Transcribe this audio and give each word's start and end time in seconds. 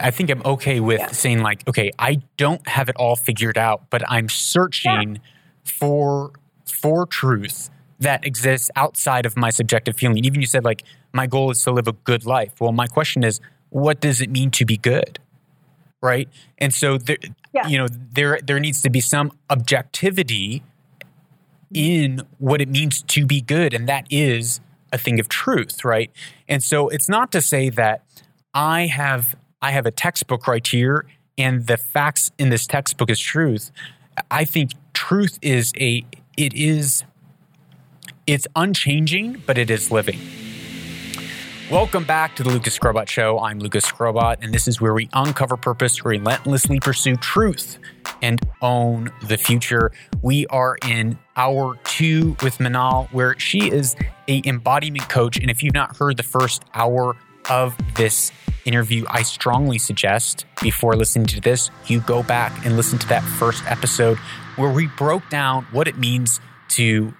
I 0.00 0.10
think 0.10 0.30
I'm 0.30 0.42
okay 0.44 0.80
with 0.80 1.00
yeah. 1.00 1.10
saying, 1.10 1.40
like, 1.40 1.66
okay, 1.68 1.90
I 1.98 2.22
don't 2.36 2.66
have 2.68 2.88
it 2.88 2.96
all 2.96 3.16
figured 3.16 3.58
out, 3.58 3.90
but 3.90 4.02
I'm 4.08 4.28
searching 4.28 5.16
yeah. 5.16 5.20
for 5.64 6.32
for 6.64 7.06
truth 7.06 7.70
that 7.98 8.24
exists 8.24 8.70
outside 8.76 9.26
of 9.26 9.36
my 9.36 9.50
subjective 9.50 9.96
feeling. 9.96 10.24
Even 10.24 10.40
you 10.40 10.46
said, 10.46 10.64
like, 10.64 10.84
my 11.12 11.26
goal 11.26 11.50
is 11.50 11.62
to 11.64 11.72
live 11.72 11.88
a 11.88 11.92
good 11.92 12.24
life. 12.24 12.52
Well, 12.60 12.72
my 12.72 12.86
question 12.86 13.24
is, 13.24 13.40
what 13.70 14.00
does 14.00 14.20
it 14.20 14.30
mean 14.30 14.50
to 14.52 14.64
be 14.64 14.76
good? 14.76 15.18
Right. 16.00 16.28
And 16.58 16.72
so 16.72 16.96
there, 16.96 17.16
yeah. 17.52 17.66
you 17.66 17.76
know, 17.76 17.88
there 17.90 18.38
there 18.42 18.60
needs 18.60 18.82
to 18.82 18.90
be 18.90 19.00
some 19.00 19.32
objectivity 19.50 20.62
in 21.74 22.22
what 22.38 22.60
it 22.60 22.68
means 22.68 23.02
to 23.02 23.26
be 23.26 23.40
good, 23.40 23.74
and 23.74 23.88
that 23.88 24.06
is 24.10 24.60
a 24.92 24.98
thing 24.98 25.18
of 25.18 25.28
truth, 25.28 25.84
right? 25.84 26.10
And 26.48 26.62
so 26.62 26.88
it's 26.88 27.08
not 27.08 27.32
to 27.32 27.42
say 27.42 27.68
that 27.70 28.04
I 28.54 28.86
have 28.86 29.36
I 29.60 29.72
have 29.72 29.86
a 29.86 29.90
textbook 29.90 30.46
right 30.46 30.64
here 30.64 31.04
and 31.36 31.66
the 31.66 31.76
facts 31.76 32.30
in 32.38 32.48
this 32.50 32.64
textbook 32.64 33.10
is 33.10 33.18
truth. 33.18 33.72
I 34.30 34.44
think 34.44 34.70
truth 34.92 35.36
is 35.42 35.72
a 35.80 36.04
it 36.36 36.54
is 36.54 37.02
it's 38.28 38.46
unchanging, 38.54 39.42
but 39.46 39.58
it 39.58 39.68
is 39.68 39.90
living. 39.90 40.20
Welcome 41.72 42.04
back 42.04 42.36
to 42.36 42.44
the 42.44 42.50
Lucas 42.50 42.78
Skrobot 42.78 43.08
Show. 43.08 43.40
I'm 43.40 43.58
Lucas 43.58 43.84
Skrobot, 43.84 44.36
and 44.40 44.54
this 44.54 44.68
is 44.68 44.80
where 44.80 44.94
we 44.94 45.08
uncover 45.12 45.56
purpose, 45.56 46.04
relentlessly 46.04 46.78
pursue 46.78 47.16
truth, 47.16 47.78
and 48.22 48.40
own 48.62 49.10
the 49.26 49.36
future. 49.36 49.90
We 50.22 50.46
are 50.46 50.78
in 50.86 51.18
hour 51.36 51.76
two 51.82 52.36
with 52.44 52.58
Manal, 52.58 53.08
where 53.12 53.36
she 53.40 53.72
is 53.72 53.96
a 54.28 54.40
embodiment 54.44 55.08
coach. 55.08 55.36
And 55.36 55.50
if 55.50 55.64
you've 55.64 55.74
not 55.74 55.96
heard 55.96 56.16
the 56.16 56.22
first 56.22 56.62
hour 56.74 57.16
of 57.50 57.76
this 57.94 58.32
interview, 58.64 59.04
I 59.08 59.22
strongly 59.22 59.78
suggest 59.78 60.44
before 60.62 60.94
listening 60.94 61.26
to 61.28 61.40
this, 61.40 61.70
you 61.86 62.00
go 62.00 62.22
back 62.22 62.64
and 62.64 62.76
listen 62.76 62.98
to 62.98 63.08
that 63.08 63.22
first 63.22 63.64
episode 63.66 64.18
where 64.56 64.70
we 64.70 64.86
broke 64.86 65.28
down 65.30 65.66
what 65.72 65.88
it 65.88 65.96
means 65.96 66.40
to 66.70 67.14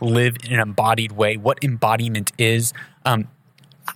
live 0.00 0.36
in 0.44 0.52
an 0.52 0.60
embodied 0.60 1.12
way, 1.12 1.36
what 1.36 1.62
embodiment 1.62 2.32
is. 2.38 2.72
Um, 3.04 3.28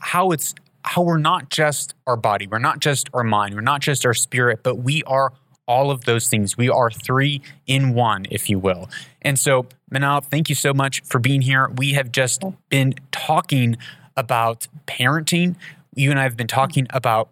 how 0.00 0.30
it's 0.32 0.54
how 0.82 1.02
we're 1.02 1.18
not 1.18 1.50
just 1.50 1.94
our 2.06 2.16
body, 2.16 2.46
we're 2.46 2.58
not 2.58 2.78
just 2.78 3.08
our 3.14 3.24
mind, 3.24 3.54
we're 3.54 3.62
not 3.62 3.80
just 3.80 4.04
our 4.04 4.12
spirit, 4.12 4.60
but 4.62 4.76
we 4.76 5.02
are 5.04 5.32
all 5.66 5.90
of 5.90 6.04
those 6.04 6.28
things. 6.28 6.58
We 6.58 6.68
are 6.68 6.90
three 6.90 7.40
in 7.66 7.94
one, 7.94 8.26
if 8.30 8.50
you 8.50 8.58
will. 8.58 8.90
And 9.22 9.38
so, 9.38 9.66
Manal, 9.90 10.22
thank 10.22 10.50
you 10.50 10.54
so 10.54 10.74
much 10.74 11.00
for 11.04 11.18
being 11.18 11.40
here. 11.40 11.70
We 11.76 11.94
have 11.94 12.12
just 12.12 12.42
been 12.68 12.94
talking 13.12 13.78
about 14.16 14.68
parenting. 14.86 15.56
You 15.94 16.10
and 16.10 16.18
I 16.18 16.24
have 16.24 16.36
been 16.36 16.46
talking 16.46 16.86
about 16.90 17.30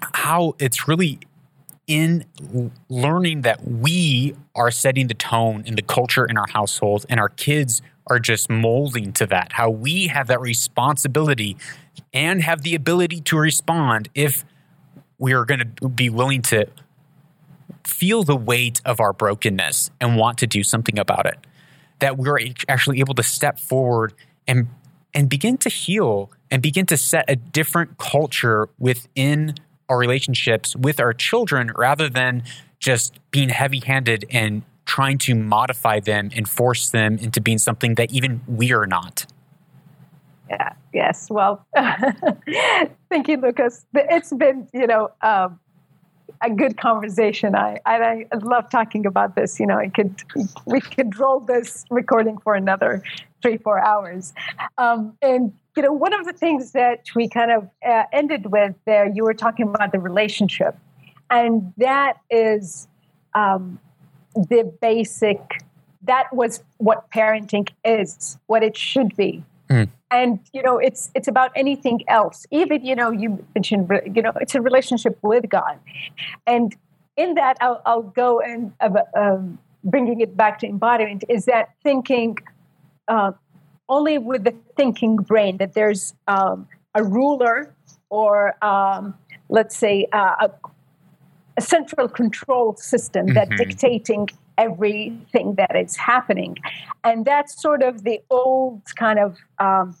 how 0.00 0.54
it's 0.58 0.88
really 0.88 1.18
in 1.86 2.24
learning 2.88 3.42
that 3.42 3.66
we 3.66 4.34
are 4.54 4.70
setting 4.70 5.06
the 5.08 5.14
tone 5.14 5.62
in 5.66 5.74
the 5.74 5.82
culture 5.82 6.24
in 6.24 6.38
our 6.38 6.46
household 6.48 7.04
and 7.08 7.20
our 7.20 7.28
kids 7.28 7.82
are 8.06 8.18
just 8.18 8.50
molding 8.50 9.12
to 9.12 9.26
that. 9.26 9.52
How 9.52 9.70
we 9.70 10.08
have 10.08 10.26
that 10.28 10.40
responsibility 10.40 11.56
and 12.12 12.42
have 12.42 12.62
the 12.62 12.74
ability 12.74 13.20
to 13.22 13.38
respond 13.38 14.08
if 14.14 14.44
we 15.18 15.32
are 15.32 15.44
going 15.44 15.74
to 15.76 15.88
be 15.88 16.10
willing 16.10 16.42
to 16.42 16.66
feel 17.86 18.24
the 18.24 18.36
weight 18.36 18.80
of 18.84 19.00
our 19.00 19.12
brokenness 19.12 19.90
and 20.00 20.16
want 20.16 20.38
to 20.38 20.46
do 20.46 20.62
something 20.62 20.98
about 20.98 21.26
it. 21.26 21.38
That 22.00 22.18
we're 22.18 22.38
actually 22.68 23.00
able 23.00 23.14
to 23.14 23.22
step 23.22 23.58
forward 23.58 24.14
and 24.46 24.68
and 25.14 25.28
begin 25.28 25.56
to 25.58 25.68
heal 25.68 26.30
and 26.50 26.62
begin 26.62 26.86
to 26.86 26.96
set 26.96 27.24
a 27.28 27.36
different 27.36 27.98
culture 27.98 28.68
within 28.78 29.54
our 29.88 29.98
relationships 29.98 30.74
with 30.76 30.98
our 30.98 31.12
children 31.12 31.72
rather 31.76 32.08
than 32.08 32.42
just 32.78 33.18
being 33.30 33.48
heavy-handed 33.48 34.24
and 34.30 34.62
trying 34.86 35.18
to 35.18 35.34
modify 35.34 36.00
them 36.00 36.30
and 36.34 36.48
force 36.48 36.90
them 36.90 37.18
into 37.18 37.40
being 37.40 37.58
something 37.58 37.94
that 37.94 38.12
even 38.12 38.42
we 38.46 38.72
are 38.72 38.86
not. 38.86 39.26
Yeah. 40.50 40.74
Yes. 40.92 41.28
Well, 41.30 41.66
thank 43.08 43.28
you, 43.28 43.38
Lucas. 43.38 43.86
It's 43.94 44.32
been, 44.32 44.68
you 44.72 44.86
know, 44.86 45.10
um, 45.22 45.58
a 46.42 46.50
good 46.50 46.76
conversation. 46.76 47.54
I, 47.54 47.80
I, 47.86 48.26
I 48.30 48.36
love 48.42 48.70
talking 48.70 49.06
about 49.06 49.34
this. 49.34 49.58
You 49.58 49.66
know, 49.66 49.78
I 49.78 49.88
could 49.88 50.14
we 50.66 50.80
could 50.80 51.18
roll 51.18 51.40
this 51.40 51.84
recording 51.90 52.38
for 52.38 52.54
another 52.54 53.02
three 53.42 53.58
four 53.58 53.78
hours. 53.78 54.32
Um, 54.78 55.16
and 55.22 55.52
you 55.76 55.82
know, 55.82 55.92
one 55.92 56.12
of 56.12 56.24
the 56.24 56.32
things 56.32 56.72
that 56.72 57.06
we 57.14 57.28
kind 57.28 57.50
of 57.50 57.68
uh, 57.86 58.04
ended 58.12 58.50
with 58.52 58.74
there, 58.86 59.08
you 59.08 59.24
were 59.24 59.34
talking 59.34 59.68
about 59.68 59.92
the 59.92 59.98
relationship, 59.98 60.76
and 61.30 61.72
that 61.78 62.14
is 62.30 62.88
um, 63.34 63.78
the 64.34 64.72
basic. 64.80 65.40
That 66.02 66.30
was 66.34 66.62
what 66.76 67.10
parenting 67.10 67.70
is, 67.82 68.38
what 68.46 68.62
it 68.62 68.76
should 68.76 69.16
be. 69.16 69.42
Mm. 69.70 69.88
And 70.14 70.38
you 70.52 70.62
know, 70.62 70.78
it's 70.78 71.10
it's 71.14 71.28
about 71.28 71.50
anything 71.56 71.98
else. 72.08 72.46
Even 72.50 72.84
you 72.84 72.94
know, 72.94 73.10
you 73.10 73.28
mentioned 73.54 73.90
you 74.14 74.22
know, 74.22 74.32
it's 74.40 74.54
a 74.54 74.62
relationship 74.62 75.18
with 75.22 75.48
God, 75.48 75.78
and 76.46 76.74
in 77.16 77.34
that, 77.34 77.56
I'll, 77.60 77.80
I'll 77.86 78.02
go 78.02 78.40
and 78.40 78.72
uh, 78.80 78.90
um, 79.16 79.58
bringing 79.84 80.20
it 80.20 80.36
back 80.36 80.58
to 80.60 80.66
embodiment 80.66 81.24
is 81.28 81.44
that 81.44 81.70
thinking 81.82 82.36
uh, 83.08 83.32
only 83.88 84.18
with 84.18 84.44
the 84.44 84.54
thinking 84.76 85.16
brain 85.16 85.58
that 85.58 85.74
there's 85.74 86.14
um, 86.26 86.66
a 86.94 87.04
ruler 87.04 87.74
or 88.08 88.54
um, 88.64 89.14
let's 89.48 89.76
say 89.76 90.06
uh, 90.12 90.48
a, 90.48 90.50
a, 91.58 91.60
central 91.60 92.08
control 92.08 92.74
system 92.76 93.26
mm-hmm. 93.26 93.34
that 93.34 93.50
dictating 93.50 94.28
everything 94.56 95.54
that 95.56 95.76
is 95.76 95.96
happening 95.96 96.56
and 97.02 97.24
that's 97.24 97.60
sort 97.60 97.82
of 97.82 98.04
the 98.04 98.20
old 98.30 98.80
kind 98.96 99.18
of 99.18 99.36
um, 99.58 99.94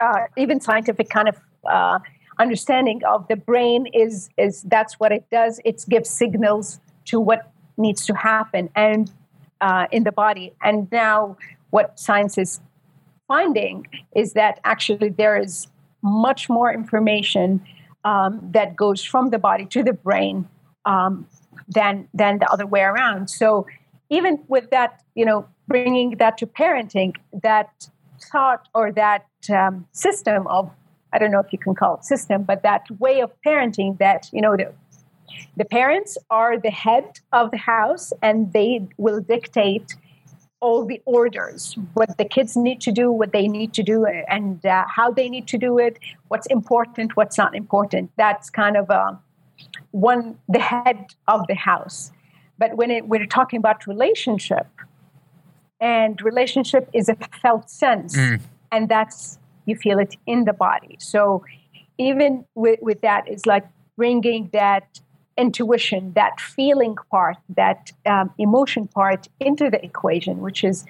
uh, 0.00 0.26
even 0.36 0.60
scientific 0.60 1.08
kind 1.10 1.28
of 1.28 1.36
uh, 1.70 1.98
understanding 2.38 3.02
of 3.04 3.28
the 3.28 3.36
brain 3.36 3.86
is 3.92 4.30
is 4.36 4.62
that's 4.62 4.94
what 4.98 5.12
it 5.12 5.24
does. 5.30 5.60
It 5.64 5.84
gives 5.88 6.08
signals 6.08 6.80
to 7.06 7.20
what 7.20 7.52
needs 7.76 8.06
to 8.06 8.14
happen 8.14 8.70
and 8.74 9.12
uh, 9.60 9.86
in 9.92 10.04
the 10.04 10.12
body. 10.12 10.52
And 10.62 10.88
now 10.90 11.36
what 11.70 11.98
science 11.98 12.38
is 12.38 12.60
finding 13.28 13.86
is 14.16 14.32
that 14.32 14.60
actually 14.64 15.10
there 15.10 15.36
is 15.36 15.68
much 16.02 16.48
more 16.48 16.72
information 16.72 17.62
um, 18.04 18.40
that 18.52 18.74
goes 18.76 19.04
from 19.04 19.30
the 19.30 19.38
body 19.38 19.66
to 19.66 19.82
the 19.82 19.92
brain 19.92 20.48
um, 20.86 21.26
than 21.68 22.08
than 22.14 22.38
the 22.38 22.50
other 22.50 22.66
way 22.66 22.80
around. 22.80 23.28
So 23.28 23.66
even 24.08 24.42
with 24.48 24.70
that 24.70 25.02
you 25.14 25.24
know 25.24 25.46
bringing 25.68 26.16
that 26.16 26.38
to 26.38 26.46
parenting 26.46 27.14
that 27.42 27.88
thought 28.22 28.68
or 28.74 28.92
that 28.92 29.26
um, 29.52 29.86
system 29.92 30.46
of 30.46 30.70
I 31.12 31.18
don't 31.18 31.32
know 31.32 31.40
if 31.40 31.52
you 31.52 31.58
can 31.58 31.74
call 31.74 31.96
it 31.96 32.04
system, 32.04 32.44
but 32.44 32.62
that 32.62 32.88
way 33.00 33.20
of 33.20 33.32
parenting 33.44 33.98
that 33.98 34.28
you 34.32 34.40
know 34.40 34.56
the 34.56 34.72
the 35.56 35.64
parents 35.64 36.18
are 36.30 36.58
the 36.58 36.70
head 36.70 37.20
of 37.32 37.50
the 37.50 37.56
house 37.56 38.12
and 38.22 38.52
they 38.52 38.86
will 38.96 39.20
dictate 39.20 39.94
all 40.60 40.84
the 40.84 41.00
orders 41.06 41.74
what 41.94 42.18
the 42.18 42.24
kids 42.24 42.54
need 42.54 42.82
to 42.82 42.92
do 42.92 43.10
what 43.10 43.32
they 43.32 43.48
need 43.48 43.72
to 43.72 43.82
do 43.82 44.04
and 44.04 44.66
uh, 44.66 44.84
how 44.94 45.10
they 45.10 45.26
need 45.26 45.46
to 45.46 45.56
do 45.56 45.78
it 45.78 45.98
what's 46.28 46.46
important 46.46 47.16
what's 47.16 47.38
not 47.38 47.54
important. 47.54 48.10
That's 48.16 48.50
kind 48.50 48.76
of 48.76 48.90
uh, 48.90 49.12
one 49.90 50.38
the 50.48 50.58
head 50.58 51.14
of 51.28 51.46
the 51.46 51.54
house. 51.54 52.12
But 52.58 52.76
when 52.76 52.90
it, 52.90 53.08
we're 53.08 53.26
talking 53.26 53.58
about 53.58 53.86
relationship 53.86 54.66
and 55.80 56.20
relationship 56.22 56.88
is 56.92 57.08
a 57.08 57.16
felt 57.40 57.70
sense 57.70 58.16
mm. 58.16 58.40
and 58.70 58.88
that's 58.88 59.38
you 59.66 59.76
feel 59.76 59.98
it 59.98 60.16
in 60.26 60.44
the 60.44 60.52
body 60.52 60.96
so 60.98 61.44
even 61.98 62.44
with, 62.54 62.78
with 62.82 63.00
that 63.02 63.28
is 63.28 63.46
like 63.46 63.66
bringing 63.96 64.50
that 64.52 65.00
intuition 65.36 66.12
that 66.14 66.40
feeling 66.40 66.96
part 67.10 67.36
that 67.48 67.92
um, 68.06 68.30
emotion 68.38 68.86
part 68.86 69.28
into 69.40 69.70
the 69.70 69.82
equation 69.84 70.40
which 70.40 70.64
is 70.64 70.84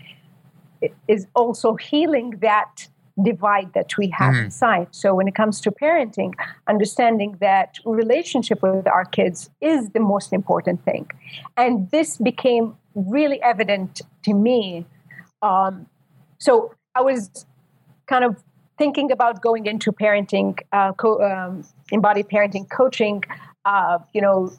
is 1.09 1.27
also 1.35 1.75
healing 1.75 2.31
that 2.41 2.89
divide 3.23 3.73
that 3.75 3.97
we 3.99 4.09
have 4.09 4.35
mm. 4.35 4.45
inside 4.45 4.89
so 4.91 5.15
when 5.15 5.29
it 5.29 5.35
comes 5.35 5.61
to 5.61 5.71
parenting 5.71 6.33
understanding 6.69 7.37
that 7.41 7.79
relationship 7.85 8.63
with 8.63 8.89
our 8.89 9.05
kids 9.05 9.51
is 9.61 9.91
the 9.91 10.01
most 10.01 10.33
important 10.33 10.83
thing 10.85 11.09
and 11.57 11.91
this 11.91 12.17
became 12.17 12.75
really 12.95 13.41
evident 13.43 14.03
to 14.25 14.35
me. 14.35 14.87
Um, 15.43 15.87
so 16.39 16.75
I 16.95 17.03
was 17.03 17.47
kind 18.07 18.25
of 18.25 18.43
thinking 18.79 19.13
about 19.13 19.43
going 19.43 19.67
into 19.67 19.93
parenting, 19.93 20.59
uh, 20.73 20.93
co- 20.93 21.23
um, 21.23 21.65
embodied 21.93 22.29
parenting 22.29 22.69
coaching, 22.69 23.23
uh, 23.65 23.99
you 24.13 24.21
know, 24.21 24.53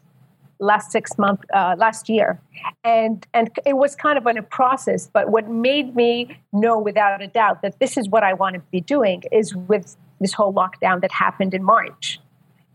last 0.59 0.91
six 0.91 1.17
months, 1.17 1.43
uh, 1.53 1.75
last 1.77 2.07
year, 2.07 2.39
and 2.83 3.25
and 3.33 3.49
it 3.65 3.77
was 3.77 3.95
kind 3.95 4.17
of 4.17 4.27
in 4.27 4.37
a 4.37 4.43
process. 4.43 5.07
But 5.07 5.29
what 5.29 5.49
made 5.49 5.95
me 5.95 6.37
know 6.53 6.77
without 6.79 7.21
a 7.21 7.27
doubt 7.27 7.63
that 7.63 7.79
this 7.79 7.97
is 7.97 8.07
what 8.07 8.23
I 8.23 8.33
want 8.33 8.53
to 8.55 8.61
be 8.71 8.79
doing 8.79 9.23
is 9.31 9.55
with 9.55 9.97
this 10.19 10.33
whole 10.33 10.53
lockdown 10.53 11.01
that 11.01 11.11
happened 11.11 11.53
in 11.55 11.63
March, 11.63 12.19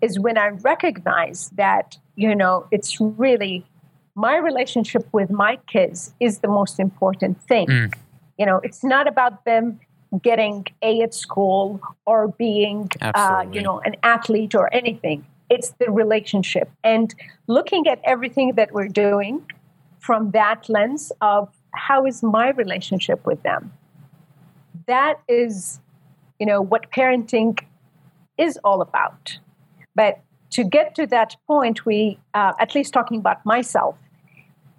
is 0.01 0.19
when 0.19 0.37
I 0.37 0.49
recognize 0.49 1.51
that, 1.51 1.97
you 2.17 2.35
know, 2.35 2.67
it's 2.73 3.01
really 3.01 3.65
my 4.17 4.37
relationship 4.37 5.07
with 5.13 5.31
my 5.31 5.59
kids 5.67 6.15
is 6.19 6.39
the 6.39 6.49
most 6.49 6.81
important 6.81 7.41
thing. 7.43 7.67
Mm. 7.67 7.95
You 8.39 8.47
know, 8.47 8.61
it's 8.65 8.83
not 8.83 9.07
about 9.07 9.45
them 9.45 9.79
getting 10.23 10.67
A 10.83 11.03
at 11.03 11.15
school 11.15 11.81
or 12.07 12.29
being, 12.29 12.89
uh, 13.03 13.45
you 13.53 13.63
know, 13.63 13.81
an 13.81 13.97
athlete 14.03 14.55
or 14.55 14.73
anything. 14.75 15.27
It's 15.51 15.71
the 15.79 15.91
relationship. 15.91 16.71
And 16.83 17.15
looking 17.47 17.87
at 17.87 18.01
everything 18.05 18.55
that 18.55 18.73
we're 18.73 18.89
doing 18.89 19.43
from 20.01 20.31
that 20.31 20.69
lens 20.69 21.13
of 21.21 21.49
how 21.75 22.07
is 22.07 22.23
my 22.23 22.51
relationship 22.51 23.25
with 23.27 23.43
them? 23.43 23.73
That 24.87 25.21
is, 25.29 25.81
you 26.39 26.47
know, 26.47 26.63
what 26.63 26.91
parenting 26.91 27.59
is 28.39 28.59
all 28.65 28.81
about. 28.81 29.39
But 29.95 30.21
to 30.51 30.65
get 30.65 30.95
to 30.95 31.07
that 31.09 31.37
point, 31.47 31.85
we, 31.85 32.19
uh, 32.33 32.53
at 32.59 32.75
least 32.75 32.93
talking 32.95 33.19
about 33.19 33.45
myself, 33.45 33.97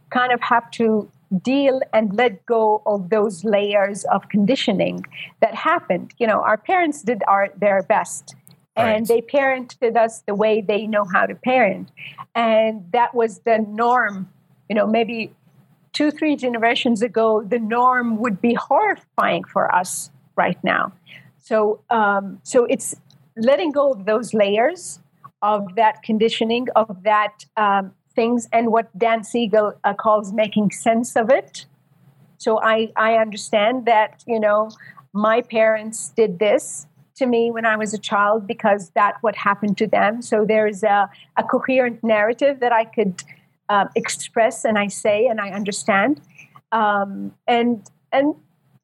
kind 0.10 0.32
of 0.32 0.42
have 0.42 0.70
to 0.72 1.10
deal 1.44 1.82
and 1.94 2.16
let 2.16 2.46
go 2.46 2.82
of 2.86 3.10
those 3.10 3.44
layers 3.44 4.06
of 4.06 4.30
conditioning 4.30 5.06
that 5.42 5.54
happened. 5.54 6.14
You 6.18 6.28
know, 6.28 6.42
our 6.42 6.58
parents 6.58 7.02
did 7.02 7.22
our, 7.28 7.50
their 7.58 7.84
best. 7.84 8.36
Right. 8.78 8.94
And 8.94 9.08
they 9.08 9.22
parented 9.22 9.98
us 9.98 10.22
the 10.22 10.36
way 10.36 10.62
they 10.62 10.86
know 10.86 11.04
how 11.12 11.26
to 11.26 11.36
parent. 11.36 11.92
And 12.36 12.86
that 12.92 13.16
was 13.16 13.40
the 13.40 13.58
norm. 13.68 14.30
You 14.70 14.76
know, 14.76 14.86
maybe 14.86 15.34
two, 15.94 16.12
three 16.12 16.36
generations 16.36 17.02
ago, 17.02 17.44
the 17.44 17.58
norm 17.58 18.18
would 18.18 18.40
be 18.40 18.54
horrifying 18.54 19.44
for 19.46 19.74
us 19.74 20.12
right 20.36 20.64
now. 20.64 20.94
So, 21.40 21.82
um, 21.90 22.40
so 22.44 22.66
it's 22.66 22.96
letting 23.36 23.72
go 23.72 23.92
of 23.92 24.06
those 24.06 24.34
layers 24.34 25.00
of 25.42 25.76
that 25.76 26.04
conditioning, 26.04 26.68
of 26.76 27.04
that 27.04 27.46
um, 27.58 27.94
things, 28.18 28.50
and 28.52 28.66
what 28.76 28.88
Dan 28.98 29.24
Siegel 29.24 29.68
uh, 29.84 29.94
calls 29.94 30.34
making 30.34 30.72
sense 30.72 31.16
of 31.16 31.30
it. 31.30 31.66
So 32.38 32.60
I, 32.62 32.92
I 32.96 33.12
understand 33.26 33.86
that, 33.86 34.24
you 34.28 34.40
know, 34.40 34.72
my 35.14 35.42
parents 35.42 36.00
did 36.22 36.40
this 36.40 36.88
to 37.16 37.26
me 37.26 37.52
when 37.52 37.66
I 37.66 37.76
was 37.84 37.94
a 37.94 37.98
child 37.98 38.48
because 38.54 38.92
that 38.92 39.14
what 39.22 39.36
happened 39.36 39.78
to 39.78 39.88
them. 39.88 40.22
So 40.22 40.46
there's 40.46 40.84
a, 40.84 41.10
a 41.36 41.44
coherent 41.44 42.04
narrative 42.04 42.60
that 42.60 42.74
I 42.82 42.86
could 42.86 43.24
uh, 43.70 43.86
express 43.96 44.66
and 44.66 44.78
I 44.78 44.88
say 44.88 45.28
and 45.28 45.40
I 45.40 45.50
understand. 45.52 46.22
Um, 46.72 47.34
and 47.48 47.90
and 48.12 48.36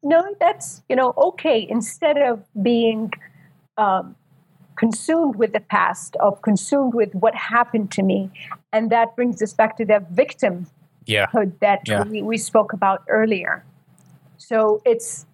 no, 0.01 0.19
that's 0.39 0.83
you 0.89 0.95
know 0.95 1.13
okay. 1.29 1.65
Instead 1.69 2.17
of 2.17 2.43
being 2.61 3.11
um, 3.77 4.15
consumed 4.75 5.35
with 5.35 5.53
the 5.53 5.59
past, 5.59 6.15
of 6.17 6.41
consumed 6.41 6.93
with 6.93 7.13
what 7.13 7.35
happened 7.35 7.91
to 7.91 8.03
me, 8.03 8.29
and 8.71 8.89
that 8.91 9.15
brings 9.15 9.41
us 9.41 9.53
back 9.53 9.77
to 9.77 9.85
the 9.85 10.05
victimhood 10.13 10.65
yeah. 11.05 11.27
that 11.61 11.81
yeah. 11.87 12.03
we, 12.03 12.21
we 12.21 12.37
spoke 12.37 12.73
about 12.73 13.03
earlier. 13.07 13.63
So 14.37 14.81
it's 14.85 15.25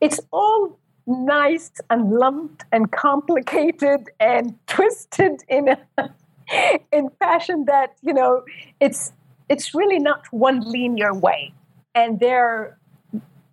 it's 0.00 0.20
all 0.32 0.76
nice 1.06 1.70
and 1.90 2.10
lumped 2.12 2.64
and 2.72 2.90
complicated 2.90 4.10
and 4.20 4.54
twisted 4.66 5.42
in 5.48 5.68
a 5.68 5.78
in 6.92 7.10
fashion 7.18 7.64
that 7.66 7.94
you 8.02 8.12
know 8.12 8.44
it's 8.80 9.12
it's 9.48 9.74
really 9.74 9.98
not 9.98 10.26
one 10.30 10.60
linear 10.60 11.14
way 11.14 11.52
and 11.94 12.20
there 12.20 12.78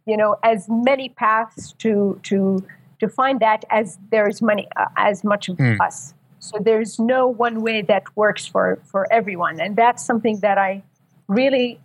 you 0.06 0.18
know 0.18 0.38
as 0.44 0.68
many 0.70 1.10
paths 1.10 1.74
to 1.74 2.20
to 2.24 2.64
to 3.02 3.10
find 3.10 3.40
that 3.40 3.66
as 3.70 4.00
there's 4.12 4.42
money 4.42 4.68
uh, 4.76 4.86
as 4.98 5.24
much 5.24 5.50
of 5.50 5.58
mm. 5.58 5.80
us 5.82 6.14
so 6.40 6.58
there's 6.60 6.98
no 7.00 7.28
one 7.28 7.62
way 7.62 7.82
that 7.82 8.04
works 8.16 8.48
for 8.48 8.80
for 8.86 9.12
everyone 9.12 9.60
and 9.60 9.76
that's 9.76 10.06
something 10.06 10.40
that 10.40 10.58
i 10.58 10.82
really 11.28 11.80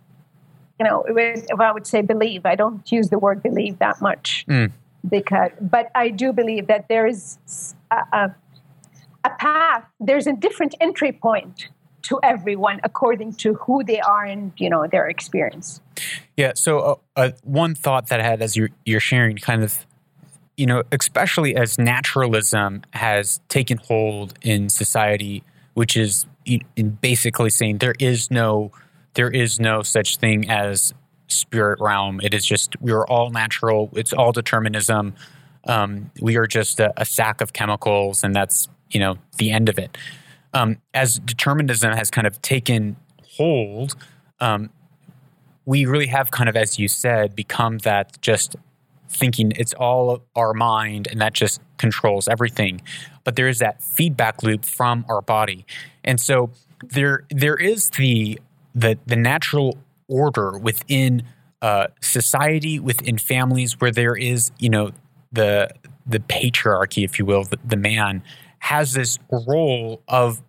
you 0.79 0.85
know 0.87 1.03
if 1.07 1.59
i 1.59 1.71
would 1.71 1.87
say 1.87 2.01
believe 2.01 2.45
i 2.45 2.55
don't 2.55 2.91
use 2.91 3.09
the 3.09 3.19
word 3.19 3.43
believe 3.43 3.79
that 3.79 4.01
much 4.01 4.45
mm. 4.47 4.71
because 5.09 5.51
but 5.59 5.91
i 5.95 6.09
do 6.09 6.31
believe 6.31 6.67
that 6.67 6.87
there 6.87 7.05
is 7.05 7.37
a, 7.91 8.01
a 8.21 8.35
a 9.27 9.29
path, 9.37 9.83
there's 9.99 10.27
a 10.27 10.33
different 10.33 10.75
entry 10.79 11.11
point 11.11 11.69
to 12.03 12.19
everyone 12.23 12.79
according 12.83 13.33
to 13.33 13.55
who 13.55 13.83
they 13.83 13.99
are 13.99 14.23
and 14.23 14.53
you 14.57 14.69
know 14.69 14.87
their 14.87 15.07
experience. 15.07 15.81
Yeah. 16.37 16.53
So 16.55 16.79
uh, 16.79 16.95
uh, 17.15 17.31
one 17.43 17.75
thought 17.75 18.07
that 18.07 18.19
I 18.19 18.23
had 18.23 18.41
as 18.41 18.55
you're, 18.55 18.69
you're 18.85 18.99
sharing, 18.99 19.37
kind 19.37 19.63
of, 19.63 19.85
you 20.57 20.65
know, 20.65 20.83
especially 20.91 21.55
as 21.55 21.77
naturalism 21.77 22.81
has 22.91 23.39
taken 23.47 23.77
hold 23.77 24.33
in 24.41 24.69
society, 24.69 25.43
which 25.75 25.95
is 25.95 26.25
basically 26.99 27.51
saying 27.51 27.77
there 27.77 27.95
is 27.99 28.31
no 28.31 28.71
there 29.13 29.29
is 29.29 29.59
no 29.59 29.81
such 29.81 30.17
thing 30.17 30.49
as 30.49 30.93
spirit 31.27 31.79
realm. 31.79 32.19
It 32.21 32.33
is 32.33 32.45
just 32.45 32.79
we 32.81 32.91
are 32.91 33.05
all 33.07 33.29
natural. 33.29 33.89
It's 33.93 34.13
all 34.13 34.31
determinism. 34.31 35.13
Um, 35.67 36.11
we 36.21 36.37
are 36.37 36.47
just 36.47 36.79
a, 36.79 36.93
a, 36.97 37.05
sack 37.05 37.41
of 37.41 37.51
chemicals, 37.53 38.23
and 38.23 38.33
that's 38.33 38.67
you 38.89 38.99
know 38.99 39.17
the 39.37 39.51
end 39.51 39.69
of 39.69 39.77
it. 39.77 39.97
Um, 40.53 40.77
as 40.93 41.19
determinism 41.19 41.91
has 41.91 42.09
kind 42.09 42.25
of 42.25 42.41
taken 42.41 42.95
hold, 43.35 43.95
um, 44.39 44.69
we 45.65 45.85
really 45.85 46.07
have 46.07 46.31
kind 46.31 46.47
of, 46.47 46.55
as 46.55 46.79
you 46.79 46.87
said, 46.87 47.35
become 47.35 47.79
that 47.79 48.19
just 48.21 48.55
thinking 49.09 49.53
it's 49.55 49.73
all 49.73 50.23
our 50.35 50.53
mind 50.53 51.07
and 51.07 51.21
that 51.21 51.33
just 51.33 51.61
controls 51.77 52.27
everything. 52.27 52.81
But 53.23 53.35
there 53.35 53.47
is 53.47 53.59
that 53.59 53.83
feedback 53.83 54.43
loop 54.43 54.65
from 54.65 55.05
our 55.09 55.21
body, 55.21 55.65
and 56.03 56.19
so 56.19 56.51
there 56.81 57.25
there 57.29 57.55
is 57.55 57.89
the 57.91 58.39
the 58.73 58.97
the 59.05 59.15
natural 59.15 59.77
order 60.07 60.57
within 60.57 61.23
uh, 61.61 61.87
society, 62.01 62.79
within 62.79 63.17
families, 63.17 63.79
where 63.79 63.91
there 63.91 64.15
is 64.15 64.51
you 64.59 64.69
know 64.69 64.91
the 65.31 65.69
the 66.05 66.19
patriarchy, 66.19 67.03
if 67.03 67.19
you 67.19 67.25
will, 67.25 67.43
the, 67.43 67.59
the 67.65 67.75
man 67.75 68.23
has 68.59 68.93
this 68.93 69.19
role 69.29 70.01
of 70.07 70.41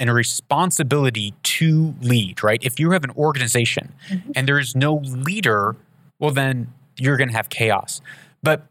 and 0.00 0.10
a 0.10 0.12
responsibility 0.12 1.34
to 1.42 1.94
lead, 2.00 2.42
right? 2.42 2.58
If 2.62 2.80
you 2.80 2.90
have 2.90 3.04
an 3.04 3.12
organization 3.12 3.94
mm-hmm. 4.08 4.32
and 4.34 4.48
there's 4.48 4.74
no 4.74 4.96
leader, 4.96 5.76
well, 6.18 6.32
then 6.32 6.72
you're 6.98 7.16
going 7.16 7.28
to 7.30 7.36
have 7.36 7.48
chaos. 7.48 8.00
But 8.42 8.66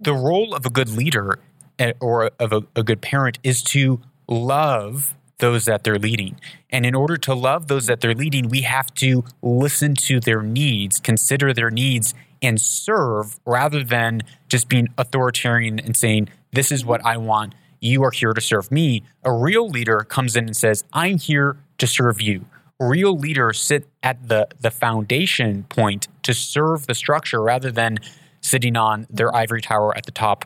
the 0.00 0.14
role 0.14 0.54
of 0.54 0.66
a 0.66 0.70
good 0.70 0.88
leader 0.88 1.38
eh, 1.78 1.92
or 2.00 2.30
of 2.38 2.52
a, 2.52 2.62
a 2.74 2.82
good 2.82 3.00
parent 3.00 3.38
is 3.42 3.62
to 3.64 4.00
love 4.28 5.14
those 5.38 5.66
that 5.66 5.84
they're 5.84 5.98
leading. 5.98 6.40
And 6.70 6.86
in 6.86 6.94
order 6.94 7.16
to 7.18 7.34
love 7.34 7.68
those 7.68 7.86
that 7.86 8.00
they're 8.00 8.14
leading, 8.14 8.48
we 8.48 8.62
have 8.62 8.92
to 8.94 9.24
listen 9.42 9.94
to 9.94 10.18
their 10.18 10.42
needs, 10.42 10.98
consider 10.98 11.52
their 11.52 11.70
needs, 11.70 12.14
and 12.40 12.60
serve 12.60 13.38
rather 13.44 13.84
than 13.84 14.22
just 14.48 14.68
being 14.68 14.88
authoritarian 14.96 15.78
and 15.78 15.96
saying, 15.96 16.28
This 16.52 16.72
is 16.72 16.84
what 16.84 17.04
I 17.04 17.16
want 17.16 17.54
you 17.80 18.02
are 18.04 18.10
here 18.10 18.32
to 18.32 18.40
serve 18.40 18.70
me. 18.70 19.02
A 19.24 19.32
real 19.32 19.68
leader 19.68 20.00
comes 20.00 20.36
in 20.36 20.46
and 20.46 20.56
says, 20.56 20.84
I'm 20.92 21.18
here 21.18 21.56
to 21.78 21.86
serve 21.86 22.20
you. 22.20 22.44
Real 22.78 23.16
leaders 23.16 23.60
sit 23.60 23.86
at 24.02 24.28
the, 24.28 24.48
the 24.60 24.70
foundation 24.70 25.64
point 25.64 26.08
to 26.22 26.34
serve 26.34 26.86
the 26.86 26.94
structure 26.94 27.42
rather 27.42 27.70
than 27.70 27.98
sitting 28.40 28.76
on 28.76 29.06
their 29.10 29.34
ivory 29.34 29.62
tower 29.62 29.96
at 29.96 30.04
the 30.06 30.12
top 30.12 30.44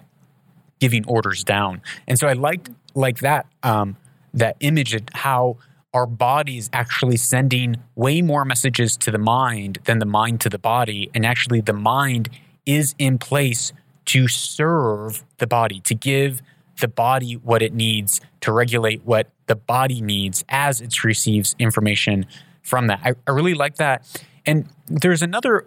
giving 0.79 1.05
orders 1.07 1.45
down. 1.45 1.83
And 2.07 2.19
so 2.19 2.27
I 2.27 2.33
liked 2.33 2.71
like 2.95 3.19
that 3.21 3.47
um, 3.63 3.97
that 4.35 4.57
image 4.61 4.95
of 4.95 5.03
how 5.13 5.59
our 5.93 6.07
body 6.07 6.57
is 6.57 6.71
actually 6.73 7.17
sending 7.17 7.77
way 7.95 8.23
more 8.23 8.45
messages 8.45 8.97
to 8.97 9.11
the 9.11 9.19
mind 9.19 9.79
than 9.85 9.99
the 9.99 10.07
mind 10.07 10.41
to 10.41 10.49
the 10.49 10.59
body. 10.59 11.11
And 11.15 11.27
actually 11.27 11.61
the 11.61 11.73
mind 11.73 12.31
is 12.65 12.95
in 12.99 13.19
place 13.19 13.73
to 14.07 14.29
serve 14.29 15.25
the 15.39 15.47
body, 15.47 15.81
to 15.81 15.95
give 15.95 16.43
the 16.81 16.89
body 16.89 17.35
what 17.35 17.63
it 17.63 17.73
needs 17.73 18.21
to 18.41 18.53
regulate 18.53 19.03
what 19.05 19.29
the 19.47 19.57
body 19.57 20.01
needs 20.01 20.45
as 20.49 20.81
it 20.81 21.05
receives 21.05 21.55
information 21.59 22.27
from 22.63 22.87
that. 22.89 23.01
I, 23.05 23.15
I 23.27 23.31
really 23.33 23.55
like 23.55 23.77
that. 23.77 24.23
And 24.47 24.67
there's 24.87 25.23
another 25.23 25.67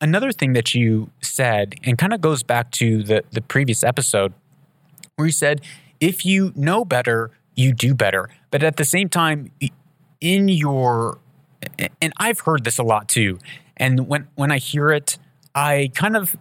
another 0.00 0.32
thing 0.32 0.52
that 0.52 0.74
you 0.74 1.10
said, 1.22 1.74
and 1.84 1.96
kind 1.96 2.12
of 2.12 2.20
goes 2.20 2.42
back 2.42 2.70
to 2.72 3.02
the, 3.02 3.24
the 3.30 3.40
previous 3.40 3.82
episode, 3.82 4.34
where 5.16 5.26
you 5.26 5.32
said, 5.32 5.62
if 6.00 6.26
you 6.26 6.52
know 6.54 6.84
better, 6.84 7.30
you 7.54 7.72
do 7.72 7.94
better. 7.94 8.28
But 8.50 8.62
at 8.62 8.76
the 8.76 8.84
same 8.84 9.08
time, 9.08 9.50
in 10.20 10.48
your 10.48 11.18
and 12.00 12.12
I've 12.18 12.40
heard 12.40 12.64
this 12.64 12.78
a 12.78 12.82
lot 12.82 13.08
too. 13.08 13.38
And 13.76 14.06
when 14.08 14.28
when 14.34 14.50
I 14.52 14.58
hear 14.58 14.90
it, 14.90 15.18
I 15.54 15.90
kind 15.94 16.16
of 16.16 16.36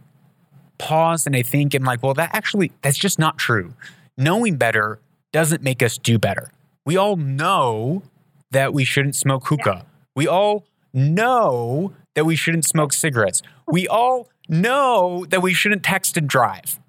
pause 0.77 1.25
and 1.25 1.35
I 1.35 1.41
think 1.41 1.73
and 1.73 1.85
like, 1.85 2.03
well, 2.03 2.13
that 2.15 2.31
actually 2.33 2.71
that's 2.81 2.97
just 2.97 3.19
not 3.19 3.37
true. 3.37 3.73
Knowing 4.17 4.57
better 4.57 4.99
doesn't 5.31 5.63
make 5.63 5.81
us 5.81 5.97
do 5.97 6.17
better. 6.19 6.51
We 6.85 6.97
all 6.97 7.15
know 7.15 8.03
that 8.51 8.73
we 8.73 8.83
shouldn't 8.85 9.15
smoke 9.15 9.47
hookah. 9.47 9.85
We 10.15 10.27
all 10.27 10.65
know 10.93 11.93
that 12.13 12.25
we 12.25 12.35
shouldn't 12.35 12.65
smoke 12.65 12.93
cigarettes. 12.93 13.41
We 13.67 13.87
all 13.87 14.29
know 14.47 15.25
that 15.29 15.41
we 15.41 15.53
shouldn't 15.53 15.83
text 15.83 16.17
and 16.17 16.27
drive. 16.27 16.79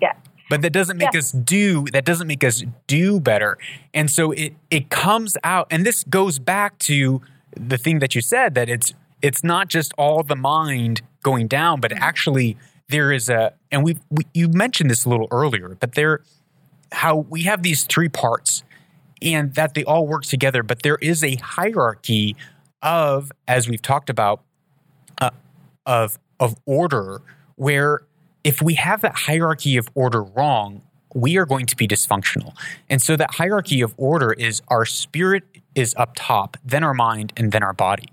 Yeah. 0.00 0.12
but 0.48 0.62
that 0.62 0.72
doesn't 0.72 0.96
make 0.98 1.14
us 1.16 1.32
do 1.32 1.86
that 1.92 2.04
doesn't 2.04 2.26
make 2.26 2.44
us 2.44 2.64
do 2.86 3.20
better. 3.20 3.58
And 3.94 4.10
so 4.10 4.32
it 4.32 4.54
it 4.70 4.90
comes 4.90 5.36
out, 5.42 5.66
and 5.70 5.84
this 5.84 6.04
goes 6.04 6.38
back 6.38 6.78
to 6.80 7.20
the 7.56 7.78
thing 7.78 7.98
that 7.98 8.14
you 8.14 8.20
said 8.20 8.54
that 8.54 8.68
it's 8.68 8.94
it's 9.22 9.42
not 9.44 9.68
just 9.68 9.92
all 9.96 10.22
the 10.22 10.36
mind 10.36 11.02
going 11.22 11.46
down, 11.46 11.80
but 11.80 11.90
Mm-hmm. 11.92 12.02
actually 12.02 12.56
there 12.88 13.12
is 13.12 13.30
a, 13.30 13.54
and 13.70 13.82
we, 13.84 13.96
we 14.10 14.24
you 14.34 14.48
mentioned 14.48 14.90
this 14.90 15.04
a 15.04 15.08
little 15.08 15.28
earlier, 15.30 15.76
but 15.80 15.94
there 15.94 16.20
how 16.92 17.16
we 17.16 17.44
have 17.44 17.62
these 17.62 17.84
three 17.84 18.08
parts 18.08 18.64
and 19.22 19.54
that 19.54 19.74
they 19.74 19.84
all 19.84 20.06
work 20.06 20.24
together, 20.24 20.62
but 20.62 20.82
there 20.82 20.98
is 21.00 21.24
a 21.24 21.36
hierarchy 21.36 22.36
of, 22.82 23.32
as 23.48 23.68
we've 23.68 23.80
talked 23.80 24.10
about, 24.10 24.42
uh, 25.20 25.30
of 25.86 26.18
of 26.40 26.56
order 26.66 27.22
where 27.56 28.02
if 28.44 28.60
we 28.60 28.74
have 28.74 29.00
that 29.02 29.14
hierarchy 29.14 29.76
of 29.76 29.88
order 29.94 30.22
wrong, 30.22 30.82
we 31.14 31.36
are 31.36 31.46
going 31.46 31.66
to 31.66 31.76
be 31.76 31.86
dysfunctional. 31.86 32.54
And 32.90 33.00
so 33.00 33.16
that 33.16 33.34
hierarchy 33.34 33.80
of 33.80 33.94
order 33.96 34.32
is 34.32 34.62
our 34.68 34.84
spirit 34.84 35.44
is 35.74 35.94
up 35.96 36.12
top, 36.16 36.56
then 36.64 36.82
our 36.82 36.94
mind, 36.94 37.32
and 37.36 37.52
then 37.52 37.62
our 37.62 37.72
body, 37.72 38.08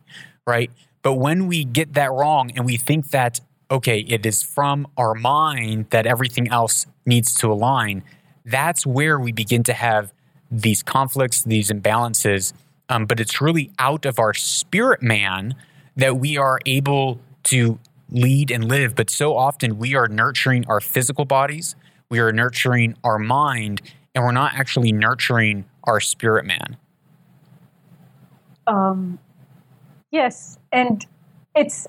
right? 0.46 0.72
But 1.02 1.14
when 1.14 1.48
we 1.48 1.64
get 1.64 1.94
that 1.94 2.12
wrong 2.12 2.52
and 2.56 2.66
we 2.66 2.78
think 2.78 3.12
that, 3.12 3.40
okay, 3.72 4.00
it 4.00 4.26
is 4.26 4.44
from 4.44 4.88
our 4.98 5.14
mind 5.14 5.88
that 5.92 6.06
everything 6.06 6.50
else 6.50 6.86
needs 7.06 7.34
to 7.36 7.52
align, 7.52 8.04
that's 8.46 8.86
where 8.86 9.20
we 9.20 9.32
begin 9.32 9.64
to 9.64 9.74
have 9.74 10.14
these 10.52 10.84
conflicts, 10.84 11.44
these 11.44 11.70
imbalances. 11.70 12.54
Um, 12.90 13.06
but 13.06 13.20
it's 13.20 13.40
really 13.40 13.72
out 13.80 14.06
of 14.06 14.20
our 14.20 14.34
spirit 14.34 15.02
man 15.02 15.56
that 15.96 16.18
we 16.18 16.38
are 16.38 16.60
able 16.66 17.20
to 17.44 17.80
lead 18.10 18.52
and 18.52 18.66
live. 18.66 18.96
But 18.96 19.10
so 19.10 19.38
often 19.38 19.78
we 19.78 19.96
are 19.96 20.08
nurturing 20.08 20.66
our 20.68 20.80
physical 20.80 21.26
bodies, 21.26 21.76
we 22.10 22.20
are 22.20 22.32
nurturing 22.32 22.96
our 23.04 23.20
mind, 23.20 23.82
and 24.16 24.24
we're 24.24 24.32
not 24.32 24.54
actually 24.56 24.92
nurturing 24.92 25.66
our 25.84 26.00
spirit 26.00 26.46
man. 26.46 26.78
Um, 28.66 29.20
yes, 30.12 30.58
and 30.72 31.06
it's 31.56 31.88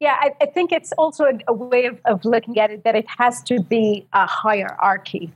yeah. 0.00 0.16
I, 0.20 0.32
I 0.40 0.46
think 0.46 0.72
it's 0.72 0.92
also 0.92 1.24
a, 1.24 1.38
a 1.48 1.52
way 1.52 1.86
of, 1.86 2.00
of 2.04 2.24
looking 2.24 2.58
at 2.58 2.70
it 2.70 2.84
that 2.84 2.94
it 2.94 3.06
has 3.18 3.42
to 3.44 3.60
be 3.60 4.06
a 4.12 4.26
hierarchy. 4.26 5.32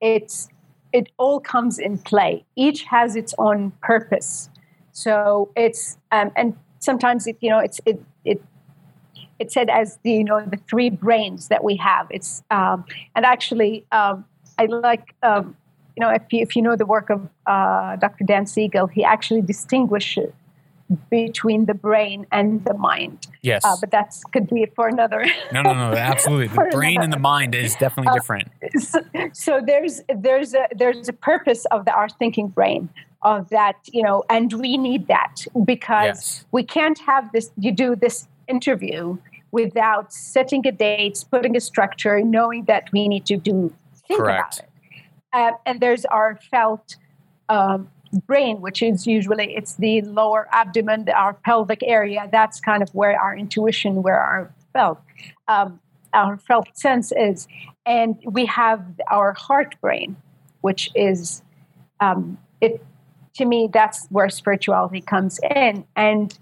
It's 0.00 0.48
it 0.92 1.10
all 1.18 1.40
comes 1.40 1.78
in 1.78 1.98
play. 1.98 2.44
Each 2.56 2.82
has 2.84 3.16
its 3.16 3.34
own 3.38 3.72
purpose. 3.82 4.48
So 4.92 5.50
it's 5.56 5.98
um, 6.12 6.30
and 6.36 6.56
sometimes 6.78 7.26
it 7.26 7.36
you 7.40 7.50
know 7.50 7.58
it's 7.58 7.80
it 7.84 8.02
it 8.24 8.42
it's 9.38 9.52
said 9.52 9.68
as 9.68 9.98
the 10.02 10.12
you 10.12 10.24
know 10.24 10.40
the 10.44 10.56
three 10.68 10.90
brains 10.90 11.48
that 11.48 11.62
we 11.62 11.76
have. 11.76 12.06
It's 12.10 12.42
um, 12.50 12.84
and 13.14 13.24
actually 13.26 13.84
um, 13.92 14.24
I 14.58 14.66
like 14.66 15.14
um, 15.22 15.56
you 15.96 16.00
know 16.00 16.10
if 16.10 16.22
you, 16.30 16.40
if 16.40 16.56
you 16.56 16.62
know 16.62 16.76
the 16.76 16.86
work 16.86 17.10
of 17.10 17.28
uh, 17.46 17.96
Dr. 17.96 18.24
Dan 18.24 18.46
Siegel, 18.46 18.86
he 18.86 19.04
actually 19.04 19.42
distinguishes 19.42 20.32
between 21.10 21.66
the 21.66 21.74
brain 21.74 22.26
and 22.30 22.64
the 22.64 22.74
mind. 22.74 23.26
Yes. 23.42 23.64
Uh, 23.64 23.76
but 23.80 23.90
that 23.90 24.14
could 24.32 24.48
be 24.48 24.66
for 24.76 24.86
another. 24.88 25.24
no, 25.52 25.62
no, 25.62 25.72
no, 25.74 25.96
absolutely. 25.96 26.48
The 26.56 26.70
brain 26.70 27.02
and 27.02 27.12
the 27.12 27.18
mind 27.18 27.54
is 27.54 27.74
definitely 27.74 28.10
Uh, 28.10 28.14
different. 28.14 28.48
so, 28.78 29.00
so 29.32 29.60
there's 29.64 30.00
there's 30.14 30.54
a 30.54 30.68
there's 30.76 31.08
a 31.08 31.12
purpose 31.12 31.64
of 31.66 31.84
the, 31.86 31.92
our 31.92 32.08
thinking 32.08 32.48
brain 32.48 32.88
of 33.22 33.48
that 33.50 33.76
you 33.92 34.02
know 34.02 34.22
and 34.30 34.52
we 34.52 34.76
need 34.76 35.08
that 35.08 35.44
because 35.64 36.04
Yes. 36.06 36.44
we 36.52 36.62
can't 36.62 36.98
have 37.00 37.32
this 37.32 37.50
you 37.58 37.72
do 37.72 37.96
this 37.96 38.28
interview 38.46 39.16
without 39.50 40.12
setting 40.12 40.64
a 40.66 40.72
date 40.72 41.24
putting 41.30 41.56
a 41.56 41.60
structure 41.60 42.20
knowing 42.20 42.64
that 42.66 42.84
we 42.92 43.08
need 43.08 43.24
to 43.26 43.36
do 43.36 43.72
think 44.06 44.20
Correct. 44.20 44.58
about 44.58 45.48
it 45.48 45.54
uh, 45.54 45.56
and 45.66 45.80
there's 45.80 46.04
our 46.04 46.38
felt 46.50 46.96
um, 47.48 47.88
brain 48.18 48.60
which 48.60 48.82
is 48.82 49.06
usually 49.06 49.54
it's 49.56 49.74
the 49.74 50.02
lower 50.02 50.48
abdomen 50.52 51.08
our 51.10 51.34
pelvic 51.34 51.80
area. 51.82 52.28
That's 52.30 52.60
kind 52.60 52.82
of 52.82 52.90
where 52.94 53.20
our 53.20 53.36
intuition 53.36 54.02
where 54.02 54.20
our 54.20 54.52
felt 54.72 55.00
um, 55.48 55.80
our 56.12 56.38
felt 56.38 56.68
sense 56.76 57.12
is. 57.12 57.46
And 57.84 58.16
we 58.24 58.46
have 58.46 58.84
our 59.10 59.32
heart 59.32 59.76
brain 59.80 60.16
which 60.60 60.90
is 60.94 61.42
um, 62.00 62.38
it 62.60 62.84
to 63.34 63.44
me 63.44 63.68
that's 63.72 64.06
where 64.08 64.28
spirituality 64.28 65.00
comes 65.00 65.38
in. 65.54 65.84
And 65.94 66.36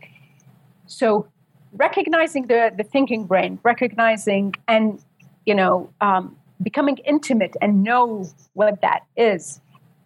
so 0.87 1.29
recognizing 1.73 2.47
the 2.47 2.73
the 2.77 2.85
thinking 2.85 3.25
brain 3.25 3.59
recognizing 3.63 4.55
and 4.69 5.03
you 5.45 5.55
know 5.55 5.91
um, 6.01 6.37
becoming 6.63 6.99
intimate 6.99 7.57
and 7.61 7.83
know 7.83 8.27
what 8.55 8.81
that 8.81 9.01
is 9.17 9.61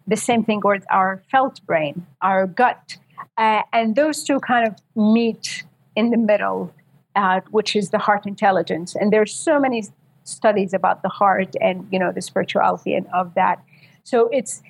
the 0.09 0.17
same 0.17 0.43
thing 0.43 0.61
with 0.63 0.85
our 0.89 1.21
felt 1.31 1.65
brain 1.65 2.05
our 2.21 2.47
gut. 2.47 2.97
Uh, 3.37 3.61
and 3.73 3.95
those 3.95 4.23
two 4.23 4.39
kind 4.39 4.67
of 4.67 4.75
meet 4.95 5.63
in 5.95 6.09
the 6.09 6.17
middle 6.17 6.73
uh, 7.15 7.41
which 7.51 7.75
is 7.75 7.89
the 7.89 7.97
heart 7.97 8.25
intelligence. 8.25 8.95
And 8.95 9.11
there's 9.11 9.33
so 9.33 9.59
many 9.59 9.83
studies 10.23 10.73
about 10.73 11.01
the 11.01 11.09
heart 11.09 11.55
and 11.59 11.87
you 11.91 11.99
know 11.99 12.11
the 12.11 12.21
spirituality 12.21 12.93
and 12.93 13.07
of 13.13 13.33
that. 13.33 13.63
So 14.03 14.29
it's 14.31 14.61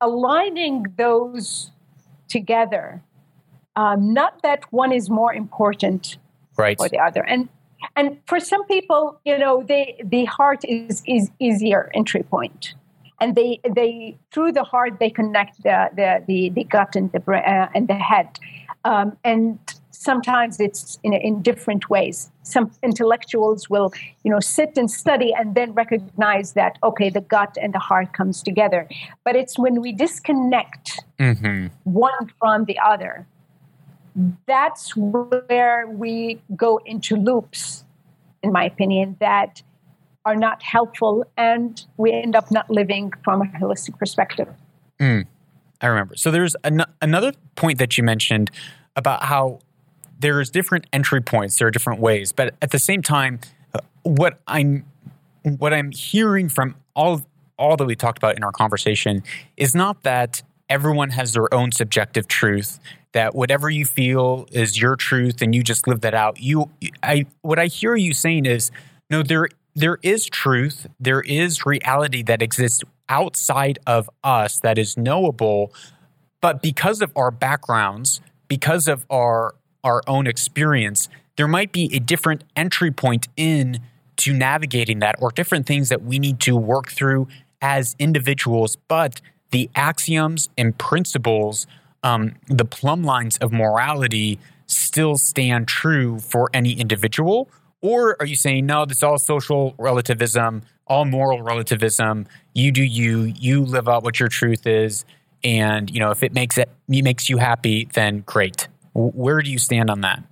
aligning 0.00 0.86
those 0.98 1.70
together. 2.28 3.02
Um, 3.76 4.12
not 4.12 4.42
that 4.42 4.64
one 4.72 4.92
is 4.92 5.08
more 5.08 5.32
important 5.32 6.18
Right. 6.58 6.76
or 6.80 6.88
the 6.88 6.98
other. 6.98 7.22
And 7.22 7.48
and 7.94 8.18
for 8.26 8.40
some 8.40 8.64
people 8.66 9.20
you 9.24 9.38
know 9.38 9.62
they 9.62 10.00
the 10.04 10.24
heart 10.24 10.64
is 10.64 11.02
is 11.06 11.30
easier 11.38 11.90
entry 11.94 12.22
point 12.22 12.74
and 13.20 13.34
they 13.34 13.60
they 13.74 14.16
through 14.32 14.52
the 14.52 14.64
heart 14.64 14.98
they 14.98 15.10
connect 15.10 15.62
the 15.62 15.90
the 15.94 16.24
the, 16.26 16.50
the 16.50 16.64
gut 16.64 16.96
and 16.96 17.10
the 17.12 17.20
bra- 17.20 17.40
uh, 17.40 17.68
and 17.74 17.88
the 17.88 17.94
head. 17.94 18.38
Um, 18.84 19.16
and 19.24 19.58
sometimes 19.90 20.60
it's 20.60 21.00
in, 21.02 21.12
in 21.12 21.42
different 21.42 21.90
ways. 21.90 22.30
Some 22.42 22.70
intellectuals 22.82 23.68
will 23.68 23.92
you 24.24 24.30
know 24.30 24.40
sit 24.40 24.76
and 24.76 24.90
study 24.90 25.32
and 25.34 25.54
then 25.54 25.72
recognize 25.72 26.52
that 26.52 26.78
okay 26.82 27.10
the 27.10 27.22
gut 27.22 27.56
and 27.60 27.74
the 27.74 27.78
heart 27.78 28.12
comes 28.12 28.42
together. 28.42 28.88
But 29.24 29.36
it's 29.36 29.58
when 29.58 29.80
we 29.80 29.92
disconnect 29.92 31.02
hmm 31.18 31.66
one 31.84 32.32
from 32.38 32.64
the 32.64 32.78
other 32.78 33.26
that's 34.46 34.96
where 34.96 35.86
we 35.88 36.40
go 36.56 36.80
into 36.86 37.16
loops 37.16 37.84
in 38.42 38.52
my 38.52 38.64
opinion 38.64 39.16
that 39.20 39.62
are 40.26 40.36
not 40.36 40.62
helpful 40.62 41.24
and 41.38 41.86
we 41.96 42.12
end 42.12 42.36
up 42.36 42.50
not 42.50 42.68
living 42.68 43.12
from 43.24 43.40
a 43.40 43.46
holistic 43.58 43.98
perspective 43.98 44.48
I 45.80 45.86
remember. 45.88 46.16
So 46.16 46.30
there's 46.30 46.54
an- 46.64 46.84
another 47.02 47.32
point 47.54 47.78
that 47.78 47.98
you 47.98 48.04
mentioned 48.04 48.50
about 48.94 49.24
how 49.24 49.60
there's 50.18 50.50
different 50.50 50.86
entry 50.92 51.20
points. 51.20 51.58
There 51.58 51.68
are 51.68 51.70
different 51.70 52.00
ways, 52.00 52.32
but 52.32 52.54
at 52.62 52.70
the 52.70 52.78
same 52.78 53.02
time, 53.02 53.40
uh, 53.74 53.80
what 54.02 54.40
I'm 54.46 54.84
what 55.58 55.72
I'm 55.72 55.92
hearing 55.92 56.48
from 56.48 56.74
all 56.94 57.22
all 57.58 57.76
that 57.76 57.84
we 57.84 57.94
talked 57.94 58.18
about 58.18 58.36
in 58.36 58.42
our 58.42 58.52
conversation 58.52 59.22
is 59.56 59.74
not 59.74 60.02
that 60.02 60.42
everyone 60.68 61.10
has 61.10 61.34
their 61.34 61.52
own 61.54 61.72
subjective 61.72 62.26
truth. 62.26 62.80
That 63.12 63.34
whatever 63.34 63.70
you 63.70 63.84
feel 63.84 64.46
is 64.52 64.80
your 64.80 64.96
truth, 64.96 65.40
and 65.40 65.54
you 65.54 65.62
just 65.62 65.86
live 65.86 66.00
that 66.02 66.14
out. 66.14 66.40
You, 66.40 66.70
I, 67.02 67.24
what 67.40 67.58
I 67.58 67.66
hear 67.66 67.94
you 67.94 68.12
saying 68.12 68.44
is, 68.44 68.70
no, 69.08 69.22
there 69.22 69.48
there 69.76 69.98
is 70.02 70.26
truth, 70.26 70.86
there 70.98 71.20
is 71.20 71.66
reality 71.66 72.22
that 72.22 72.40
exists 72.40 72.82
outside 73.10 73.78
of 73.86 74.08
us 74.24 74.58
that 74.60 74.78
is 74.78 74.96
knowable, 74.96 75.72
but 76.40 76.62
because 76.62 77.02
of 77.02 77.12
our 77.14 77.30
backgrounds, 77.30 78.20
because 78.48 78.88
of 78.88 79.04
our 79.10 79.54
our 79.84 80.02
own 80.08 80.26
experience, 80.26 81.08
there 81.36 81.46
might 81.46 81.70
be 81.70 81.88
a 81.94 82.00
different 82.00 82.42
entry 82.56 82.90
point 82.90 83.28
in 83.36 83.78
to 84.16 84.32
navigating 84.32 84.98
that 84.98 85.14
or 85.20 85.30
different 85.30 85.66
things 85.66 85.90
that 85.90 86.02
we 86.02 86.18
need 86.18 86.40
to 86.40 86.56
work 86.56 86.90
through 86.90 87.28
as 87.60 87.94
individuals, 87.98 88.76
but 88.88 89.20
the 89.52 89.70
axioms 89.76 90.48
and 90.58 90.76
principles, 90.76 91.68
um, 92.02 92.34
the 92.48 92.64
plumb 92.64 93.04
lines 93.04 93.36
of 93.36 93.52
morality 93.52 94.40
still 94.66 95.16
stand 95.16 95.68
true 95.68 96.18
for 96.18 96.50
any 96.52 96.72
individual? 96.72 97.48
Or 97.86 98.16
are 98.20 98.26
you 98.26 98.36
saying, 98.36 98.66
no, 98.66 98.84
this 98.84 98.98
is 98.98 99.02
all 99.02 99.18
social 99.18 99.74
relativism, 99.78 100.62
all 100.86 101.04
moral 101.04 101.42
relativism? 101.42 102.26
You 102.52 102.72
do 102.72 102.82
you, 102.82 103.32
you 103.38 103.64
live 103.64 103.88
out 103.88 104.02
what 104.02 104.18
your 104.18 104.28
truth 104.28 104.66
is. 104.66 105.04
And, 105.44 105.90
you 105.90 106.00
know, 106.00 106.10
if 106.10 106.22
it 106.22 106.32
makes 106.32 106.58
it, 106.58 106.68
it 106.88 107.02
makes 107.02 107.28
you 107.28 107.36
happy, 107.36 107.88
then 107.92 108.24
great. 108.26 108.68
Where 108.94 109.40
do 109.40 109.50
you 109.50 109.58
stand 109.58 109.90
on 109.90 110.00
that? 110.00 110.22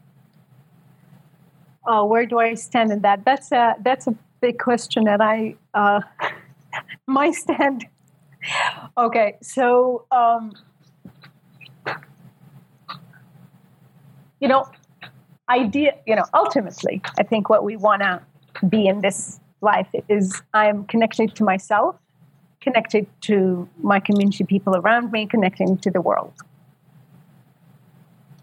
uh, 1.87 2.05
where 2.05 2.27
do 2.27 2.39
i 2.39 2.55
stand 2.55 2.91
in 2.91 3.01
that 3.01 3.25
that's 3.25 3.53
a 3.53 3.75
that's 3.83 4.07
a 4.07 4.15
big 4.41 4.59
question 4.59 5.09
and 5.09 5.23
i 5.23 5.55
uh, 5.75 6.01
my 7.07 7.31
stand 7.31 7.87
okay 8.99 9.37
so 9.43 10.05
um, 10.11 10.53
you 14.41 14.49
know 14.49 14.69
idea 15.49 15.93
you 16.07 16.17
know 16.17 16.25
ultimately 16.33 17.03
i 17.19 17.23
think 17.23 17.49
what 17.49 17.65
we 17.65 17.77
want 17.77 18.03
to 18.03 18.21
be 18.69 18.87
in 18.87 19.01
this 19.01 19.41
life 19.65 19.89
is 20.09 20.41
I'm 20.53 20.85
connected 20.85 21.35
to 21.37 21.45
myself, 21.45 21.97
connected 22.61 23.07
to 23.23 23.69
my 23.83 23.99
community, 23.99 24.45
people 24.45 24.77
around 24.77 25.11
me, 25.11 25.27
connecting 25.27 25.79
to 25.79 25.91
the 25.91 26.01
world. 26.01 26.35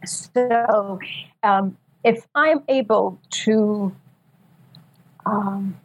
So, 0.06 1.00
um, 1.44 1.78
if 2.04 2.28
I'm 2.36 2.64
able 2.68 3.20
to 3.46 3.96
um, 5.26 5.78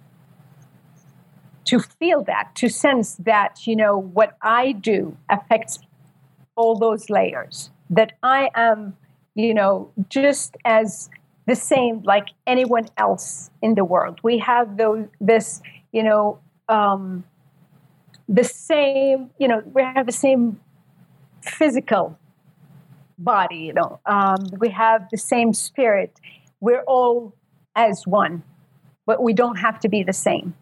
to 1.66 1.78
feel 1.80 2.22
that, 2.24 2.54
to 2.54 2.68
sense 2.68 3.16
that, 3.16 3.66
you 3.66 3.76
know, 3.76 3.98
what 3.98 4.36
I 4.40 4.72
do 4.72 5.16
affects 5.28 5.80
all 6.54 6.76
those 6.78 7.10
layers, 7.10 7.70
that 7.90 8.12
I 8.22 8.50
am, 8.54 8.96
you 9.36 9.54
know, 9.54 9.92
just 10.08 10.56
as 10.64 11.08
the 11.46 11.54
same 11.54 12.02
like 12.02 12.28
anyone 12.46 12.88
else 12.96 13.50
in 13.62 13.74
the 13.74 13.84
world. 13.84 14.18
We 14.22 14.38
have 14.38 14.76
those, 14.76 15.06
this, 15.20 15.62
you 15.92 16.02
know, 16.02 16.40
um, 16.68 17.22
the 18.28 18.42
same, 18.42 19.30
you 19.38 19.46
know, 19.46 19.62
we 19.64 19.82
have 19.82 20.06
the 20.06 20.12
same 20.12 20.58
physical 21.42 22.18
body, 23.18 23.58
you 23.58 23.72
know, 23.72 24.00
um, 24.06 24.38
we 24.58 24.70
have 24.70 25.06
the 25.10 25.18
same 25.18 25.52
spirit. 25.52 26.18
We're 26.60 26.82
all 26.82 27.34
as 27.76 28.06
one, 28.06 28.42
but 29.06 29.22
we 29.22 29.32
don't 29.32 29.56
have 29.56 29.78
to 29.80 29.88
be 29.88 30.02
the 30.02 30.12
same. 30.12 30.54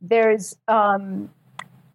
There's, 0.00 0.56
um, 0.68 1.30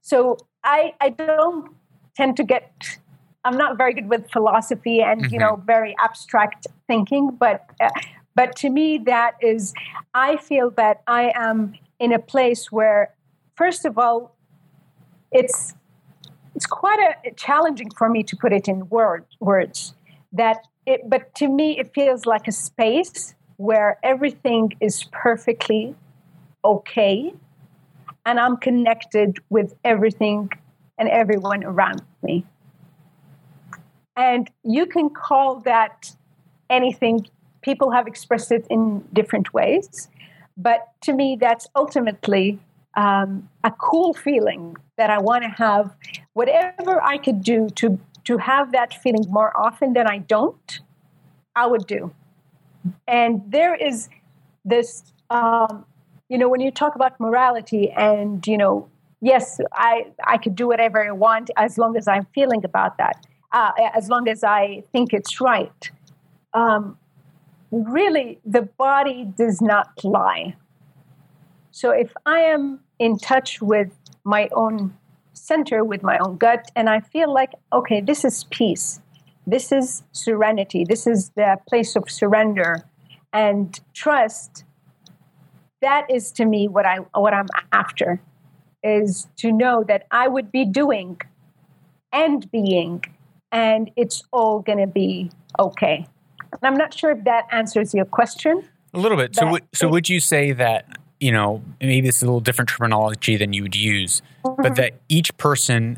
so 0.02 0.38
I, 0.64 0.94
I 1.00 1.10
don't 1.10 1.72
tend 2.16 2.36
to 2.38 2.44
get 2.44 3.00
I'm 3.46 3.58
not 3.58 3.78
very 3.78 3.94
good 3.94 4.10
with 4.10 4.30
philosophy 4.32 5.02
and 5.02 5.22
mm-hmm. 5.22 5.34
you 5.34 5.40
know 5.40 5.62
very 5.66 5.96
abstract 6.00 6.68
thinking, 6.88 7.30
but 7.40 7.70
uh, 7.80 7.90
but 8.34 8.56
to 8.58 8.70
me 8.70 8.98
that 9.06 9.36
is 9.42 9.74
I 10.14 10.38
feel 10.38 10.72
that 10.72 11.02
I 11.08 11.32
am 11.36 11.76
in 12.00 12.12
a 12.12 12.20
place 12.20 12.72
where 12.72 13.14
first 13.56 13.86
of 13.86 13.98
all 13.98 14.36
it's 15.32 15.76
it's 16.56 16.66
quite 16.66 17.00
a, 17.00 17.32
challenging 17.32 17.92
for 17.92 18.10
me 18.10 18.24
to 18.24 18.36
put 18.36 18.54
it 18.54 18.68
in 18.68 18.88
word, 18.90 19.26
words 19.40 19.94
that 20.32 20.66
it, 20.86 21.10
but 21.10 21.34
to 21.36 21.48
me 21.48 21.78
it 21.78 21.94
feels 21.94 22.26
like 22.26 22.48
a 22.48 22.52
space 22.52 23.36
where 23.58 24.00
everything 24.04 24.74
is 24.82 25.04
perfectly 25.12 25.96
okay 26.64 27.34
and 28.26 28.40
I'm 28.40 28.58
connected 28.58 29.38
with 29.50 29.76
everything 29.84 30.50
and 30.98 31.10
everyone 31.10 31.64
around 31.64 32.02
me. 32.24 32.46
And 34.16 34.50
you 34.64 34.86
can 34.86 35.10
call 35.10 35.58
that 35.62 36.16
anything. 36.70 37.28
People 37.62 37.92
have 37.92 38.08
expressed 38.08 38.52
it 38.52 38.66
in 38.70 39.04
different 39.14 39.54
ways. 39.54 40.10
But 40.58 40.88
to 41.02 41.14
me, 41.14 41.38
that's 41.40 41.68
ultimately 41.76 42.60
um, 42.96 43.50
a 43.64 43.72
cool 43.72 44.14
feeling 44.14 44.78
that 44.98 45.10
I 45.10 45.20
want 45.20 45.44
to 45.44 45.50
have. 45.50 45.94
Whatever 46.34 47.02
I 47.02 47.18
could 47.18 47.44
do 47.44 47.70
to, 47.76 48.00
to 48.24 48.38
have 48.38 48.72
that 48.72 48.94
feeling 48.94 49.26
more 49.30 49.56
often 49.58 49.94
than 49.94 50.08
I 50.08 50.20
don't, 50.20 50.80
I 51.56 51.68
would 51.68 51.86
do. 51.88 52.14
And 53.08 53.42
there 53.48 53.76
is 53.76 54.10
this, 54.64 55.04
um, 55.30 55.86
you 56.30 56.38
know, 56.38 56.48
when 56.48 56.62
you 56.62 56.72
talk 56.72 56.96
about 56.96 57.20
morality 57.20 57.92
and, 57.92 58.46
you 58.48 58.58
know, 58.58 58.88
yes, 59.22 59.60
I, 59.74 60.08
I 60.26 60.38
could 60.38 60.56
do 60.56 60.68
whatever 60.68 61.06
I 61.06 61.12
want 61.12 61.50
as 61.58 61.78
long 61.78 61.98
as 61.98 62.08
I'm 62.08 62.28
feeling 62.34 62.64
about 62.64 62.98
that 62.98 63.26
uh, 63.56 63.72
as 63.96 64.10
long 64.10 64.28
as 64.28 64.44
I 64.44 64.84
think 64.92 65.14
it's 65.14 65.40
right. 65.40 65.92
Um, 66.54 66.98
really, 67.72 68.40
the 68.46 68.64
body 68.64 69.26
does 69.38 69.62
not 69.62 70.04
lie. 70.04 70.56
So 71.72 71.92
if 71.92 72.12
I 72.26 72.40
am 72.40 72.82
in 73.00 73.18
touch 73.18 73.62
with 73.62 73.92
my 74.26 74.50
own 74.52 74.94
center, 75.34 75.84
with 75.86 76.04
my 76.04 76.18
own 76.18 76.38
gut, 76.38 76.70
and 76.76 76.90
I 76.90 77.00
feel 77.00 77.34
like, 77.34 77.54
okay, 77.72 78.02
this 78.02 78.26
is 78.26 78.44
peace, 78.46 79.02
this 79.48 79.72
is 79.72 80.04
serenity, 80.12 80.84
this 80.88 81.08
is 81.08 81.30
the 81.36 81.58
place 81.68 81.96
of 81.96 82.10
surrender 82.10 82.84
and 83.32 83.80
trust, 83.94 84.66
that 85.82 86.08
is 86.10 86.32
to 86.34 86.46
me 86.46 86.68
what 86.68 86.86
I 86.86 86.98
what 87.14 87.34
I'm 87.34 87.48
after 87.72 88.22
is 88.84 89.28
to 89.38 89.52
know 89.52 89.84
that 89.88 90.08
I 90.12 90.28
would 90.28 90.52
be 90.52 90.66
doing 90.66 91.20
and 92.12 92.50
being 92.52 93.04
and 93.56 93.90
it's 93.96 94.22
all 94.34 94.60
going 94.60 94.80
to 94.80 94.88
be 94.88 95.32
okay. 95.58 96.06
And 96.52 96.60
I'm 96.62 96.76
not 96.76 96.94
sure 96.94 97.12
if 97.12 97.24
that 97.24 97.48
answers 97.52 97.94
your 97.94 98.06
question. 98.06 98.68
A 98.94 99.00
little 99.00 99.18
bit. 99.18 99.34
So, 99.34 99.46
w- 99.46 99.66
so 99.74 99.88
would 99.88 100.10
you 100.10 100.20
say 100.20 100.52
that 100.52 100.98
you 101.20 101.32
know 101.32 101.64
maybe 101.80 102.08
it's 102.10 102.22
a 102.22 102.26
little 102.26 102.42
different 102.42 102.70
terminology 102.70 103.38
than 103.38 103.54
you 103.54 103.64
would 103.64 103.76
use, 103.76 104.22
mm-hmm. 104.44 104.62
but 104.62 104.76
that 104.76 104.94
each 105.08 105.36
person, 105.38 105.98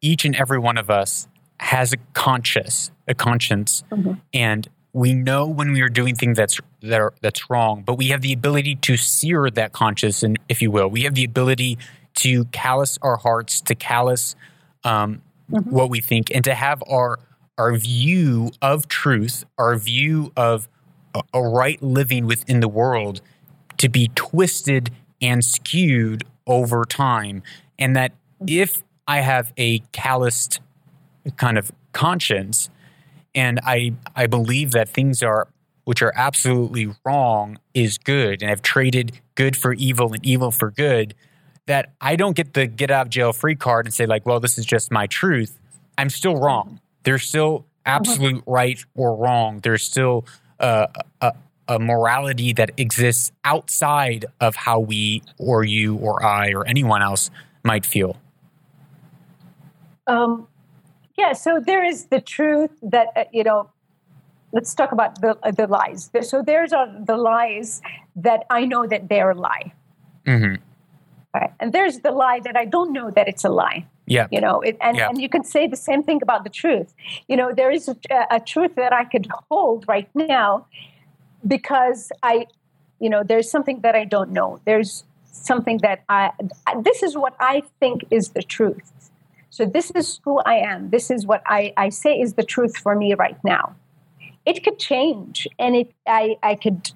each 0.00 0.24
and 0.24 0.34
every 0.34 0.58
one 0.58 0.76
of 0.76 0.90
us, 0.90 1.28
has 1.60 1.92
a 1.92 1.96
conscious, 2.12 2.90
a 3.06 3.14
conscience, 3.14 3.84
mm-hmm. 3.90 4.14
and 4.32 4.68
we 4.92 5.12
know 5.12 5.46
when 5.46 5.72
we 5.72 5.80
are 5.80 5.88
doing 5.88 6.14
things 6.16 6.36
that's 6.36 6.60
that 6.82 7.00
are, 7.00 7.14
that's 7.20 7.48
wrong, 7.48 7.82
but 7.86 7.94
we 7.94 8.08
have 8.08 8.20
the 8.20 8.32
ability 8.32 8.74
to 8.76 8.96
sear 8.96 9.48
that 9.50 9.72
conscience, 9.72 10.24
and 10.24 10.38
if 10.48 10.60
you 10.60 10.72
will, 10.72 10.88
we 10.88 11.02
have 11.02 11.14
the 11.14 11.24
ability 11.24 11.78
to 12.14 12.44
callous 12.46 12.98
our 13.02 13.16
hearts, 13.16 13.60
to 13.60 13.74
callous 13.74 14.34
um, 14.84 15.20
mm-hmm. 15.50 15.70
what 15.70 15.90
we 15.90 16.00
think 16.00 16.30
and 16.34 16.44
to 16.44 16.54
have 16.54 16.82
our 16.88 17.18
our 17.56 17.76
view 17.76 18.50
of 18.60 18.88
truth, 18.88 19.44
our 19.58 19.76
view 19.76 20.32
of 20.36 20.68
a, 21.14 21.22
a 21.32 21.42
right 21.42 21.80
living 21.82 22.26
within 22.26 22.60
the 22.60 22.68
world 22.68 23.20
to 23.78 23.88
be 23.88 24.10
twisted 24.14 24.90
and 25.20 25.44
skewed 25.44 26.24
over 26.46 26.84
time. 26.84 27.42
And 27.78 27.94
that 27.96 28.12
if 28.46 28.82
I 29.06 29.20
have 29.20 29.52
a 29.56 29.80
calloused 29.92 30.60
kind 31.36 31.58
of 31.58 31.72
conscience 31.92 32.70
and 33.34 33.60
I 33.64 33.94
I 34.14 34.26
believe 34.26 34.72
that 34.72 34.88
things 34.88 35.22
are 35.22 35.48
which 35.84 36.02
are 36.02 36.12
absolutely 36.16 36.90
wrong 37.04 37.58
is 37.74 37.98
good 37.98 38.42
and 38.42 38.50
I've 38.50 38.62
traded 38.62 39.20
good 39.34 39.56
for 39.56 39.74
evil 39.74 40.12
and 40.12 40.24
evil 40.24 40.50
for 40.50 40.70
good, 40.70 41.14
that 41.66 41.92
I 42.00 42.16
don't 42.16 42.36
get 42.36 42.54
the 42.54 42.66
get 42.66 42.90
out 42.90 43.06
of 43.06 43.10
jail 43.10 43.32
free 43.32 43.56
card 43.56 43.86
and 43.86 43.94
say, 43.94 44.06
like, 44.06 44.26
well, 44.26 44.40
this 44.40 44.58
is 44.58 44.66
just 44.66 44.90
my 44.90 45.06
truth. 45.06 45.58
I'm 45.96 46.10
still 46.10 46.36
wrong. 46.36 46.80
There's 47.04 47.26
still 47.26 47.66
absolute 47.86 48.42
right 48.46 48.82
or 48.94 49.16
wrong. 49.16 49.60
There's 49.60 49.82
still 49.82 50.26
uh, 50.60 50.86
a, 51.20 51.32
a 51.68 51.78
morality 51.78 52.52
that 52.54 52.70
exists 52.76 53.32
outside 53.44 54.26
of 54.40 54.56
how 54.56 54.80
we 54.80 55.22
or 55.38 55.64
you 55.64 55.96
or 55.96 56.24
I 56.24 56.50
or 56.52 56.66
anyone 56.66 57.02
else 57.02 57.30
might 57.62 57.86
feel. 57.86 58.16
Um, 60.06 60.48
yeah, 61.16 61.32
so 61.32 61.60
there 61.64 61.84
is 61.84 62.06
the 62.06 62.20
truth 62.20 62.70
that, 62.82 63.08
uh, 63.16 63.24
you 63.32 63.44
know, 63.44 63.70
let's 64.52 64.74
talk 64.74 64.92
about 64.92 65.20
the, 65.20 65.38
uh, 65.42 65.50
the 65.50 65.66
lies. 65.66 66.10
So 66.22 66.42
there's 66.42 66.72
uh, 66.72 66.86
the 67.04 67.16
lies 67.16 67.80
that 68.16 68.44
I 68.50 68.66
know 68.66 68.86
that 68.86 69.08
they're 69.08 69.30
a 69.30 69.34
lie. 69.34 69.72
Mm-hmm. 70.26 70.62
Right. 71.34 71.52
And 71.58 71.72
there's 71.72 71.98
the 71.98 72.12
lie 72.12 72.40
that 72.44 72.56
I 72.56 72.64
don't 72.64 72.92
know 72.92 73.10
that 73.10 73.26
it's 73.26 73.44
a 73.44 73.48
lie. 73.48 73.86
Yeah. 74.06 74.28
You 74.30 74.40
know, 74.40 74.60
it, 74.60 74.76
and, 74.80 74.96
yeah. 74.96 75.08
and 75.08 75.20
you 75.20 75.28
can 75.28 75.42
say 75.42 75.66
the 75.66 75.76
same 75.76 76.04
thing 76.04 76.20
about 76.22 76.44
the 76.44 76.50
truth. 76.50 76.94
You 77.26 77.36
know, 77.36 77.52
there 77.52 77.72
is 77.72 77.88
a, 77.88 77.96
a 78.30 78.38
truth 78.38 78.76
that 78.76 78.92
I 78.92 79.04
could 79.04 79.26
hold 79.50 79.84
right 79.88 80.08
now 80.14 80.66
because 81.44 82.12
I, 82.22 82.46
you 83.00 83.10
know, 83.10 83.24
there's 83.24 83.50
something 83.50 83.80
that 83.80 83.96
I 83.96 84.04
don't 84.04 84.30
know. 84.30 84.60
There's 84.64 85.04
something 85.32 85.78
that 85.78 86.04
I, 86.08 86.30
this 86.82 87.02
is 87.02 87.16
what 87.16 87.34
I 87.40 87.64
think 87.80 88.04
is 88.12 88.28
the 88.28 88.42
truth. 88.42 88.92
So 89.50 89.64
this 89.64 89.90
is 89.92 90.20
who 90.24 90.38
I 90.40 90.54
am. 90.54 90.90
This 90.90 91.10
is 91.10 91.26
what 91.26 91.42
I, 91.46 91.72
I 91.76 91.88
say 91.88 92.20
is 92.20 92.34
the 92.34 92.44
truth 92.44 92.76
for 92.76 92.94
me 92.94 93.14
right 93.14 93.38
now. 93.42 93.74
It 94.46 94.62
could 94.62 94.78
change 94.78 95.48
and 95.58 95.74
it, 95.74 95.92
I, 96.06 96.36
I 96.42 96.54
could 96.54 96.92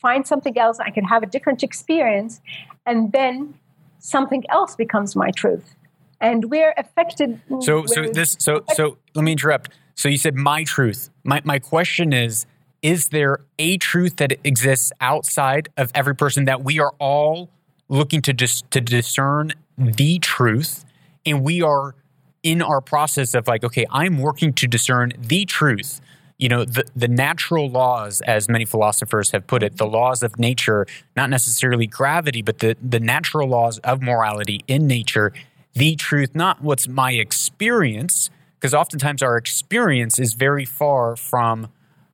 find 0.00 0.26
something 0.26 0.56
else. 0.58 0.78
I 0.78 0.90
can 0.90 1.04
have 1.04 1.22
a 1.22 1.26
different 1.26 1.62
experience 1.62 2.40
and 2.86 3.12
then 3.12 3.54
something 3.98 4.44
else 4.48 4.76
becomes 4.76 5.16
my 5.16 5.30
truth 5.30 5.74
and 6.20 6.50
we're 6.50 6.74
affected 6.76 7.40
so 7.60 7.84
so 7.86 8.04
this 8.12 8.36
so 8.38 8.64
so 8.74 8.96
let 9.14 9.24
me 9.24 9.32
interrupt 9.32 9.70
so 9.94 10.08
you 10.08 10.18
said 10.18 10.34
my 10.34 10.64
truth 10.64 11.10
my 11.24 11.40
my 11.44 11.58
question 11.58 12.12
is 12.12 12.46
is 12.82 13.08
there 13.08 13.40
a 13.58 13.76
truth 13.78 14.16
that 14.16 14.32
exists 14.44 14.92
outside 15.00 15.68
of 15.76 15.90
every 15.94 16.14
person 16.14 16.44
that 16.44 16.62
we 16.62 16.78
are 16.78 16.92
all 16.98 17.50
looking 17.88 18.22
to 18.22 18.32
just 18.32 18.70
to 18.70 18.80
discern 18.80 19.52
the 19.76 20.18
truth 20.18 20.84
and 21.26 21.42
we 21.42 21.62
are 21.62 21.94
in 22.42 22.62
our 22.62 22.80
process 22.80 23.34
of 23.34 23.46
like 23.46 23.64
okay 23.64 23.86
i'm 23.90 24.18
working 24.18 24.52
to 24.52 24.66
discern 24.66 25.12
the 25.18 25.44
truth 25.44 26.00
you 26.38 26.48
know 26.48 26.64
the, 26.64 26.84
the 26.94 27.08
natural 27.08 27.68
laws 27.68 28.20
as 28.22 28.48
many 28.48 28.64
philosophers 28.64 29.30
have 29.32 29.46
put 29.46 29.62
it 29.62 29.76
the 29.76 29.86
laws 29.86 30.22
of 30.22 30.38
nature 30.38 30.86
not 31.16 31.30
necessarily 31.30 31.86
gravity 31.86 32.42
but 32.42 32.58
the, 32.60 32.76
the 32.82 33.00
natural 33.00 33.48
laws 33.48 33.78
of 33.78 34.02
morality 34.02 34.60
in 34.66 34.86
nature 34.86 35.32
the 35.74 35.96
truth 35.96 36.34
not 36.34 36.62
what's 36.62 36.88
my 36.88 37.12
experience 37.12 38.30
because 38.54 38.74
oftentimes 38.74 39.22
our 39.22 39.36
experience 39.36 40.18
is 40.18 40.34
very 40.34 40.64
far 40.64 41.16
from 41.16 41.68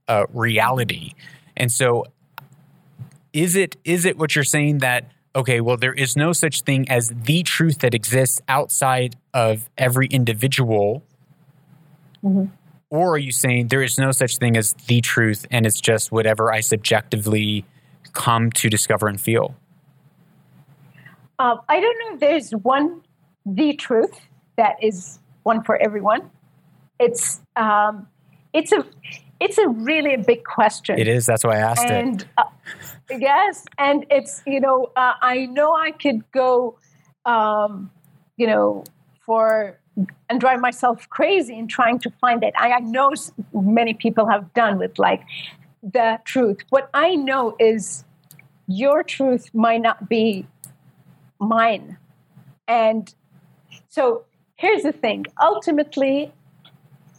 uh, 0.09 0.25
reality 0.33 1.15
and 1.57 1.71
so 1.71 2.05
is 3.33 3.57
it 3.57 3.77
is 3.85 4.05
it 4.05 4.17
what 4.17 4.35
you're 4.35 4.45
saying 4.45 4.79
that 4.79 5.11
okay, 5.37 5.61
well, 5.61 5.77
there 5.77 5.93
is 5.93 6.17
no 6.17 6.33
such 6.33 6.63
thing 6.63 6.89
as 6.89 7.09
the 7.09 7.43
truth 7.43 7.81
that 7.81 7.95
exists 7.95 8.41
outside 8.49 9.17
of 9.33 9.69
every 9.77 10.07
individual? 10.07 11.03
Mm-hmm. 12.23 12.45
Or 12.95 13.15
are 13.15 13.19
you 13.19 13.33
saying 13.33 13.69
there 13.69 13.83
is 13.83 13.99
no 13.99 14.13
such 14.13 14.37
thing 14.37 14.57
as 14.57 14.75
the 14.87 15.01
truth 15.01 15.47
and 15.51 15.67
it's 15.67 15.81
just 15.81 16.13
whatever 16.13 16.53
I 16.53 16.61
subjectively 16.61 17.65
come 18.13 18.53
to 18.53 18.71
discover 18.71 19.09
and 19.09 19.21
feel? 19.21 19.57
Uh, 21.41 21.57
I 21.69 21.81
don't 21.81 21.99
know 21.99 22.15
if 22.15 22.21
there's 22.21 22.53
one 22.53 23.03
the 23.45 23.75
truth 23.75 24.21
that 24.57 24.77
is 24.81 25.19
one 25.43 25.65
for 25.65 25.77
everyone. 25.83 26.31
It's 27.01 27.41
um, 27.57 28.07
it's 28.53 28.71
a 28.71 28.87
it's 29.41 29.59
a 29.59 29.67
really 29.67 30.17
big 30.17 30.45
question. 30.45 30.97
It 30.97 31.09
is. 31.09 31.27
That's 31.27 31.43
why 31.43 31.57
I 31.57 31.63
asked 31.63 31.87
and, 31.87 32.23
it. 32.23 32.29
Uh, 32.39 32.45
yes, 33.11 33.65
and 33.77 34.07
it's 34.09 34.41
you 34.47 34.61
know 34.61 34.93
uh, 34.95 35.15
I 35.21 35.47
know 35.47 35.75
I 35.75 35.91
could 35.91 36.23
go, 36.31 36.79
um, 37.27 37.91
you 38.37 38.47
know, 38.47 38.85
for 39.27 39.81
and 40.29 40.41
drive 40.41 40.61
myself 40.61 41.09
crazy 41.09 41.57
in 41.57 41.69
trying 41.69 41.99
to 42.01 42.11
find 42.21 42.43
it. 42.43 42.55
I, 42.59 42.73
I 42.73 42.81
know 42.81 43.13
many 43.53 43.95
people 43.95 44.27
have 44.29 44.53
done 44.55 44.79
with 44.79 44.99
like 44.99 45.23
the 45.83 46.19
truth. 46.25 46.59
What 46.71 46.91
I 46.95 47.15
know 47.15 47.57
is 47.59 48.05
your 48.67 49.03
truth 49.03 49.51
might 49.55 49.83
not 49.83 50.09
be 50.09 50.47
mine, 51.39 51.99
and 52.67 53.13
so 53.89 54.25
here's 54.57 54.83
the 54.83 54.93
thing. 54.93 55.27
Ultimately, 55.41 56.33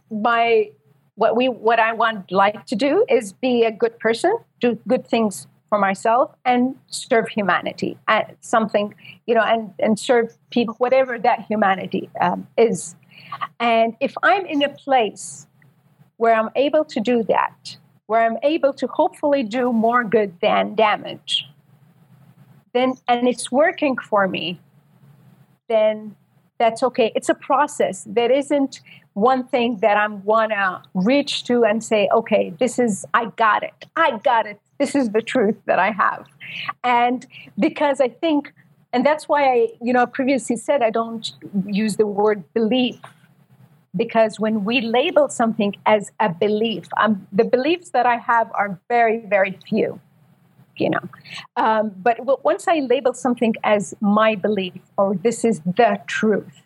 my 0.09 0.71
what 1.15 1.35
we 1.35 1.47
what 1.47 1.79
I 1.79 1.93
want 1.93 2.31
like 2.31 2.65
to 2.65 2.75
do 2.75 3.05
is 3.09 3.33
be 3.33 3.63
a 3.63 3.71
good 3.71 3.97
person, 3.99 4.37
do 4.59 4.77
good 4.87 5.07
things 5.07 5.47
for 5.75 5.79
myself, 5.79 6.31
and 6.45 6.75
serve 6.87 7.27
humanity. 7.27 7.97
And 8.07 8.25
something 8.39 8.95
you 9.25 9.35
know, 9.35 9.41
and 9.41 9.73
and 9.79 9.99
serve 9.99 10.37
people, 10.51 10.75
whatever 10.75 11.19
that 11.19 11.41
humanity 11.49 12.09
um, 12.21 12.47
is. 12.57 12.95
And 13.59 13.95
if 13.99 14.13
I'm 14.23 14.45
in 14.45 14.63
a 14.63 14.69
place 14.69 15.47
where 16.17 16.33
I'm 16.33 16.49
able 16.55 16.85
to 16.85 16.99
do 17.01 17.23
that, 17.23 17.77
where 18.05 18.21
I'm 18.21 18.37
able 18.43 18.73
to 18.73 18.87
hopefully 18.87 19.43
do 19.43 19.73
more 19.73 20.03
good 20.05 20.39
than 20.41 20.75
damage, 20.75 21.45
then 22.73 22.93
and 23.09 23.27
it's 23.27 23.51
working 23.51 23.97
for 23.97 24.27
me, 24.27 24.59
then 25.67 26.15
that's 26.57 26.83
okay. 26.83 27.11
It's 27.15 27.27
a 27.27 27.35
process. 27.35 28.05
There 28.07 28.31
isn't 28.31 28.79
one 29.13 29.45
thing 29.45 29.79
that 29.81 29.97
I'm 29.97 30.23
wanna 30.23 30.83
reach 30.93 31.43
to 31.45 31.65
and 31.65 31.83
say, 31.83 32.07
okay, 32.13 32.53
this 32.59 32.79
is 32.79 33.05
I 33.13 33.25
got 33.35 33.63
it. 33.63 33.73
I 33.97 34.19
got 34.23 34.45
it. 34.45 34.59
This 34.77 34.95
is 34.95 35.11
the 35.11 35.21
truth 35.21 35.55
that 35.65 35.79
I 35.79 35.91
have. 35.91 36.25
And 36.83 37.25
because 37.57 38.01
I 38.01 38.09
think 38.09 38.53
and 38.93 39.05
that's 39.05 39.27
why 39.27 39.43
I, 39.43 39.67
you 39.81 39.91
know, 39.91 40.05
previously 40.05 40.55
said 40.55 40.81
I 40.81 40.89
don't 40.89 41.29
use 41.65 41.97
the 41.97 42.07
word 42.07 42.45
belief 42.53 42.95
because 43.93 44.39
when 44.39 44.63
we 44.63 44.79
label 44.79 45.27
something 45.27 45.75
as 45.85 46.13
a 46.21 46.29
belief, 46.29 46.87
um, 46.97 47.27
the 47.33 47.43
beliefs 47.43 47.89
that 47.89 48.05
I 48.05 48.15
have 48.15 48.49
are 48.53 48.79
very, 48.87 49.25
very 49.27 49.59
few 49.67 49.99
you 50.77 50.89
know. 50.89 50.99
Um, 51.57 51.91
but 51.95 52.43
once 52.43 52.67
I 52.67 52.79
label 52.79 53.13
something 53.13 53.55
as 53.63 53.93
my 54.01 54.35
belief 54.35 54.81
or 54.97 55.15
this 55.15 55.45
is 55.45 55.61
the 55.61 56.01
truth, 56.07 56.61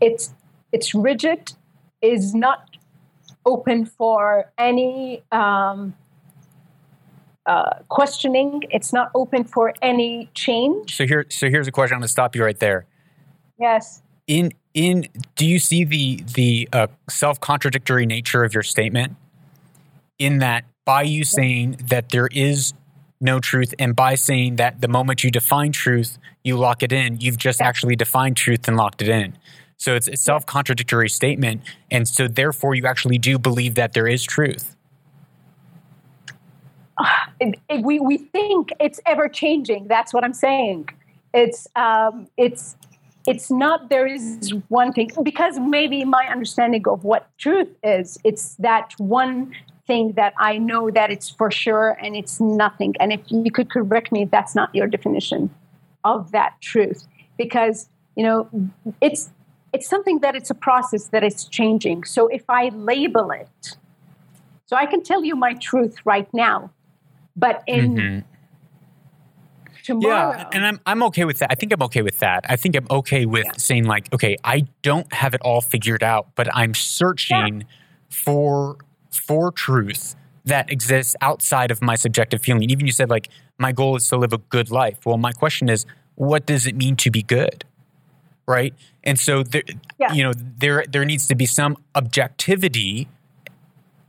it's 0.00 0.34
it's 0.72 0.94
rigid, 0.94 1.52
is 2.02 2.34
not 2.34 2.76
open 3.44 3.86
for 3.86 4.50
any 4.58 5.22
um, 5.32 5.94
uh, 7.46 7.78
questioning. 7.88 8.62
It's 8.70 8.92
not 8.92 9.10
open 9.14 9.44
for 9.44 9.72
any 9.82 10.30
change. 10.34 10.96
So 10.96 11.06
here, 11.06 11.26
so 11.28 11.48
here's 11.48 11.68
a 11.68 11.72
question. 11.72 11.94
I'm 11.94 12.00
going 12.00 12.06
to 12.06 12.12
stop 12.12 12.34
you 12.34 12.44
right 12.44 12.58
there. 12.58 12.86
Yes. 13.58 14.02
In 14.26 14.52
in, 14.74 15.06
do 15.36 15.46
you 15.46 15.58
see 15.58 15.84
the 15.84 16.22
the 16.34 16.68
uh, 16.72 16.88
self 17.08 17.40
contradictory 17.40 18.06
nature 18.06 18.44
of 18.44 18.52
your 18.52 18.62
statement? 18.62 19.16
In 20.18 20.38
that 20.38 20.64
by 20.84 21.02
you 21.02 21.24
saying 21.24 21.78
that 21.88 22.10
there 22.10 22.28
is 22.28 22.72
no 23.20 23.40
truth 23.40 23.74
and 23.78 23.96
by 23.96 24.14
saying 24.14 24.56
that 24.56 24.80
the 24.80 24.88
moment 24.88 25.24
you 25.24 25.30
define 25.30 25.72
truth 25.72 26.18
you 26.44 26.56
lock 26.56 26.82
it 26.82 26.92
in 26.92 27.18
you've 27.18 27.38
just 27.38 27.60
actually 27.60 27.96
defined 27.96 28.36
truth 28.36 28.68
and 28.68 28.76
locked 28.76 29.00
it 29.00 29.08
in 29.08 29.36
so 29.78 29.94
it's 29.94 30.08
a 30.08 30.16
self-contradictory 30.16 31.08
statement 31.08 31.62
and 31.90 32.06
so 32.06 32.28
therefore 32.28 32.74
you 32.74 32.86
actually 32.86 33.18
do 33.18 33.38
believe 33.38 33.74
that 33.74 33.94
there 33.94 34.06
is 34.06 34.22
truth 34.22 34.75
we, 37.82 38.00
we 38.00 38.18
think 38.18 38.70
it's 38.80 39.00
ever 39.06 39.28
changing 39.28 39.86
that's 39.88 40.12
what 40.14 40.24
i'm 40.24 40.34
saying 40.34 40.88
it's 41.34 41.68
um, 41.76 42.28
it's 42.36 42.76
it's 43.26 43.50
not 43.50 43.90
there 43.90 44.06
is 44.06 44.54
one 44.68 44.92
thing 44.92 45.10
because 45.22 45.58
maybe 45.58 46.04
my 46.04 46.26
understanding 46.28 46.86
of 46.88 47.04
what 47.04 47.28
truth 47.38 47.68
is 47.82 48.18
it's 48.24 48.54
that 48.56 48.94
one 48.98 49.52
thing 49.86 50.12
that 50.12 50.34
I 50.38 50.58
know 50.58 50.90
that 50.90 51.10
it's 51.10 51.30
for 51.30 51.50
sure 51.50 51.96
and 52.02 52.16
it's 52.16 52.40
nothing. 52.40 52.94
And 52.98 53.12
if 53.12 53.20
you 53.28 53.50
could 53.50 53.70
correct 53.70 54.12
me 54.12 54.24
that's 54.24 54.54
not 54.54 54.74
your 54.74 54.86
definition 54.86 55.50
of 56.04 56.32
that 56.32 56.60
truth, 56.60 57.06
because 57.36 57.88
you 58.16 58.22
know 58.22 58.48
it's 59.00 59.30
it's 59.72 59.88
something 59.88 60.20
that 60.20 60.34
it's 60.34 60.50
a 60.50 60.54
process 60.54 61.08
that 61.08 61.22
is 61.22 61.44
changing. 61.44 62.04
So 62.04 62.28
if 62.28 62.44
I 62.48 62.68
label 62.70 63.30
it, 63.30 63.76
so 64.66 64.76
I 64.76 64.86
can 64.86 65.02
tell 65.02 65.24
you 65.24 65.36
my 65.36 65.54
truth 65.54 65.96
right 66.04 66.28
now, 66.32 66.70
but 67.36 67.62
in 67.66 67.94
mm-hmm. 67.94 68.18
Tomorrow. 69.86 70.36
Yeah, 70.36 70.48
and 70.52 70.66
I'm 70.66 70.80
I'm 70.84 71.02
okay 71.04 71.24
with 71.24 71.38
that. 71.38 71.52
I 71.52 71.54
think 71.54 71.72
I'm 71.72 71.82
okay 71.82 72.02
with 72.02 72.18
that. 72.18 72.44
I 72.48 72.56
think 72.56 72.74
I'm 72.74 72.88
okay 72.90 73.24
with 73.24 73.44
yeah. 73.46 73.52
saying 73.56 73.84
like, 73.84 74.12
okay, 74.12 74.36
I 74.42 74.66
don't 74.82 75.10
have 75.12 75.32
it 75.32 75.40
all 75.42 75.60
figured 75.60 76.02
out, 76.02 76.34
but 76.34 76.48
I'm 76.52 76.74
searching 76.74 77.60
yeah. 77.60 77.66
for 78.10 78.78
for 79.12 79.52
truth 79.52 80.16
that 80.44 80.72
exists 80.72 81.14
outside 81.20 81.70
of 81.70 81.80
my 81.82 81.94
subjective 81.94 82.42
feeling. 82.42 82.68
Even 82.68 82.86
you 82.86 82.90
said, 82.90 83.10
like, 83.10 83.28
my 83.58 83.70
goal 83.70 83.94
is 83.94 84.08
to 84.08 84.16
live 84.16 84.32
a 84.32 84.38
good 84.38 84.72
life. 84.72 84.98
Well, 85.06 85.18
my 85.18 85.30
question 85.30 85.68
is, 85.68 85.86
what 86.16 86.46
does 86.46 86.66
it 86.66 86.74
mean 86.74 86.96
to 86.96 87.10
be 87.12 87.22
good? 87.22 87.64
Right. 88.48 88.74
And 89.04 89.20
so 89.20 89.44
there, 89.44 89.62
yeah. 90.00 90.12
you 90.12 90.24
know, 90.24 90.32
there 90.34 90.84
there 90.90 91.04
needs 91.04 91.28
to 91.28 91.36
be 91.36 91.46
some 91.46 91.76
objectivity 91.94 93.06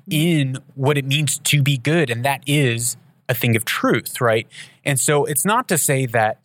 in 0.10 0.58
what 0.74 0.98
it 0.98 1.06
means 1.06 1.38
to 1.38 1.62
be 1.62 1.78
good, 1.78 2.10
and 2.10 2.26
that 2.26 2.42
is 2.48 2.98
a 3.30 3.34
thing 3.34 3.56
of 3.56 3.66
truth, 3.66 4.22
right? 4.22 4.48
And 4.86 5.00
so 5.00 5.26
it's 5.26 5.46
not 5.46 5.68
to 5.70 5.78
say 5.78 6.06
that 6.08 6.40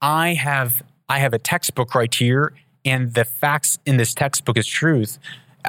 I 0.00 0.34
have 0.34 0.82
I 1.08 1.20
have 1.20 1.32
a 1.32 1.38
textbook 1.38 1.94
right 1.94 2.12
here, 2.14 2.52
and 2.84 3.14
the 3.14 3.24
facts 3.24 3.78
in 3.86 3.96
this 3.96 4.14
textbook 4.14 4.58
is 4.58 4.66
truth. 4.66 5.18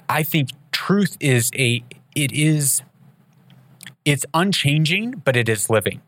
I 0.07 0.23
think 0.23 0.49
truth 0.71 1.17
is 1.19 1.51
a 1.55 1.83
it 2.15 2.31
is 2.31 2.81
it's 4.05 4.25
unchanging, 4.33 5.21
but 5.25 5.35
it 5.35 5.49
is 5.49 5.69
living. 5.69 6.01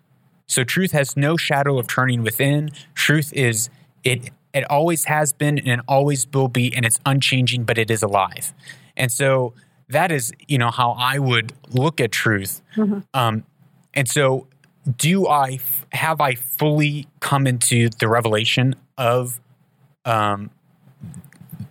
So 0.47 0.63
truth 0.63 0.91
has 0.91 1.15
no 1.15 1.37
shadow 1.37 1.77
of 1.77 1.87
turning 1.87 2.23
within. 2.23 2.71
Truth 2.93 3.31
is 3.33 3.69
it 4.03 4.31
it 4.53 4.69
always 4.69 5.05
has 5.05 5.33
been 5.33 5.59
and 5.59 5.81
always 5.87 6.27
will 6.33 6.49
be, 6.49 6.75
and 6.75 6.85
it's 6.85 6.99
unchanging, 7.05 7.63
but 7.63 7.77
it 7.77 7.89
is 7.89 8.03
alive. 8.03 8.53
And 8.97 9.11
so 9.11 9.53
that 9.89 10.11
is, 10.11 10.31
you 10.47 10.57
know, 10.57 10.71
how 10.71 10.91
I 10.91 11.19
would 11.19 11.53
look 11.69 12.01
at 12.01 12.11
truth. 12.11 12.61
Mm-hmm. 12.75 12.99
Um, 13.13 13.43
and 13.93 14.09
so, 14.09 14.47
do 14.97 15.27
I 15.27 15.59
have 15.91 16.21
I 16.21 16.35
fully 16.35 17.07
come 17.19 17.47
into 17.47 17.89
the 17.99 18.07
revelation 18.07 18.75
of 18.97 19.39
um, 20.05 20.49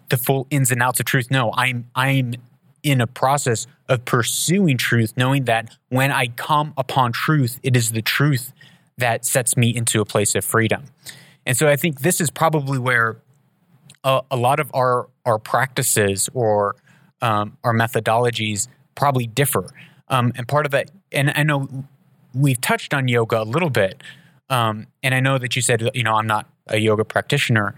the 0.09 0.17
full 0.17 0.47
ins 0.51 0.71
and 0.71 0.83
outs 0.83 1.01
of 1.01 1.07
truth? 1.07 1.31
No, 1.31 1.53
I'm 1.55 1.89
I'm 1.95 2.35
in 2.83 3.01
a 3.01 3.07
process 3.07 3.67
of 3.89 4.05
pursuing 4.05 4.79
truth, 4.79 5.13
knowing 5.17 5.45
that 5.45 5.77
when 5.89 6.11
I 6.13 6.29
come 6.29 6.73
upon 6.77 7.13
truth, 7.13 7.59
it 7.63 7.77
is 7.77 7.93
the 7.93 8.03
truth 8.03 8.53
that 8.97 9.25
sets 9.25 9.57
me 9.57 9.75
into 9.75 10.01
a 10.01 10.05
place 10.05 10.35
of 10.35 10.45
freedom. 10.45 10.85
And 11.47 11.57
so 11.57 11.69
I 11.69 11.77
think 11.77 12.01
this 12.01 12.21
is 12.21 12.31
probably 12.31 12.79
where 12.79 13.19
a, 14.05 14.23
a 14.31 14.37
lot 14.37 14.61
of 14.61 14.71
our, 14.75 15.09
our 15.27 15.39
practices 15.39 16.29
or 16.33 16.77
um, 17.23 17.57
our 17.65 17.75
methodologies 17.75 18.69
probably 18.95 19.27
differ. 19.27 19.67
Um, 20.09 20.33
and 20.37 20.47
part 20.47 20.67
of 20.67 20.73
that, 20.73 20.91
and 21.13 21.33
I 21.35 21.43
know 21.43 21.69
we've 22.35 22.61
touched 22.61 22.95
on 22.95 23.09
yoga 23.09 23.43
a 23.43 23.45
little 23.45 23.71
bit. 23.71 24.03
Um, 24.49 24.87
and 25.03 25.15
I 25.15 25.21
know 25.21 25.39
that 25.39 25.55
you 25.57 25.63
said, 25.63 25.89
you 25.95 26.03
know, 26.03 26.15
I'm 26.15 26.27
not 26.27 26.49
a 26.67 26.79
yoga 26.79 27.05
practitioner. 27.05 27.75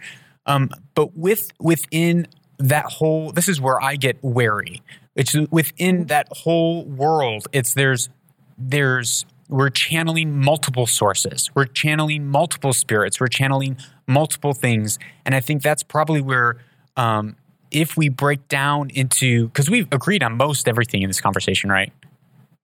Um, 0.47 0.71
but 0.95 1.17
with 1.17 1.53
within 1.61 2.27
that 2.59 2.87
whole 2.87 3.33
this 3.33 3.49
is 3.49 3.61
where 3.61 3.81
I 3.83 3.97
get 3.97 4.19
wary. 4.23 4.83
It's 5.15 5.35
within 5.51 6.07
that 6.07 6.29
whole 6.31 6.85
world. 6.85 7.47
It's 7.53 7.75
there's 7.75 8.09
there's 8.57 9.27
we're 9.49 9.71
channeling 9.71 10.39
multiple 10.41 10.87
sources. 10.87 11.51
We're 11.55 11.67
channeling 11.67 12.27
multiple 12.27 12.73
spirits. 12.73 13.21
We're 13.21 13.29
channeling 13.29 13.77
multiple 14.07 14.55
things, 14.55 14.99
and 15.27 15.35
I 15.35 15.41
think 15.41 15.63
that's 15.63 15.83
probably 15.83 16.23
where 16.23 16.59
um, 16.97 17.37
if 17.71 17.97
we 17.97 18.09
break 18.09 18.49
down 18.49 18.91
into 18.91 19.49
because 19.49 19.69
we've 19.69 19.89
agreed 19.93 20.23
on 20.23 20.37
most 20.37 20.69
everything 20.69 21.03
in 21.03 21.11
this 21.11 21.21
conversation, 21.21 21.71
right? 21.71 21.93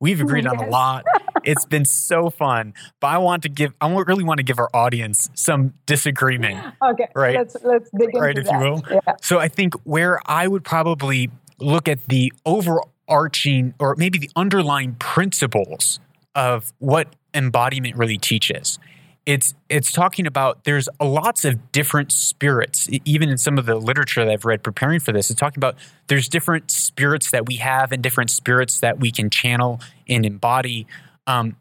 We've 0.00 0.20
agreed 0.20 0.44
yes. 0.44 0.54
on 0.56 0.64
a 0.64 0.70
lot. 0.70 1.04
It's 1.44 1.64
been 1.66 1.84
so 1.84 2.30
fun. 2.30 2.74
But 3.00 3.08
I 3.08 3.18
want 3.18 3.42
to 3.44 3.48
give, 3.48 3.72
I 3.80 3.92
really 3.92 4.24
want 4.24 4.38
to 4.38 4.44
give 4.44 4.58
our 4.58 4.70
audience 4.74 5.30
some 5.34 5.74
disagreement. 5.86 6.74
Okay, 6.82 7.08
right. 7.14 7.36
Let's 7.36 7.56
let's 7.62 7.90
dig 7.90 8.08
into 8.08 8.20
right, 8.20 8.38
if 8.38 8.46
that. 8.46 8.52
you 8.52 8.58
will. 8.58 8.82
Yeah. 8.90 9.00
So 9.22 9.38
I 9.38 9.48
think 9.48 9.74
where 9.84 10.20
I 10.26 10.48
would 10.48 10.64
probably 10.64 11.30
look 11.60 11.88
at 11.88 12.06
the 12.08 12.32
overarching 12.46 13.74
or 13.78 13.94
maybe 13.96 14.18
the 14.18 14.30
underlying 14.36 14.94
principles 14.94 16.00
of 16.34 16.72
what 16.78 17.14
embodiment 17.34 17.96
really 17.96 18.18
teaches. 18.18 18.78
It's 19.26 19.54
it's 19.68 19.92
talking 19.92 20.26
about 20.26 20.64
there's 20.64 20.88
lots 21.02 21.44
of 21.44 21.70
different 21.70 22.12
spirits, 22.12 22.88
even 23.04 23.28
in 23.28 23.36
some 23.36 23.58
of 23.58 23.66
the 23.66 23.74
literature 23.74 24.24
that 24.24 24.32
I've 24.32 24.46
read 24.46 24.62
preparing 24.62 25.00
for 25.00 25.12
this. 25.12 25.30
It's 25.30 25.38
talking 25.38 25.58
about 25.58 25.76
there's 26.06 26.28
different 26.28 26.70
spirits 26.70 27.30
that 27.32 27.46
we 27.46 27.56
have 27.56 27.92
and 27.92 28.02
different 28.02 28.30
spirits 28.30 28.80
that 28.80 29.00
we 29.00 29.10
can 29.10 29.28
channel 29.28 29.80
and 30.08 30.24
embody. 30.24 30.86
Um, 31.28 31.56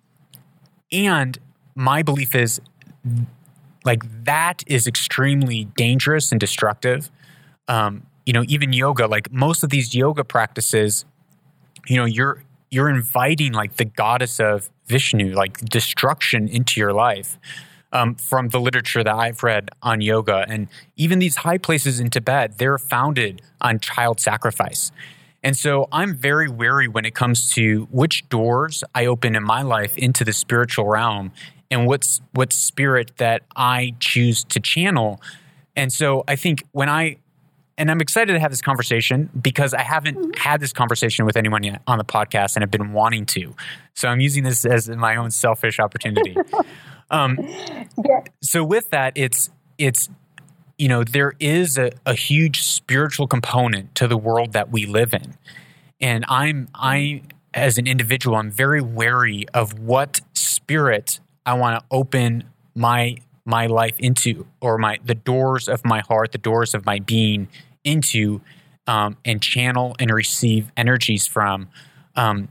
and 0.91 1.37
my 1.75 2.01
belief 2.01 2.33
is 2.33 2.59
like 3.85 4.01
that 4.25 4.63
is 4.65 4.87
extremely 4.87 5.65
dangerous 5.75 6.31
and 6.31 6.39
destructive. 6.39 7.11
Um, 7.67 8.07
you 8.25 8.33
know, 8.33 8.43
even 8.47 8.73
yoga, 8.73 9.07
like 9.07 9.31
most 9.31 9.63
of 9.63 9.69
these 9.69 9.93
yoga 9.93 10.23
practices, 10.23 11.05
you 11.87 11.97
know, 11.97 12.05
you're 12.05 12.43
you're 12.71 12.89
inviting 12.89 13.53
like 13.53 13.75
the 13.75 13.85
goddess 13.85 14.39
of 14.39 14.69
Vishnu, 14.87 15.33
like 15.33 15.57
destruction 15.59 16.47
into 16.47 16.79
your 16.79 16.93
life. 16.93 17.37
Um, 17.93 18.15
from 18.15 18.49
the 18.49 18.59
literature 18.59 19.01
that 19.01 19.15
I've 19.15 19.43
read 19.43 19.69
on 19.81 20.01
yoga, 20.01 20.45
and 20.49 20.67
even 20.97 21.19
these 21.19 21.37
high 21.37 21.57
places 21.57 22.01
in 22.01 22.09
Tibet, 22.09 22.57
they're 22.57 22.77
founded 22.77 23.41
on 23.61 23.79
child 23.79 24.19
sacrifice. 24.19 24.91
And 25.47 25.55
so 25.55 25.87
I'm 25.93 26.13
very 26.13 26.49
wary 26.49 26.89
when 26.89 27.05
it 27.05 27.15
comes 27.15 27.49
to 27.51 27.87
which 27.89 28.27
doors 28.27 28.83
I 28.93 29.05
open 29.05 29.33
in 29.33 29.43
my 29.43 29.61
life 29.61 29.97
into 29.97 30.25
the 30.25 30.33
spiritual 30.33 30.87
realm 30.87 31.31
and 31.71 31.87
what's 31.87 32.19
what 32.33 32.51
spirit 32.51 33.13
that 33.15 33.43
I 33.55 33.95
choose 34.01 34.43
to 34.43 34.59
channel. 34.59 35.21
And 35.73 35.93
so 35.93 36.25
I 36.27 36.35
think 36.35 36.65
when 36.73 36.89
I 36.89 37.19
and 37.77 37.89
I'm 37.89 38.01
excited 38.01 38.33
to 38.33 38.41
have 38.41 38.51
this 38.51 38.61
conversation 38.61 39.29
because 39.41 39.73
I 39.73 39.83
haven't 39.83 40.37
had 40.37 40.59
this 40.59 40.73
conversation 40.73 41.25
with 41.25 41.37
anyone 41.37 41.63
yet 41.63 41.81
on 41.87 41.97
the 41.97 42.03
podcast 42.03 42.57
and 42.57 42.63
I've 42.65 42.71
been 42.71 42.91
wanting 42.91 43.25
to. 43.27 43.55
So 43.93 44.09
I'm 44.09 44.19
using 44.19 44.43
this 44.43 44.65
as 44.65 44.89
my 44.89 45.15
own 45.15 45.31
selfish 45.31 45.79
opportunity. 45.79 46.35
um, 47.09 47.37
Yeah. 48.05 48.23
so 48.41 48.65
with 48.65 48.89
that, 48.89 49.13
it's 49.15 49.49
it's 49.77 50.09
you 50.77 50.87
know 50.87 51.03
there 51.03 51.33
is 51.39 51.77
a, 51.77 51.91
a 52.05 52.13
huge 52.13 52.63
spiritual 52.63 53.27
component 53.27 53.95
to 53.95 54.07
the 54.07 54.17
world 54.17 54.53
that 54.53 54.71
we 54.71 54.85
live 54.85 55.13
in, 55.13 55.35
and 55.99 56.25
I'm 56.27 56.69
I 56.73 57.23
as 57.53 57.77
an 57.77 57.87
individual 57.87 58.35
I'm 58.35 58.51
very 58.51 58.81
wary 58.81 59.45
of 59.53 59.79
what 59.79 60.21
spirit 60.33 61.19
I 61.45 61.53
want 61.53 61.79
to 61.79 61.85
open 61.91 62.43
my 62.75 63.17
my 63.45 63.65
life 63.65 63.97
into 63.99 64.45
or 64.61 64.77
my 64.77 64.99
the 65.03 65.15
doors 65.15 65.67
of 65.67 65.83
my 65.85 66.01
heart, 66.01 66.33
the 66.33 66.37
doors 66.37 66.75
of 66.75 66.85
my 66.85 66.99
being 66.99 67.47
into, 67.83 68.41
um, 68.85 69.17
and 69.23 69.41
channel 69.41 69.95
and 69.99 70.11
receive 70.11 70.71
energies 70.75 71.25
from. 71.25 71.69
Um, 72.15 72.49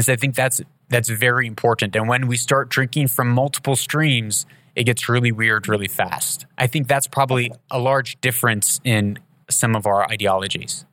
so 0.00 0.12
I 0.12 0.16
think 0.16 0.34
that's 0.34 0.62
that's 0.88 1.08
very 1.08 1.46
important. 1.46 1.96
And 1.96 2.08
when 2.08 2.28
we 2.28 2.36
start 2.36 2.68
drinking 2.68 3.08
from 3.08 3.28
multiple 3.28 3.76
streams, 3.76 4.46
it 4.74 4.84
gets 4.84 5.08
really 5.08 5.32
weird 5.32 5.68
really 5.68 5.88
fast. 5.88 6.46
I 6.58 6.66
think 6.66 6.88
that's 6.88 7.06
probably 7.06 7.52
a 7.70 7.78
large 7.78 8.20
difference 8.20 8.80
in 8.84 9.18
some 9.50 9.76
of 9.76 9.86
our 9.86 10.10
ideologies. 10.10 10.84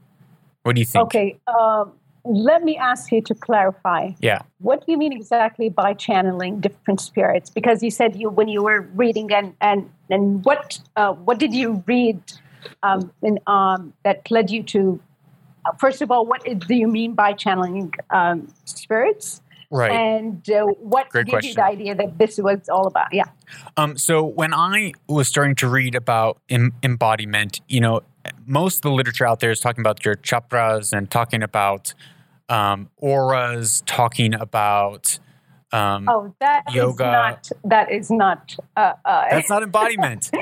What 0.64 0.76
do 0.76 0.82
you 0.82 0.86
think? 0.86 1.04
Okay. 1.06 1.40
Um, 1.48 1.94
let 2.26 2.64
me 2.64 2.78
ask 2.78 3.12
you 3.12 3.22
to 3.22 3.34
clarify. 3.34 4.12
Yeah. 4.20 4.42
What 4.60 4.86
do 4.86 4.92
you 4.92 4.98
mean 4.98 5.14
exactly 5.14 5.70
by 5.70 5.94
channeling 5.94 6.60
different 6.60 7.00
spirits? 7.00 7.50
Because 7.50 7.82
you 7.82 7.92
said 7.92 8.16
you 8.16 8.30
when 8.30 8.48
you 8.48 8.64
were 8.64 8.82
reading 8.94 9.32
and 9.32 9.56
and 9.62 9.90
and 10.10 10.44
what 10.44 10.80
uh, 10.96 11.14
what 11.14 11.40
did 11.40 11.54
you 11.54 11.84
read 11.88 12.22
um, 12.84 13.12
in, 13.22 13.40
um, 13.48 13.94
that 14.04 14.30
led 14.30 14.50
you 14.50 14.64
to? 14.64 15.00
Uh, 15.66 15.72
first 15.74 16.02
of 16.02 16.12
all, 16.12 16.26
what 16.26 16.44
do 16.44 16.76
you 16.76 16.88
mean 16.88 17.14
by 17.14 17.34
channeling 17.34 17.94
um, 18.12 18.48
spirits? 18.66 19.42
Right. 19.72 19.92
And 19.92 20.50
uh, 20.50 20.64
what 20.66 21.10
Great 21.10 21.28
gave 21.28 21.44
you 21.44 21.54
the 21.54 21.64
idea 21.64 21.96
that 21.96 22.18
this 22.18 22.40
was 22.40 22.68
all 22.70 22.88
about? 22.88 23.14
Yeah. 23.14 23.26
Um, 23.78 23.98
so 23.98 24.24
when 24.24 24.54
I 24.54 24.94
was 25.08 25.28
starting 25.28 25.56
to 25.58 25.68
read 25.68 25.94
about 25.94 26.40
em- 26.50 26.74
embodiment, 26.82 27.62
you 27.68 27.80
know, 27.80 28.02
most 28.46 28.78
of 28.78 28.82
the 28.82 28.92
literature 28.92 29.28
out 29.28 29.40
there 29.40 29.52
is 29.52 29.60
talking 29.60 29.82
about 29.82 30.04
your 30.04 30.16
chakras 30.16 30.92
and 30.92 31.10
talking 31.10 31.44
about 31.44 31.94
um, 32.50 32.90
auras, 32.98 33.84
talking 33.86 34.34
about 34.34 35.20
um, 35.72 36.10
Oh, 36.10 36.34
that 36.40 36.64
Yoga. 36.74 37.06
not. 37.06 37.50
That 37.64 37.92
is 37.92 38.10
not. 38.10 38.56
Uh, 38.76 38.94
uh, 39.06 39.26
that's 39.30 39.50
not 39.50 39.62
embodiment. 39.62 40.32
no, 40.34 40.40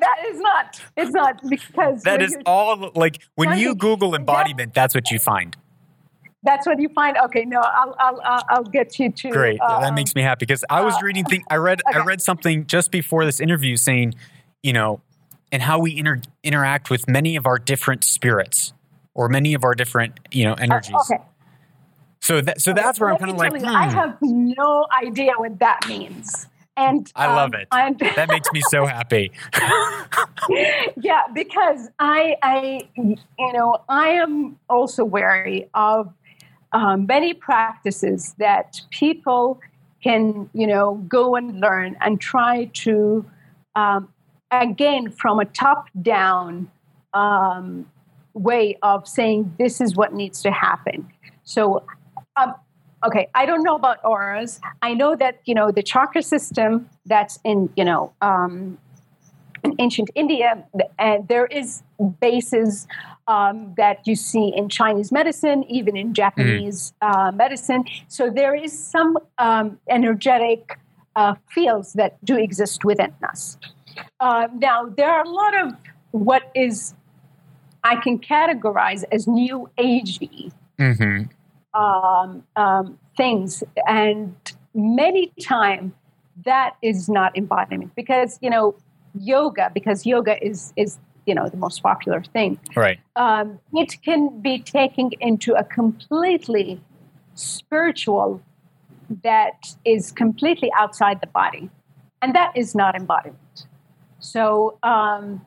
that 0.00 0.16
is 0.26 0.40
not. 0.40 0.80
It's 0.96 1.12
not 1.12 1.40
because 1.48 2.02
that 2.02 2.20
is 2.22 2.36
all 2.44 2.90
like 2.94 3.22
when 3.36 3.56
you 3.58 3.74
Google 3.74 4.14
embodiment, 4.14 4.74
that's 4.74 4.94
what 4.94 5.10
you 5.10 5.18
find. 5.18 5.56
That's 6.42 6.66
what 6.66 6.80
you 6.80 6.88
find. 6.88 7.16
Okay, 7.24 7.44
no, 7.44 7.60
I'll 7.60 7.94
I'll 7.98 8.44
I'll, 8.48 8.64
get 8.64 8.98
you 8.98 9.10
to. 9.10 9.30
Great. 9.30 9.60
uh, 9.60 9.80
that 9.80 9.94
makes 9.94 10.14
me 10.14 10.22
happy 10.22 10.46
because 10.46 10.64
I 10.70 10.80
was 10.80 10.94
uh, 10.94 11.00
reading 11.02 11.24
thing 11.24 11.44
I 11.50 11.56
read 11.56 11.82
I 11.86 11.98
read 11.98 12.22
something 12.22 12.66
just 12.66 12.90
before 12.90 13.26
this 13.26 13.40
interview 13.40 13.76
saying, 13.76 14.14
you 14.62 14.72
know, 14.72 15.02
and 15.52 15.62
how 15.62 15.78
we 15.80 15.98
inter- 15.98 16.22
interact 16.42 16.88
with 16.88 17.08
many 17.08 17.36
of 17.36 17.46
our 17.46 17.58
different 17.58 18.04
spirits 18.04 18.72
or 19.14 19.28
many 19.28 19.52
of 19.52 19.64
our 19.64 19.74
different, 19.74 20.18
you 20.30 20.44
know, 20.44 20.52
uh, 20.52 20.60
energies. 20.60 20.94
okay. 21.10 21.22
So 22.22 22.40
that 22.40 22.60
so 22.60 22.72
that's 22.72 23.00
where 23.00 23.10
I'm 23.10 23.18
kind 23.18 23.30
of 23.30 23.36
like, 23.36 23.52
you, 23.60 23.66
I 23.66 23.88
hmm, 23.88 23.94
have 23.94 24.18
no 24.22 24.86
idea 25.02 25.32
what 25.36 25.58
that 25.58 25.80
means. 25.88 26.46
And 26.76 27.10
I 27.14 27.26
love 27.34 27.54
um, 27.54 27.60
it. 27.60 27.68
And 27.72 27.98
that 28.16 28.28
makes 28.28 28.50
me 28.52 28.62
so 28.70 28.86
happy. 28.86 29.32
yeah, 30.96 31.22
because 31.34 31.88
I, 31.98 32.36
I, 32.42 32.88
you 32.96 33.52
know, 33.52 33.82
I 33.88 34.10
am 34.10 34.58
also 34.68 35.04
wary 35.04 35.68
of 35.74 36.12
um, 36.72 37.06
many 37.06 37.34
practices 37.34 38.34
that 38.38 38.80
people 38.90 39.60
can, 40.02 40.48
you 40.52 40.66
know, 40.66 40.94
go 41.08 41.36
and 41.36 41.60
learn 41.60 41.96
and 42.00 42.20
try 42.20 42.70
to, 42.72 43.24
um, 43.74 44.08
again, 44.50 45.10
from 45.10 45.38
a 45.38 45.44
top-down 45.44 46.70
um, 47.12 47.86
way 48.34 48.76
of 48.82 49.06
saying 49.06 49.54
this 49.58 49.80
is 49.80 49.96
what 49.96 50.14
needs 50.14 50.42
to 50.42 50.50
happen. 50.50 51.06
So, 51.42 51.84
um, 52.36 52.54
okay, 53.04 53.28
I 53.34 53.46
don't 53.46 53.62
know 53.62 53.74
about 53.74 53.98
auras. 54.04 54.60
I 54.82 54.94
know 54.94 55.16
that 55.16 55.40
you 55.44 55.54
know 55.54 55.72
the 55.72 55.82
chakra 55.82 56.22
system 56.22 56.88
that's 57.06 57.38
in, 57.44 57.68
you 57.76 57.84
know. 57.84 58.12
Um, 58.20 58.78
in 59.62 59.74
ancient 59.78 60.08
India, 60.14 60.64
and 60.98 61.28
there 61.28 61.44
is 61.44 61.82
bases 62.20 62.86
um, 63.26 63.74
that 63.76 64.06
you 64.06 64.16
see 64.16 64.52
in 64.56 64.68
Chinese 64.68 65.12
medicine, 65.12 65.64
even 65.68 65.96
in 65.96 66.14
Japanese 66.14 66.92
uh, 67.02 67.30
medicine. 67.32 67.84
So 68.08 68.30
there 68.30 68.54
is 68.54 68.76
some 68.76 69.18
um, 69.38 69.78
energetic 69.88 70.78
uh, 71.16 71.34
fields 71.48 71.92
that 71.94 72.22
do 72.24 72.36
exist 72.36 72.84
within 72.84 73.14
us. 73.28 73.58
Uh, 74.20 74.48
now 74.54 74.92
there 74.96 75.10
are 75.10 75.24
a 75.24 75.28
lot 75.28 75.60
of 75.62 75.76
what 76.12 76.50
is 76.54 76.94
I 77.82 77.96
can 77.96 78.18
categorize 78.18 79.04
as 79.10 79.26
new 79.26 79.70
agey 79.78 80.52
hmm 80.78 81.22
um, 81.72 82.42
um, 82.56 82.98
things, 83.16 83.62
and 83.86 84.34
many 84.74 85.32
times 85.40 85.92
that 86.44 86.74
is 86.82 87.08
not 87.08 87.36
embodiment 87.36 87.94
because 87.94 88.38
you 88.42 88.50
know 88.50 88.74
yoga 89.18 89.70
because 89.72 90.06
yoga 90.06 90.42
is 90.44 90.72
is 90.76 90.98
you 91.26 91.34
know 91.34 91.48
the 91.48 91.56
most 91.56 91.82
popular 91.82 92.22
thing. 92.22 92.58
Right. 92.76 92.98
Um, 93.16 93.58
it 93.74 94.00
can 94.02 94.40
be 94.40 94.60
taken 94.60 95.10
into 95.20 95.54
a 95.54 95.64
completely 95.64 96.80
spiritual 97.34 98.42
that 99.22 99.74
is 99.84 100.12
completely 100.12 100.70
outside 100.78 101.20
the 101.20 101.26
body, 101.28 101.70
and 102.22 102.34
that 102.34 102.56
is 102.56 102.74
not 102.74 102.94
embodiment. 102.94 103.66
So. 104.18 104.78
Um, 104.82 105.46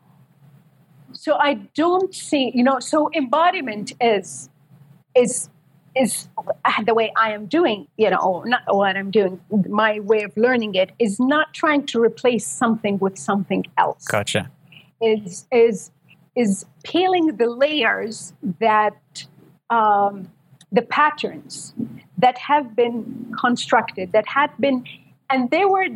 so 1.16 1.36
I 1.36 1.54
don't 1.76 2.14
see, 2.14 2.52
you 2.56 2.64
know, 2.64 2.80
so 2.80 3.10
embodiment 3.14 3.94
is 4.02 4.50
is 5.16 5.50
is 5.96 6.28
the 6.86 6.94
way 6.94 7.12
I 7.18 7.34
am 7.34 7.46
doing, 7.46 7.88
you 7.98 8.10
know, 8.10 8.44
not 8.48 8.62
what 8.68 8.98
I'm 8.98 9.12
doing. 9.12 9.40
My 9.70 10.00
way 10.00 10.24
of 10.24 10.36
learning 10.36 10.76
it 10.76 10.92
is 11.00 11.20
not 11.20 11.54
trying 11.54 11.86
to 11.88 12.02
replace 12.02 12.48
something 12.48 12.98
with 12.98 13.18
something 13.18 13.66
else. 13.78 14.06
Gotcha. 14.06 14.50
Is 15.04 15.46
is 15.52 15.92
is 16.36 16.66
peeling 16.84 17.38
the 17.38 17.48
layers 17.48 18.34
that 18.60 19.28
um, 19.70 20.32
the 20.72 20.82
patterns 20.82 21.74
that 22.18 22.38
have 22.38 22.76
been 22.76 23.34
constructed 23.40 24.12
that 24.14 24.28
had 24.28 24.52
been, 24.60 24.86
and 25.30 25.52
they 25.52 25.66
were, 25.66 25.88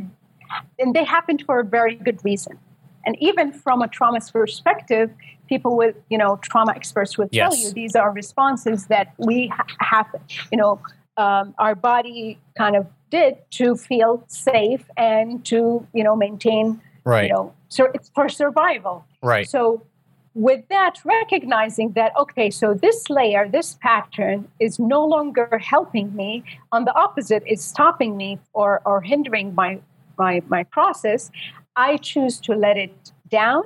and 0.80 0.94
they 0.94 1.04
happened 1.04 1.44
for 1.46 1.60
a 1.60 1.64
very 1.64 1.96
good 1.96 2.24
reason. 2.24 2.60
And 3.06 3.16
even 3.22 3.54
from 3.54 3.82
a 3.82 3.88
trauma 3.88 4.20
perspective, 4.20 5.10
people 5.48 5.78
with, 5.78 5.96
you 6.10 6.18
know, 6.18 6.38
trauma 6.42 6.74
experts 6.76 7.18
will 7.18 7.30
tell 7.30 7.56
you 7.56 7.72
these 7.72 7.96
are 7.96 8.12
responses 8.12 8.88
that 8.88 9.14
we 9.18 9.48
ha- 9.48 9.66
have, 9.80 10.08
you 10.52 10.58
know, 10.58 10.82
um, 11.16 11.56
our 11.58 11.74
body 11.74 12.38
kind 12.58 12.76
of 12.76 12.86
did 13.10 13.38
to 13.52 13.76
feel 13.76 14.24
safe 14.28 14.86
and 14.98 15.46
to 15.46 15.86
you 15.94 16.04
know 16.04 16.16
maintain 16.16 16.82
right 17.04 17.24
you 17.24 17.34
know 17.34 17.54
so 17.70 17.90
it's 17.94 18.10
for 18.16 18.30
survival. 18.30 19.06
Right. 19.22 19.48
So 19.48 19.86
with 20.34 20.68
that 20.70 21.00
recognizing 21.04 21.94
that 21.94 22.12
okay 22.16 22.52
so 22.52 22.72
this 22.76 23.10
layer 23.10 23.50
this 23.50 23.76
pattern 23.82 24.48
is 24.60 24.78
no 24.78 25.04
longer 25.06 25.58
helping 25.58 26.16
me. 26.16 26.44
On 26.72 26.86
the 26.86 26.94
opposite 26.94 27.44
it's 27.46 27.66
stopping 27.66 28.16
me 28.16 28.40
or 28.54 28.82
or 28.86 29.02
hindering 29.02 29.56
my 29.56 29.80
my 30.18 30.42
my 30.48 30.64
process. 30.64 31.32
I 31.76 31.98
choose 31.98 32.40
to 32.42 32.54
let 32.54 32.78
it 32.78 33.12
down. 33.30 33.64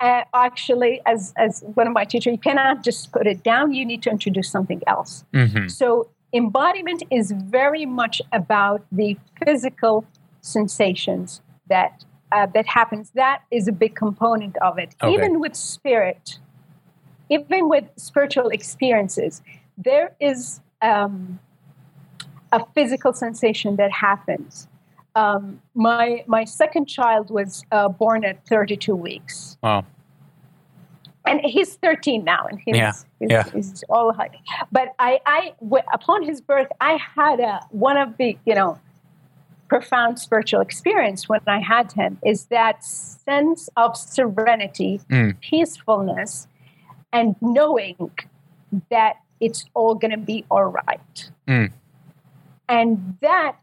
Uh, 0.00 0.24
actually 0.34 1.00
as 1.06 1.32
as 1.36 1.62
one 1.74 1.86
of 1.86 1.92
my 1.92 2.04
teachers 2.04 2.32
you 2.32 2.38
cannot 2.38 2.84
just 2.84 3.10
put 3.12 3.26
it 3.26 3.42
down. 3.42 3.72
You 3.72 3.86
need 3.86 4.02
to 4.02 4.10
introduce 4.10 4.50
something 4.50 4.82
else. 4.86 5.24
Hmm 5.32 5.68
so 5.68 6.08
embodiment 6.34 7.04
is 7.10 7.30
very 7.30 7.86
much 7.86 8.20
about 8.32 8.84
the 8.90 9.16
physical 9.42 10.04
sensations 10.40 11.40
that 11.68 12.04
uh, 12.32 12.46
that 12.54 12.66
happens. 12.66 13.10
That 13.14 13.42
is 13.50 13.68
a 13.68 13.72
big 13.72 13.94
component 13.94 14.56
of 14.58 14.78
it. 14.78 14.94
Okay. 15.02 15.12
Even 15.14 15.40
with 15.40 15.54
spirit, 15.54 16.38
even 17.28 17.68
with 17.68 17.84
spiritual 17.96 18.48
experiences, 18.48 19.42
there 19.78 20.14
is 20.20 20.60
um, 20.82 21.38
a 22.52 22.64
physical 22.74 23.12
sensation 23.12 23.76
that 23.76 23.90
happens. 23.92 24.68
Um, 25.16 25.60
my 25.74 26.24
my 26.26 26.44
second 26.44 26.86
child 26.86 27.30
was 27.30 27.64
uh, 27.70 27.88
born 27.88 28.24
at 28.24 28.44
32 28.48 28.96
weeks 28.96 29.56
wow 29.62 29.84
and 31.26 31.40
he's 31.40 31.74
13 31.76 32.24
now 32.24 32.46
and 32.50 32.60
he's, 32.64 32.76
Yeah, 32.76 32.92
he's, 33.20 33.30
yeah. 33.30 33.44
he's 33.52 33.84
all 33.88 34.12
high. 34.12 34.30
but 34.72 34.88
I, 34.98 35.20
I 35.24 35.54
w- 35.60 35.84
upon 35.92 36.24
his 36.24 36.40
birth 36.40 36.66
i 36.80 36.98
had 37.16 37.38
a 37.38 37.60
one 37.70 37.96
of 37.96 38.16
the 38.16 38.36
you 38.44 38.56
know 38.56 38.78
profound 39.68 40.18
spiritual 40.18 40.60
experience 40.60 41.28
when 41.28 41.40
i 41.46 41.58
had 41.60 41.92
him 41.92 42.18
is 42.24 42.46
that 42.46 42.84
sense 42.84 43.68
of 43.76 43.96
serenity 43.96 45.00
Mm. 45.10 45.38
peacefulness 45.40 46.46
and 47.12 47.36
knowing 47.40 48.10
that 48.90 49.16
it's 49.40 49.64
all 49.74 49.94
going 49.94 50.10
to 50.10 50.16
be 50.32 50.44
all 50.50 50.64
right 50.64 51.30
Mm. 51.48 51.72
and 52.68 53.16
that 53.20 53.56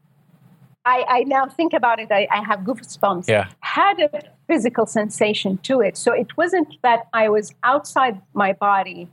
I, 0.83 1.05
I 1.07 1.19
now 1.23 1.45
think 1.45 1.73
about 1.73 1.99
it 1.99 2.11
I, 2.11 2.27
I 2.31 2.43
have 2.43 2.61
goosebumps 2.61 3.27
yeah 3.29 3.47
had 3.59 3.99
a 3.99 4.09
physical 4.47 4.85
sensation 4.85 5.57
to 5.59 5.79
it. 5.79 5.95
So 5.95 6.11
it 6.11 6.35
wasn't 6.35 6.75
that 6.81 7.07
I 7.13 7.29
was 7.29 7.53
outside 7.63 8.21
my 8.33 8.51
body 8.51 9.07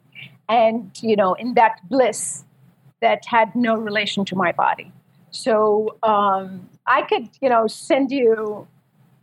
and, 0.48 0.90
you 1.00 1.14
know, 1.14 1.34
in 1.34 1.54
that 1.54 1.78
bliss 1.88 2.44
that 3.00 3.24
had 3.24 3.54
no 3.54 3.76
relation 3.76 4.24
to 4.24 4.34
my 4.34 4.50
body. 4.50 4.90
So 5.38 5.96
um, 6.02 6.68
I 6.84 7.02
could, 7.02 7.28
you 7.40 7.48
know, 7.48 7.68
send 7.68 8.10
you 8.10 8.66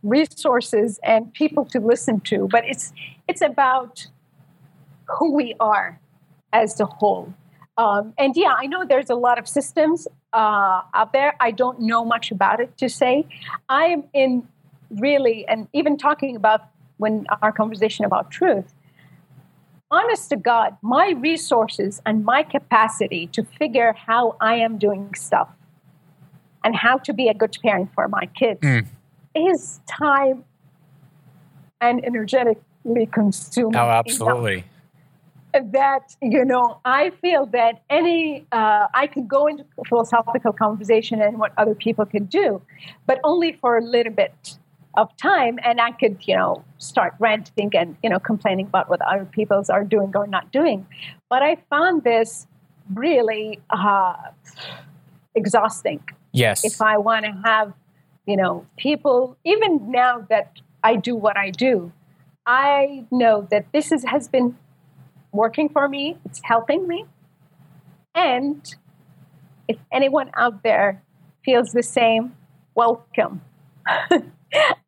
resources 0.02 0.98
and 1.02 1.30
people 1.34 1.66
to 1.66 1.78
listen 1.78 2.20
to, 2.20 2.48
but 2.50 2.64
it's 2.64 2.94
it's 3.28 3.42
about 3.42 4.06
who 5.18 5.34
we 5.34 5.54
are 5.60 6.00
as 6.54 6.80
a 6.80 6.86
whole. 6.86 7.34
Um, 7.76 8.14
and 8.16 8.34
yeah, 8.34 8.54
I 8.56 8.64
know 8.64 8.86
there's 8.86 9.10
a 9.10 9.14
lot 9.14 9.38
of 9.38 9.46
systems 9.46 10.08
uh, 10.32 10.80
out 10.94 11.12
there. 11.12 11.36
I 11.38 11.50
don't 11.50 11.80
know 11.80 12.02
much 12.02 12.30
about 12.30 12.60
it 12.60 12.78
to 12.78 12.88
say. 12.88 13.26
I 13.68 13.84
am 13.88 14.04
in 14.14 14.48
really, 14.88 15.46
and 15.46 15.68
even 15.74 15.98
talking 15.98 16.34
about 16.34 16.62
when 16.96 17.26
our 17.42 17.52
conversation 17.52 18.06
about 18.06 18.30
truth, 18.30 18.72
honest 19.90 20.30
to 20.30 20.36
God, 20.36 20.78
my 20.80 21.10
resources 21.10 22.00
and 22.06 22.24
my 22.24 22.42
capacity 22.42 23.26
to 23.34 23.44
figure 23.44 23.92
how 23.92 24.36
I 24.40 24.54
am 24.54 24.78
doing 24.78 25.12
stuff 25.14 25.50
and 26.66 26.74
how 26.74 26.98
to 26.98 27.12
be 27.12 27.28
a 27.28 27.34
good 27.34 27.56
parent 27.62 27.88
for 27.94 28.08
my 28.08 28.26
kids 28.40 28.60
Mm. 28.60 28.86
is 29.34 29.80
time 29.86 30.44
and 31.80 32.04
energetically 32.04 33.06
consuming. 33.20 33.76
oh 33.76 33.84
enough 33.84 34.06
absolutely 34.06 34.64
that 35.78 36.14
you 36.20 36.44
know 36.44 36.66
i 36.84 37.02
feel 37.22 37.46
that 37.58 37.74
any 37.88 38.44
uh, 38.52 38.86
i 39.02 39.06
could 39.12 39.26
go 39.36 39.46
into 39.46 39.64
philosophical 39.90 40.52
conversation 40.64 41.22
and 41.26 41.38
what 41.42 41.52
other 41.56 41.74
people 41.86 42.04
could 42.04 42.28
do 42.28 42.48
but 43.06 43.16
only 43.24 43.52
for 43.52 43.78
a 43.78 43.84
little 43.96 44.12
bit 44.12 44.58
of 45.00 45.06
time 45.16 45.58
and 45.68 45.80
i 45.88 45.90
could 46.00 46.16
you 46.28 46.36
know 46.36 46.52
start 46.90 47.14
ranting 47.26 47.70
and 47.80 47.96
you 48.02 48.10
know 48.10 48.18
complaining 48.32 48.66
about 48.72 48.90
what 48.90 49.00
other 49.12 49.24
people 49.38 49.62
are 49.76 49.84
doing 49.96 50.10
or 50.20 50.26
not 50.26 50.44
doing 50.52 50.86
but 51.30 51.40
i 51.42 51.52
found 51.70 52.04
this 52.04 52.46
really 53.06 53.58
uh, 53.70 54.14
exhausting 55.34 56.00
yes 56.36 56.64
if 56.64 56.80
I 56.80 56.98
want 56.98 57.24
to 57.24 57.32
have, 57.44 57.72
you 58.26 58.36
know, 58.36 58.66
people, 58.76 59.36
even 59.44 59.90
now 59.90 60.26
that 60.28 60.52
I 60.82 60.96
do 60.96 61.16
what 61.16 61.36
I 61.36 61.50
do, 61.50 61.92
I 62.46 63.04
know 63.10 63.46
that 63.50 63.66
this 63.72 63.92
is, 63.92 64.04
has 64.04 64.28
been 64.28 64.56
working 65.32 65.68
for 65.68 65.88
me, 65.88 66.16
it's 66.24 66.40
helping 66.44 66.86
me. 66.86 67.06
And 68.14 68.62
if 69.68 69.76
anyone 69.92 70.30
out 70.34 70.62
there 70.62 71.02
feels 71.44 71.72
the 71.72 71.82
same, 71.82 72.36
welcome. 72.74 73.42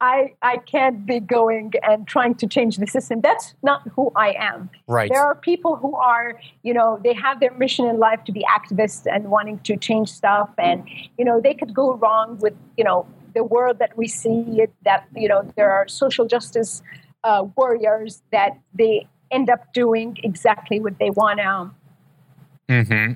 I, 0.01 0.35
I 0.43 0.59
can't 0.59 1.05
be 1.07 1.21
going 1.21 1.73
and 1.83 2.07
trying 2.07 2.35
to 2.37 2.47
change 2.47 2.77
the 2.77 2.87
system. 2.87 3.21
That's 3.21 3.55
not 3.63 3.83
who 3.95 4.13
I 4.17 4.35
am. 4.39 4.71
right 4.87 5.11
There 5.11 5.23
are 5.23 5.35
people 5.35 5.77
who 5.77 5.95
are, 5.97 6.41
you 6.63 6.75
know, 6.75 7.01
they 7.03 7.15
have 7.15 7.41
their 7.41 7.53
mission 7.55 7.87
in 7.87 7.99
life 7.99 8.25
to 8.25 8.33
be 8.33 8.45
activists 8.49 9.07
and 9.13 9.31
wanting 9.31 9.59
to 9.61 9.77
change 9.77 10.11
stuff. 10.11 10.51
And, 10.59 10.89
you 11.19 11.25
know, 11.25 11.41
they 11.41 11.55
could 11.55 11.75
go 11.75 11.95
wrong 11.95 12.39
with, 12.39 12.55
you 12.77 12.85
know, 12.85 13.07
the 13.35 13.45
world 13.45 13.79
that 13.79 13.97
we 13.97 14.09
see 14.09 14.45
it, 14.59 14.73
that, 14.85 15.07
you 15.15 15.29
know, 15.29 15.51
there 15.57 15.71
are 15.71 15.87
social 15.89 16.27
justice 16.27 16.83
uh, 17.25 17.45
warriors 17.57 18.23
that 18.33 18.59
they 18.75 19.07
end 19.31 19.51
up 19.51 19.73
doing 19.75 20.17
exactly 20.23 20.81
what 20.81 20.99
they 20.99 21.11
want 21.11 21.39
to, 21.39 21.71
hmm 22.69 23.13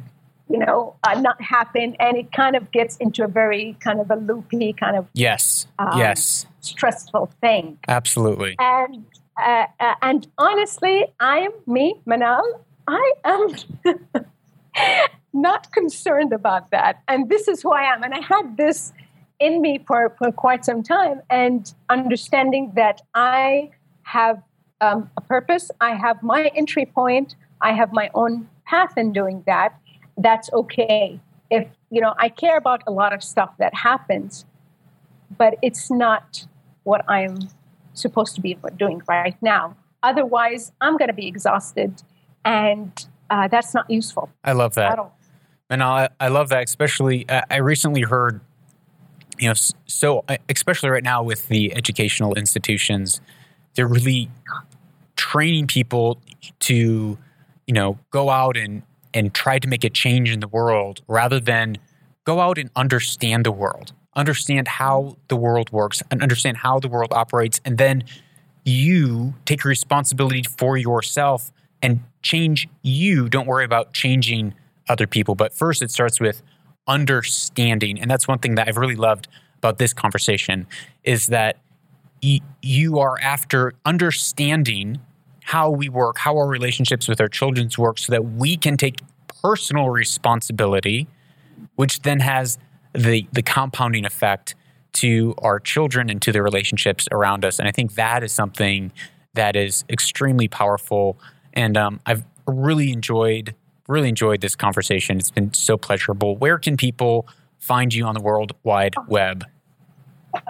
you 0.53 0.59
know, 0.59 0.95
uh, 1.05 1.19
not 1.21 1.41
happen. 1.41 1.97
And 1.99 2.17
it 2.17 2.31
kind 2.33 2.55
of 2.55 2.71
gets 2.71 2.97
into 2.99 3.25
a 3.25 3.29
very 3.29 3.77
kind 3.81 4.01
of 4.01 4.11
a 4.11 4.17
loopy, 4.17 4.75
kind 4.75 4.97
of 4.97 5.07
yes 5.15 5.67
Um, 5.79 5.99
yes 5.99 6.47
stressful 6.61 7.31
thing. 7.41 7.79
absolutely 7.88 8.55
and 8.59 9.05
uh, 9.41 9.67
uh, 9.81 9.95
and 10.03 10.27
honestly, 10.38 11.07
I 11.19 11.38
am 11.38 11.53
me, 11.67 12.01
Manal. 12.07 12.43
I 12.87 13.12
am 13.25 13.49
not 15.33 15.73
concerned 15.73 16.33
about 16.33 16.71
that, 16.71 17.03
and 17.09 17.29
this 17.29 17.49
is 17.49 17.62
who 17.62 17.73
I 17.73 17.83
am. 17.83 18.03
And 18.03 18.12
I 18.15 18.21
had 18.21 18.57
this 18.57 18.93
in 19.41 19.61
me 19.61 19.81
for, 19.87 20.15
for 20.19 20.31
quite 20.31 20.65
some 20.65 20.83
time, 20.83 21.23
and 21.31 21.73
understanding 21.88 22.73
that 22.77 23.01
I 23.15 23.71
have 24.03 24.43
um, 24.81 25.11
a 25.17 25.23
purpose, 25.23 25.71
I 25.81 25.95
have 25.95 26.23
my 26.23 26.51
entry 26.55 26.87
point, 26.87 27.35
I 27.61 27.73
have 27.73 27.93
my 27.93 28.11
own 28.15 28.49
path 28.67 28.97
in 28.97 29.12
doing 29.12 29.43
that. 29.47 29.75
That's 30.16 30.53
okay. 30.53 31.20
If 31.51 31.68
you 31.90 32.01
know, 32.01 32.14
I 32.18 32.29
care 32.29 32.57
about 32.57 32.83
a 32.87 32.90
lot 32.90 33.12
of 33.12 33.22
stuff 33.22 33.51
that 33.59 33.75
happens, 33.75 34.44
but 35.37 35.55
it's 35.62 35.90
not 35.90 36.46
what 36.85 37.05
I'm 37.09 37.38
supposed 37.94 38.35
to 38.37 38.40
be 38.40 38.57
doing 38.77 39.03
right 39.09 39.37
now. 39.42 39.77
Otherwise, 40.03 40.72
I'm 40.81 40.96
going 40.96 41.09
to 41.09 41.14
be 41.14 41.29
exhausted, 41.29 42.03
and 42.44 43.07
uh, 43.31 43.48
that's 43.48 43.72
not 43.72 43.88
useful 43.88 44.31
i 44.44 44.53
love 44.53 44.75
that. 44.75 44.98
And 45.70 45.83
I, 45.83 46.11
I 46.20 46.29
love 46.29 46.51
that, 46.51 46.64
especially. 46.64 47.25
I 47.31 47.44
I 47.51 47.57
recently 47.57 48.03
heard, 48.03 48.40
you 49.38 49.48
know, 49.48 49.55
so 49.87 50.25
uh, 50.29 50.37
especially 50.48 50.90
right 50.90 51.05
now 51.05 51.22
with 51.22 51.48
the 51.48 51.75
educational 51.75 52.35
institutions, 52.35 53.20
they're 53.75 53.87
really 53.87 54.31
training 55.16 55.66
people 55.66 56.20
to, 56.61 57.18
you 57.66 57.75
know, 57.75 57.98
go 58.11 58.29
out 58.29 58.57
and 58.57 58.83
and 59.14 59.35
try 59.35 59.59
to 59.59 59.68
make 59.68 59.85
a 59.85 59.90
change 59.90 60.31
in 60.31 60.40
the 60.40 60.48
world 60.48 61.03
rather 61.07 61.40
than 61.40 61.77
go 62.25 62.40
out 62.40 62.59
and 62.59 62.70
understand 62.77 63.44
the 63.44 63.53
world, 63.53 63.92
understand 64.15 64.69
how 64.69 65.17
the 65.29 65.37
world 65.37 65.71
works, 65.73 66.02
and 66.10 66.23
understand 66.23 66.58
how 66.58 66.79
the 66.79 66.88
world 66.88 67.13
operates, 67.13 67.60
and 67.65 67.79
then 67.79 68.04
you 68.65 69.35
take 69.44 69.65
responsibility 69.65 70.44
for 70.56 70.77
yourself 70.77 71.50
and 71.83 72.00
change 72.23 72.69
you. 72.83 73.29
Don't 73.29 73.46
worry 73.46 73.65
about 73.65 73.92
changing 73.92 74.54
other 74.88 75.06
people. 75.06 75.35
But 75.35 75.52
first, 75.52 75.83
it 75.83 75.90
starts 75.90 76.21
with 76.21 76.42
understanding. 76.87 78.00
And 78.00 78.10
that's 78.10 78.29
one 78.29 78.38
thing 78.38 78.54
that 78.54 78.69
I've 78.69 78.77
really 78.77 78.96
loved 78.96 79.29
about 79.58 79.79
this 79.79 79.92
conversation 79.92 80.67
is 81.04 81.27
that 81.29 81.58
you 82.21 82.98
are 82.98 83.19
after 83.21 83.75
understanding 83.85 85.00
how 85.45 85.71
we 85.71 85.88
work, 85.88 86.19
how 86.19 86.37
our 86.37 86.49
relationships 86.49 87.09
with 87.09 87.21
our 87.21 87.29
children's 87.29 87.77
work, 87.79 87.99
so 87.99 88.13
that 88.13 88.25
we 88.25 88.57
can 88.57 88.77
take 88.77 89.01
personal 89.43 89.90
responsibility, 89.90 91.09
which 91.77 92.01
then 92.03 92.21
has 92.21 92.59
the, 92.95 93.27
the 93.33 93.43
compounding 93.43 94.05
effect 94.05 94.55
to 94.93 95.35
our 95.38 95.59
children 95.59 96.11
and 96.11 96.21
to 96.23 96.33
the 96.33 96.43
relationships 96.43 97.09
around 97.11 97.45
us. 97.45 97.59
And 97.59 97.67
I 97.67 97.73
think 97.73 97.95
that 97.95 98.23
is 98.23 98.33
something 98.33 98.93
that 99.35 99.57
is 99.57 99.85
extremely 99.88 100.49
powerful. 100.49 101.19
And 101.55 101.77
um, 101.77 102.01
I've 102.07 102.25
really 102.47 102.93
enjoyed 102.93 103.55
really 103.88 104.09
enjoyed 104.09 104.40
this 104.40 104.57
conversation. 104.57 105.19
It's 105.19 105.31
been 105.31 105.53
so 105.53 105.77
pleasurable. 105.77 106.37
Where 106.37 106.59
can 106.59 106.77
people 106.77 107.29
find 107.59 107.93
you 107.93 108.05
on 108.05 108.15
the 108.15 108.21
World 108.21 108.53
Wide 108.63 108.95
Web? 109.09 109.45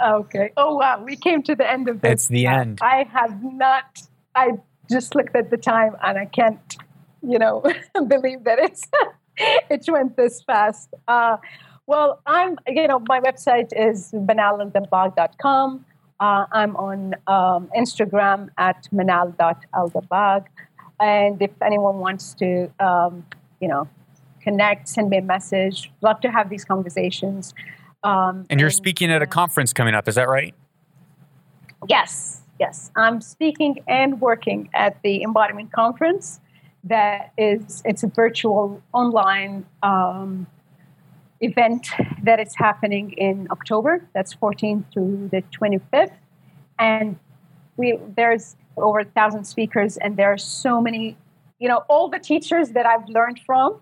Okay. 0.02 0.52
Oh 0.56 0.76
wow, 0.76 1.02
we 1.02 1.16
came 1.16 1.42
to 1.44 1.56
the 1.56 1.68
end 1.68 1.88
of 1.88 2.00
this. 2.00 2.12
It's 2.12 2.28
the 2.28 2.46
end. 2.46 2.78
I 2.82 3.04
have 3.12 3.42
not. 3.42 4.02
I 4.34 4.52
just 4.92 5.14
looked 5.14 5.34
at 5.34 5.50
the 5.50 5.56
time 5.56 5.96
and 6.04 6.18
I 6.18 6.26
can't, 6.26 6.76
you 7.26 7.38
know, 7.38 7.62
believe 8.06 8.44
that 8.44 8.58
it's 8.58 8.82
it 9.36 9.84
went 9.88 10.16
this 10.16 10.42
fast. 10.42 10.94
Uh, 11.08 11.38
well, 11.86 12.20
I'm, 12.26 12.58
you 12.66 12.86
know, 12.86 13.02
my 13.08 13.20
website 13.20 13.72
is 13.76 14.12
manal.aldabbagh.com. 14.12 15.84
Uh, 16.20 16.46
I'm 16.52 16.76
on 16.76 17.14
um, 17.26 17.68
Instagram 17.76 18.50
at 18.56 18.88
manal.aldabbagh. 18.94 20.44
And 21.00 21.42
if 21.42 21.50
anyone 21.60 21.98
wants 21.98 22.34
to, 22.34 22.70
um, 22.78 23.26
you 23.60 23.66
know, 23.66 23.88
connect, 24.40 24.88
send 24.88 25.10
me 25.10 25.18
a 25.18 25.22
message. 25.22 25.90
Love 26.00 26.20
to 26.20 26.30
have 26.30 26.48
these 26.48 26.64
conversations. 26.64 27.54
Um, 28.04 28.46
and 28.50 28.60
you're 28.60 28.68
and, 28.68 28.74
speaking 28.74 29.10
at 29.10 29.22
a 29.22 29.26
conference 29.26 29.72
coming 29.72 29.94
up, 29.94 30.06
is 30.06 30.14
that 30.14 30.28
right? 30.28 30.54
Yes, 31.88 32.41
yes. 32.58 32.90
I'm 32.96 33.20
speaking 33.20 33.82
and 33.86 34.20
working 34.20 34.70
at 34.74 35.00
the 35.02 35.22
Embodiment 35.22 35.72
Conference. 35.72 36.40
That 36.84 37.32
is, 37.38 37.82
it's 37.84 38.02
a 38.02 38.08
virtual 38.08 38.82
online 38.92 39.64
um, 39.82 40.46
event 41.40 41.88
that 42.22 42.40
is 42.40 42.54
happening 42.54 43.12
in 43.12 43.48
October. 43.50 44.06
That's 44.14 44.34
14th 44.34 44.84
to 44.94 45.28
the 45.30 45.42
25th, 45.56 46.12
and 46.78 47.18
we 47.76 47.98
there's 48.16 48.56
over 48.76 49.00
a 49.00 49.04
thousand 49.04 49.44
speakers, 49.44 49.96
and 49.98 50.16
there 50.16 50.32
are 50.32 50.38
so 50.38 50.80
many, 50.80 51.16
you 51.58 51.68
know, 51.68 51.84
all 51.88 52.08
the 52.08 52.18
teachers 52.18 52.70
that 52.70 52.86
I've 52.86 53.08
learned 53.08 53.40
from, 53.44 53.80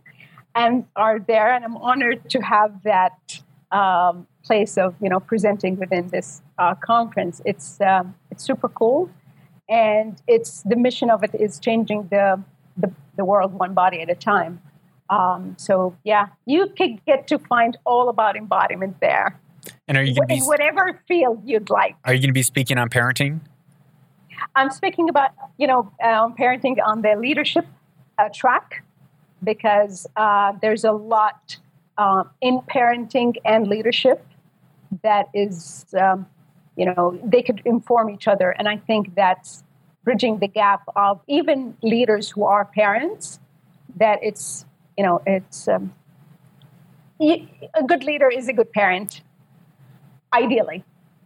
and 0.55 0.85
are 0.97 1.19
there, 1.19 1.53
and 1.55 1.65
I'm 1.65 1.77
honored 1.77 2.29
to 2.31 2.41
have 2.41 2.83
that 2.83 3.41
um, 3.71 4.27
place 4.45 4.79
of 4.79 4.95
you 5.01 5.09
know 5.09 5.21
presenting 5.21 5.77
within 5.77 6.09
this 6.09 6.43
uh, 6.59 6.75
conference. 6.75 7.41
It's 7.45 7.81
um, 7.81 8.15
it's 8.31 8.45
super 8.45 8.69
cool, 8.69 9.11
and 9.69 10.21
it's 10.27 10.63
the 10.63 10.77
mission 10.77 11.11
of 11.11 11.23
it 11.23 11.35
is 11.35 11.59
changing 11.59 12.09
the 12.11 12.43
the, 12.77 12.93
the 13.17 13.25
world 13.25 13.53
one 13.55 13.75
body 13.75 14.01
at 14.01 14.11
a 14.11 14.15
time. 14.15 14.61
Um, 15.09 15.57
so 15.59 15.97
yeah, 16.05 16.29
you 16.47 16.69
could 16.77 17.05
get 17.05 17.27
to 17.29 17.39
find 17.39 17.77
all 17.85 18.09
about 18.09 18.37
embodiment 18.37 19.01
there. 19.01 19.39
And 19.89 19.99
are 19.99 20.03
you 20.03 20.15
going 20.15 20.29
to 20.29 20.35
be 20.35 20.39
in 20.39 20.45
whatever 20.45 21.01
field 21.07 21.43
you'd 21.45 21.69
like? 21.69 21.97
Are 22.05 22.15
you 22.15 22.21
going 22.21 22.29
to 22.29 22.33
be 22.33 22.43
speaking 22.43 22.79
on 22.79 22.89
parenting? 22.89 23.41
I'm 24.55 24.71
speaking 24.71 25.09
about 25.09 25.33
you 25.59 25.67
know 25.67 25.93
um, 26.03 26.35
parenting 26.35 26.77
on 26.85 27.03
the 27.03 27.17
leadership 27.19 27.67
uh, 28.19 28.29
track 28.33 28.85
because 29.43 30.07
uh, 30.17 30.53
there's 30.61 30.85
a 30.85 30.93
lot 30.93 31.57
um, 31.99 32.31
in 32.41 32.61
parenting 32.61 33.37
and 33.45 33.67
leadership 33.67 34.25
that 35.03 35.29
is, 35.35 35.87
um, 36.01 36.27
you 36.77 36.87
know, 36.87 37.19
they 37.25 37.43
could 37.43 37.63
inform 37.65 38.11
each 38.11 38.29
other. 38.29 38.51
And 38.51 38.69
I 38.69 38.77
think 38.77 39.15
that's 39.15 39.63
bridging 40.05 40.39
the 40.39 40.49
gap 40.49 40.83
of 40.97 41.21
even 41.29 41.77
leaders 41.83 42.31
who 42.31 42.45
are 42.45 42.65
parents, 42.65 43.39
that 43.97 44.19
it's, 44.23 44.65
you 44.97 45.05
know, 45.05 45.23
it's 45.27 45.69
um, 45.69 45.93
a 47.21 47.85
good 47.87 48.05
leader 48.05 48.31
is 48.31 48.49
a 48.49 48.53
good 48.53 48.73
parent, 48.73 49.23
ideally. 50.33 50.85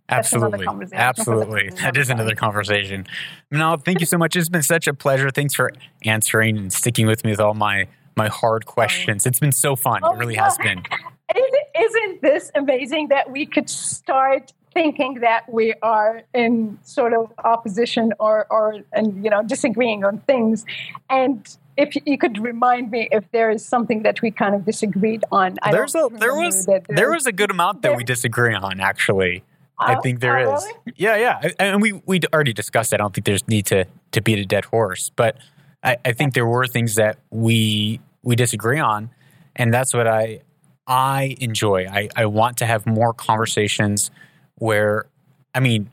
Absolutely. 0.08 0.66
Absolutely. 0.92 1.70
That 1.80 1.96
is 1.96 2.10
another 2.10 2.34
conversation. 2.34 3.06
No, 3.50 3.76
thank 3.76 4.00
you 4.00 4.06
so 4.06 4.18
much. 4.18 4.36
It's 4.36 4.50
been 4.50 4.62
such 4.62 4.86
a 4.86 4.92
pleasure. 4.92 5.30
Thanks 5.30 5.54
for 5.54 5.72
answering 6.04 6.58
and 6.58 6.72
sticking 6.72 7.06
with 7.06 7.24
me 7.24 7.30
with 7.30 7.40
all 7.40 7.54
my 7.54 7.86
my 8.16 8.28
hard 8.28 8.66
questions. 8.66 9.26
It's 9.26 9.40
been 9.40 9.52
so 9.52 9.76
fun. 9.76 10.00
Oh, 10.04 10.12
it 10.12 10.18
really 10.18 10.36
has 10.36 10.56
been. 10.58 10.82
Isn't 11.78 12.22
this 12.22 12.50
amazing 12.54 13.08
that 13.08 13.30
we 13.30 13.46
could 13.46 13.68
start 13.68 14.52
thinking 14.72 15.20
that 15.20 15.50
we 15.52 15.74
are 15.82 16.22
in 16.34 16.78
sort 16.82 17.12
of 17.14 17.32
opposition 17.44 18.12
or, 18.18 18.46
or 18.50 18.80
and 18.92 19.24
you 19.24 19.30
know 19.30 19.42
disagreeing 19.42 20.04
on 20.04 20.18
things 20.18 20.64
and 21.08 21.56
if 21.76 21.96
you 22.04 22.18
could 22.18 22.38
remind 22.38 22.90
me 22.90 23.08
if 23.10 23.24
there 23.30 23.50
is 23.50 23.64
something 23.64 24.02
that 24.02 24.20
we 24.20 24.32
kind 24.32 24.54
of 24.54 24.64
disagreed 24.64 25.24
on 25.30 25.56
I 25.62 25.70
there's 25.70 25.94
a 25.94 26.08
there 26.12 26.34
was 26.34 26.66
there, 26.66 26.82
there 26.88 27.10
was 27.12 27.26
a 27.26 27.32
good 27.32 27.52
amount 27.52 27.82
that 27.82 27.90
there, 27.90 27.96
we 27.96 28.02
disagree 28.02 28.54
on 28.54 28.80
actually 28.80 29.44
I 29.78 29.96
oh, 29.96 30.00
think 30.00 30.20
there 30.20 30.38
oh, 30.38 30.54
is. 30.54 30.64
Really? 30.64 30.96
Yeah, 30.96 31.16
yeah, 31.16 31.50
and 31.58 31.82
we 31.82 32.00
we 32.06 32.20
already 32.32 32.52
discussed 32.52 32.92
that. 32.92 33.00
I 33.00 33.02
don't 33.02 33.12
think 33.12 33.26
there's 33.26 33.46
need 33.48 33.66
to 33.66 33.86
to 34.12 34.20
beat 34.20 34.38
a 34.38 34.44
dead 34.44 34.66
horse, 34.66 35.10
but 35.14 35.36
I, 35.82 35.96
I 36.04 36.12
think 36.12 36.34
there 36.34 36.46
were 36.46 36.66
things 36.66 36.94
that 36.94 37.18
we 37.30 38.00
we 38.22 38.36
disagree 38.36 38.78
on, 38.78 39.10
and 39.56 39.74
that's 39.74 39.92
what 39.92 40.06
I 40.06 40.42
I 40.87 41.37
enjoy. 41.41 41.87
I, 41.87 42.09
I 42.14 42.26
want 42.26 42.59
to 42.59 42.66
have 42.66 42.87
more 42.87 43.12
conversations 43.12 44.11
where, 44.57 45.07
I 45.55 45.61
mean, 45.61 45.91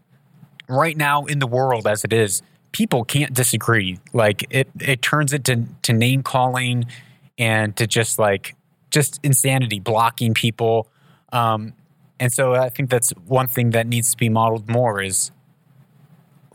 right 0.68 0.96
now 0.96 1.26
in 1.26 1.40
the 1.40 1.48
world 1.48 1.88
as 1.88 2.04
it 2.04 2.14
is, 2.14 2.42
people 2.72 3.04
can't 3.04 3.34
disagree. 3.34 4.00
Like 4.14 4.46
it 4.50 4.70
it 4.80 5.02
turns 5.02 5.34
it 5.34 5.44
to, 5.46 5.66
to 5.84 5.94
name 5.94 6.24
calling 6.24 6.86
and 7.38 7.76
to 7.78 7.88
just 7.88 8.20
like 8.20 8.56
just 8.90 9.20
insanity, 9.24 9.80
blocking 9.80 10.34
people. 10.34 10.88
Um, 11.32 11.74
and 12.20 12.32
so 12.32 12.54
I 12.54 12.70
think 12.70 12.90
that's 12.90 13.12
one 13.26 13.48
thing 13.48 13.72
that 13.72 13.88
needs 13.88 14.12
to 14.12 14.18
be 14.18 14.30
modeled 14.30 14.70
more 14.70 15.02
is 15.02 15.32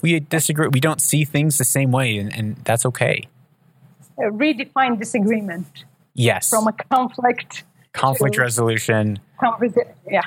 we 0.03 0.20
disagree. 0.20 0.68
We 0.68 0.80
don't 0.80 1.01
see 1.01 1.24
things 1.24 1.59
the 1.59 1.64
same 1.64 1.91
way, 1.91 2.18
and, 2.18 2.34
and 2.34 2.57
that's 2.64 2.87
okay 2.87 3.28
redefine 4.18 4.99
disagreement. 4.99 5.84
Yes. 6.14 6.51
From 6.51 6.66
a 6.66 6.72
conflict. 6.72 7.64
Conflict 7.97 8.38
resolution. 8.38 9.18
Conversa- 9.40 9.92
yeah. 10.09 10.20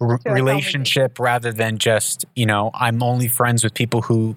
R- 0.00 0.20
relationship 0.26 1.18
rather 1.18 1.52
than 1.52 1.78
just, 1.78 2.24
you 2.36 2.46
know, 2.46 2.70
I'm 2.72 3.02
only 3.02 3.28
friends 3.28 3.64
with 3.64 3.74
people 3.74 4.02
who 4.02 4.36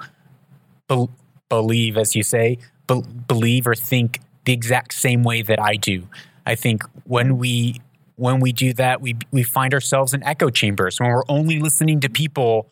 be- 0.88 1.07
believe, 1.49 1.97
as 1.97 2.15
you 2.15 2.24
say, 2.24 2.57
be- 2.88 3.03
believe 3.28 3.67
or 3.67 3.76
think 3.76 4.19
the 4.45 4.53
exact 4.53 4.93
same 4.93 5.24
way 5.24 5.41
that 5.43 5.61
I 5.61 5.76
do. 5.76 6.07
I 6.45 6.55
think 6.55 6.84
when 7.05 7.38
we 7.38 7.82
when 8.15 8.39
we 8.39 8.51
do 8.51 8.74
that, 8.74 9.01
we 9.01 9.17
we 9.32 9.43
find 9.43 9.74
ourselves 9.74 10.13
in 10.13 10.24
echo 10.24 10.49
chambers 10.49 10.99
when 10.99 11.09
we're 11.09 11.24
only 11.30 11.59
listening 11.59 11.99
to 12.01 12.09
people 12.09 12.69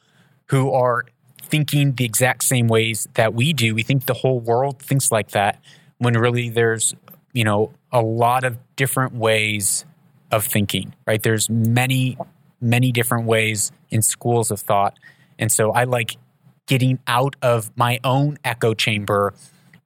who 0.47 0.71
are 0.71 1.05
thinking 1.41 1.93
the 1.93 2.05
exact 2.05 2.43
same 2.43 2.67
ways 2.67 3.07
that 3.15 3.33
we 3.33 3.53
do. 3.53 3.75
We 3.75 3.83
think 3.83 4.05
the 4.05 4.13
whole 4.13 4.39
world 4.39 4.79
thinks 4.79 5.11
like 5.11 5.31
that 5.31 5.59
when 5.97 6.15
really 6.15 6.49
there's 6.49 6.95
you 7.33 7.43
know 7.43 7.71
a 7.91 8.01
lot 8.01 8.43
of 8.43 8.57
different 8.75 9.13
ways 9.13 9.85
of 10.31 10.45
thinking 10.45 10.93
right 11.05 11.23
there's 11.23 11.49
many 11.49 12.17
many 12.61 12.91
different 12.91 13.25
ways 13.25 13.71
in 13.89 14.01
schools 14.01 14.51
of 14.51 14.59
thought 14.59 14.97
and 15.37 15.51
so 15.51 15.71
i 15.71 15.83
like 15.83 16.17
getting 16.65 16.99
out 17.07 17.35
of 17.41 17.75
my 17.75 17.99
own 18.03 18.37
echo 18.43 18.73
chamber 18.73 19.33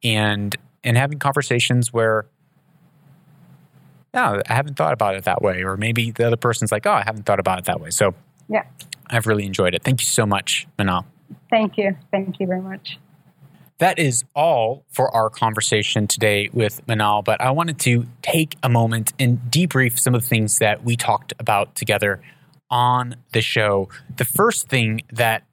and 0.03 0.55
and 0.83 0.97
having 0.97 1.17
conversations 1.17 1.93
where 1.93 2.25
no, 4.13 4.41
I 4.47 4.53
haven't 4.53 4.75
thought 4.75 4.93
about 4.93 5.15
it 5.15 5.23
that 5.23 5.41
way. 5.41 5.63
Or 5.63 5.75
maybe 5.75 6.11
the 6.11 6.27
other 6.27 6.37
person's 6.37 6.71
like, 6.71 6.85
oh, 6.85 6.91
I 6.91 7.01
haven't 7.03 7.23
thought 7.23 7.39
about 7.39 7.57
it 7.57 7.65
that 7.65 7.81
way. 7.81 7.89
So 7.89 8.13
yeah, 8.47 8.63
I've 9.07 9.27
really 9.27 9.45
enjoyed 9.45 9.73
it. 9.73 9.83
Thank 9.83 10.01
you 10.01 10.05
so 10.05 10.25
much, 10.25 10.67
Manal. 10.77 11.05
Thank 11.49 11.77
you. 11.77 11.95
Thank 12.11 12.39
you 12.39 12.47
very 12.47 12.61
much. 12.61 12.99
That 13.83 13.99
is 13.99 14.23
all 14.33 14.85
for 14.93 15.13
our 15.13 15.29
conversation 15.29 16.07
today 16.07 16.49
with 16.53 16.79
Manal, 16.87 17.21
but 17.21 17.41
I 17.41 17.51
wanted 17.51 17.79
to 17.79 18.05
take 18.21 18.55
a 18.63 18.69
moment 18.69 19.11
and 19.19 19.39
debrief 19.49 19.99
some 19.99 20.15
of 20.15 20.21
the 20.21 20.27
things 20.29 20.59
that 20.59 20.85
we 20.85 20.95
talked 20.95 21.33
about 21.37 21.75
together 21.75 22.21
on 22.69 23.17
the 23.33 23.41
show. 23.41 23.89
The 24.15 24.23
first 24.23 24.69
thing 24.69 25.01
that 25.11 25.43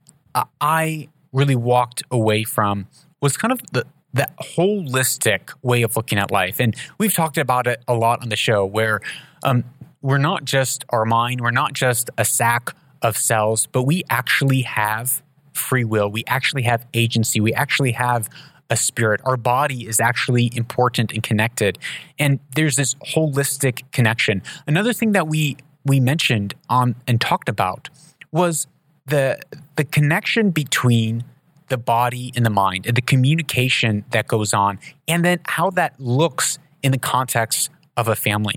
I 0.61 1.09
really 1.33 1.57
walked 1.57 2.05
away 2.09 2.45
from 2.45 2.87
was 3.21 3.37
kind 3.37 3.51
of 3.51 3.63
the 3.73 3.85
that 4.13 4.37
holistic 4.39 5.51
way 5.63 5.83
of 5.83 5.97
looking 5.97 6.19
at 6.19 6.31
life. 6.31 6.61
And 6.61 6.77
we've 6.99 7.13
talked 7.13 7.37
about 7.37 7.67
it 7.67 7.83
a 7.89 7.95
lot 7.95 8.23
on 8.23 8.29
the 8.29 8.37
show 8.37 8.65
where 8.65 9.01
um, 9.43 9.65
we're 10.03 10.19
not 10.19 10.45
just 10.45 10.85
our 10.91 11.05
mind, 11.05 11.41
we're 11.41 11.51
not 11.51 11.73
just 11.73 12.11
a 12.17 12.25
sack 12.25 12.77
of 13.03 13.17
cells, 13.17 13.67
but 13.67 13.83
we 13.83 14.05
actually 14.09 14.63
have 14.63 15.21
free 15.55 15.85
will. 15.85 16.11
We 16.11 16.25
actually 16.27 16.63
have 16.63 16.87
agency. 16.95 17.41
We 17.41 17.53
actually 17.53 17.93
have 17.93 18.29
a 18.71 18.77
spirit. 18.77 19.21
Our 19.25 19.37
body 19.37 19.87
is 19.87 20.01
actually 20.01 20.51
important 20.55 21.13
and 21.13 21.23
connected. 21.23 21.79
And 22.19 22.39
there's 22.55 22.77
this 22.77 22.95
holistic 23.15 23.83
connection. 23.93 24.43
Another 24.67 24.93
thing 24.93 25.13
that 25.13 25.29
we 25.29 25.57
we 25.85 25.99
mentioned 25.99 26.55
on 26.69 26.95
and 27.07 27.21
talked 27.21 27.49
about 27.49 27.89
was 28.33 28.67
the 29.07 29.41
the 29.77 29.85
connection 29.85 30.51
between 30.51 31.25
the 31.69 31.79
body 31.79 32.33
and 32.37 32.45
the 32.45 32.51
mind 32.51 32.87
and 32.87 32.97
the 32.97 33.03
communication 33.03 34.05
that 34.11 34.27
goes 34.27 34.53
on 34.53 34.79
and 35.07 35.25
then 35.25 35.41
how 35.47 35.71
that 35.71 35.95
looks 35.99 36.59
in 36.83 36.93
the 36.93 36.99
context 36.99 37.71
of 37.97 38.09
a 38.09 38.17
family. 38.17 38.57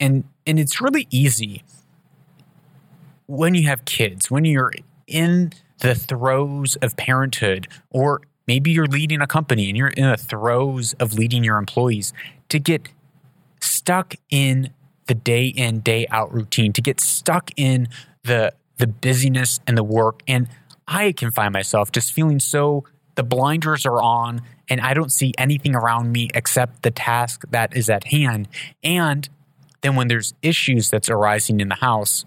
And 0.00 0.24
and 0.46 0.58
it's 0.58 0.80
really 0.80 1.06
easy 1.10 1.62
when 3.26 3.54
you 3.54 3.66
have 3.68 3.84
kids, 3.84 4.30
when 4.30 4.44
you're 4.44 4.72
in 5.06 5.52
the 5.82 5.94
throes 5.94 6.76
of 6.76 6.96
parenthood, 6.96 7.68
or 7.90 8.22
maybe 8.46 8.70
you're 8.70 8.86
leading 8.86 9.20
a 9.20 9.26
company 9.26 9.68
and 9.68 9.76
you're 9.76 9.88
in 9.88 10.08
the 10.08 10.16
throes 10.16 10.94
of 10.94 11.14
leading 11.14 11.44
your 11.44 11.58
employees 11.58 12.12
to 12.48 12.58
get 12.58 12.88
stuck 13.60 14.14
in 14.30 14.70
the 15.06 15.14
day 15.14 15.46
in, 15.46 15.80
day 15.80 16.06
out 16.10 16.32
routine, 16.32 16.72
to 16.72 16.80
get 16.80 17.00
stuck 17.00 17.50
in 17.56 17.88
the 18.24 18.52
the 18.78 18.86
busyness 18.86 19.60
and 19.66 19.76
the 19.76 19.84
work. 19.84 20.22
And 20.26 20.48
I 20.88 21.12
can 21.12 21.30
find 21.30 21.52
myself 21.52 21.92
just 21.92 22.12
feeling 22.12 22.40
so 22.40 22.84
the 23.14 23.22
blinders 23.22 23.84
are 23.84 24.00
on 24.00 24.42
and 24.68 24.80
I 24.80 24.94
don't 24.94 25.12
see 25.12 25.32
anything 25.36 25.74
around 25.74 26.12
me 26.12 26.30
except 26.34 26.82
the 26.82 26.90
task 26.90 27.44
that 27.50 27.76
is 27.76 27.90
at 27.90 28.04
hand. 28.04 28.48
And 28.82 29.28
then 29.82 29.96
when 29.96 30.08
there's 30.08 30.34
issues 30.42 30.90
that's 30.90 31.10
arising 31.10 31.60
in 31.60 31.68
the 31.68 31.76
house, 31.76 32.24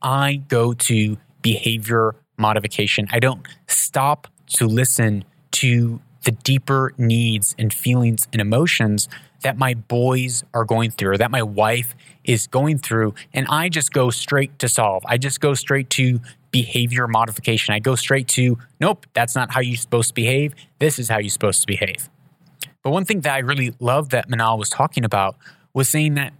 I 0.00 0.36
go 0.36 0.72
to 0.72 1.18
behavior 1.42 2.14
modification. 2.40 3.06
I 3.12 3.20
don't 3.20 3.46
stop 3.66 4.26
to 4.54 4.66
listen 4.66 5.24
to 5.52 6.00
the 6.24 6.32
deeper 6.32 6.92
needs 6.98 7.54
and 7.58 7.72
feelings 7.72 8.28
and 8.32 8.40
emotions 8.40 9.08
that 9.42 9.56
my 9.56 9.74
boys 9.74 10.44
are 10.52 10.64
going 10.64 10.90
through 10.90 11.12
or 11.12 11.18
that 11.18 11.30
my 11.30 11.42
wife 11.42 11.94
is 12.24 12.46
going 12.46 12.78
through. 12.78 13.14
And 13.32 13.46
I 13.48 13.68
just 13.68 13.92
go 13.92 14.10
straight 14.10 14.58
to 14.58 14.68
solve. 14.68 15.02
I 15.06 15.16
just 15.16 15.40
go 15.40 15.54
straight 15.54 15.88
to 15.90 16.20
behavior 16.50 17.06
modification. 17.06 17.74
I 17.74 17.78
go 17.78 17.94
straight 17.94 18.28
to, 18.28 18.58
nope, 18.80 19.06
that's 19.14 19.34
not 19.34 19.52
how 19.52 19.60
you're 19.60 19.76
supposed 19.76 20.08
to 20.08 20.14
behave. 20.14 20.54
This 20.78 20.98
is 20.98 21.08
how 21.08 21.18
you're 21.18 21.30
supposed 21.30 21.60
to 21.62 21.66
behave. 21.66 22.10
But 22.82 22.90
one 22.90 23.04
thing 23.04 23.20
that 23.20 23.34
I 23.34 23.38
really 23.38 23.74
love 23.78 24.10
that 24.10 24.28
Manal 24.28 24.58
was 24.58 24.68
talking 24.68 25.04
about 25.04 25.36
was 25.72 25.88
saying 25.88 26.14
that 26.14 26.32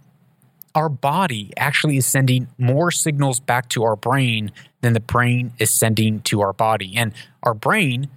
our 0.73 0.89
body 0.89 1.51
actually 1.57 1.97
is 1.97 2.05
sending 2.05 2.47
more 2.57 2.91
signals 2.91 3.39
back 3.39 3.69
to 3.69 3.83
our 3.83 3.95
brain 3.95 4.51
than 4.81 4.93
the 4.93 4.99
brain 4.99 5.53
is 5.59 5.69
sending 5.69 6.21
to 6.21 6.41
our 6.41 6.53
body. 6.53 6.95
And 6.95 7.13
our 7.43 7.53
brain 7.53 8.09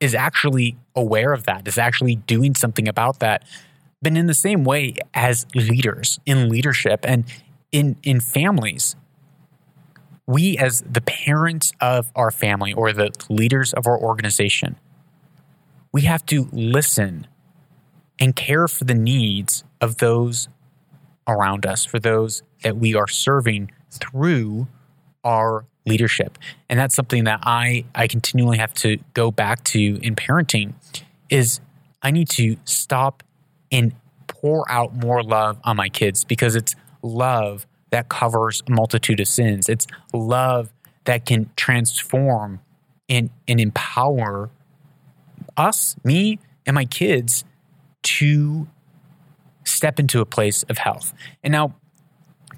is 0.00 0.14
actually 0.14 0.76
aware 0.96 1.32
of 1.32 1.44
that, 1.44 1.66
is 1.68 1.78
actually 1.78 2.16
doing 2.16 2.54
something 2.54 2.88
about 2.88 3.20
that. 3.20 3.44
But 4.00 4.16
in 4.16 4.26
the 4.26 4.34
same 4.34 4.64
way 4.64 4.96
as 5.14 5.46
leaders 5.54 6.18
in 6.26 6.48
leadership 6.48 7.00
and 7.04 7.24
in, 7.70 7.96
in 8.02 8.20
families, 8.20 8.96
we 10.26 10.58
as 10.58 10.82
the 10.82 11.00
parents 11.00 11.72
of 11.80 12.10
our 12.16 12.30
family 12.30 12.72
or 12.72 12.92
the 12.92 13.10
leaders 13.28 13.72
of 13.72 13.86
our 13.86 13.98
organization, 13.98 14.76
we 15.92 16.02
have 16.02 16.26
to 16.26 16.48
listen 16.52 17.26
and 18.18 18.34
care 18.34 18.66
for 18.66 18.84
the 18.84 18.94
needs 18.94 19.64
of 19.80 19.98
those 19.98 20.48
around 21.26 21.66
us, 21.66 21.84
for 21.84 21.98
those 21.98 22.42
that 22.62 22.76
we 22.76 22.94
are 22.94 23.08
serving 23.08 23.70
through 23.90 24.66
our 25.24 25.64
leadership. 25.86 26.38
And 26.68 26.78
that's 26.78 26.94
something 26.94 27.24
that 27.24 27.40
I, 27.42 27.84
I 27.94 28.06
continually 28.06 28.58
have 28.58 28.74
to 28.74 28.98
go 29.14 29.30
back 29.30 29.64
to 29.64 29.80
in 30.02 30.14
parenting 30.14 30.74
is 31.28 31.60
I 32.02 32.10
need 32.10 32.28
to 32.30 32.56
stop 32.64 33.22
and 33.70 33.94
pour 34.26 34.70
out 34.70 34.94
more 34.94 35.22
love 35.22 35.58
on 35.64 35.76
my 35.76 35.88
kids 35.88 36.24
because 36.24 36.54
it's 36.56 36.74
love 37.02 37.66
that 37.90 38.08
covers 38.08 38.62
a 38.66 38.70
multitude 38.70 39.20
of 39.20 39.28
sins. 39.28 39.68
It's 39.68 39.86
love 40.12 40.72
that 41.04 41.26
can 41.26 41.50
transform 41.56 42.60
and, 43.08 43.30
and 43.48 43.60
empower 43.60 44.50
us, 45.56 45.96
me, 46.04 46.38
and 46.66 46.74
my 46.74 46.84
kids 46.84 47.44
to 48.02 48.68
step 49.72 49.98
into 49.98 50.20
a 50.20 50.26
place 50.26 50.62
of 50.64 50.78
health. 50.78 51.12
And 51.42 51.52
now, 51.52 51.74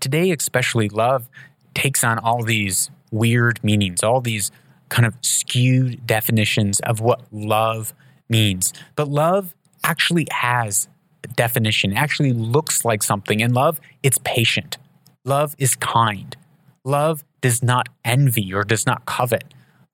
today, 0.00 0.30
especially, 0.30 0.88
love 0.88 1.28
takes 1.74 2.04
on 2.04 2.18
all 2.18 2.42
these 2.42 2.90
weird 3.10 3.62
meanings, 3.62 4.02
all 4.02 4.20
these 4.20 4.50
kind 4.88 5.06
of 5.06 5.14
skewed 5.22 6.06
definitions 6.06 6.80
of 6.80 7.00
what 7.00 7.22
love 7.32 7.94
means. 8.28 8.72
But 8.96 9.08
love 9.08 9.54
actually 9.82 10.26
has 10.30 10.88
a 11.24 11.28
definition, 11.28 11.92
it 11.92 11.96
actually 11.96 12.32
looks 12.32 12.84
like 12.84 13.02
something. 13.02 13.42
And 13.42 13.54
love, 13.54 13.80
it's 14.02 14.18
patient. 14.24 14.78
Love 15.24 15.54
is 15.58 15.74
kind. 15.76 16.36
Love 16.84 17.24
does 17.40 17.62
not 17.62 17.88
envy 18.04 18.52
or 18.52 18.62
does 18.62 18.86
not 18.86 19.06
covet. 19.06 19.44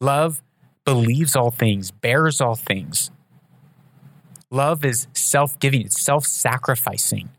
Love 0.00 0.42
believes 0.84 1.36
all 1.36 1.50
things, 1.50 1.90
bears 1.90 2.40
all 2.40 2.56
things. 2.56 3.10
Love 4.50 4.84
is 4.84 5.06
self 5.12 5.58
giving, 5.58 5.82
it's 5.82 6.00
self 6.00 6.26
sacrificing. 6.26 7.30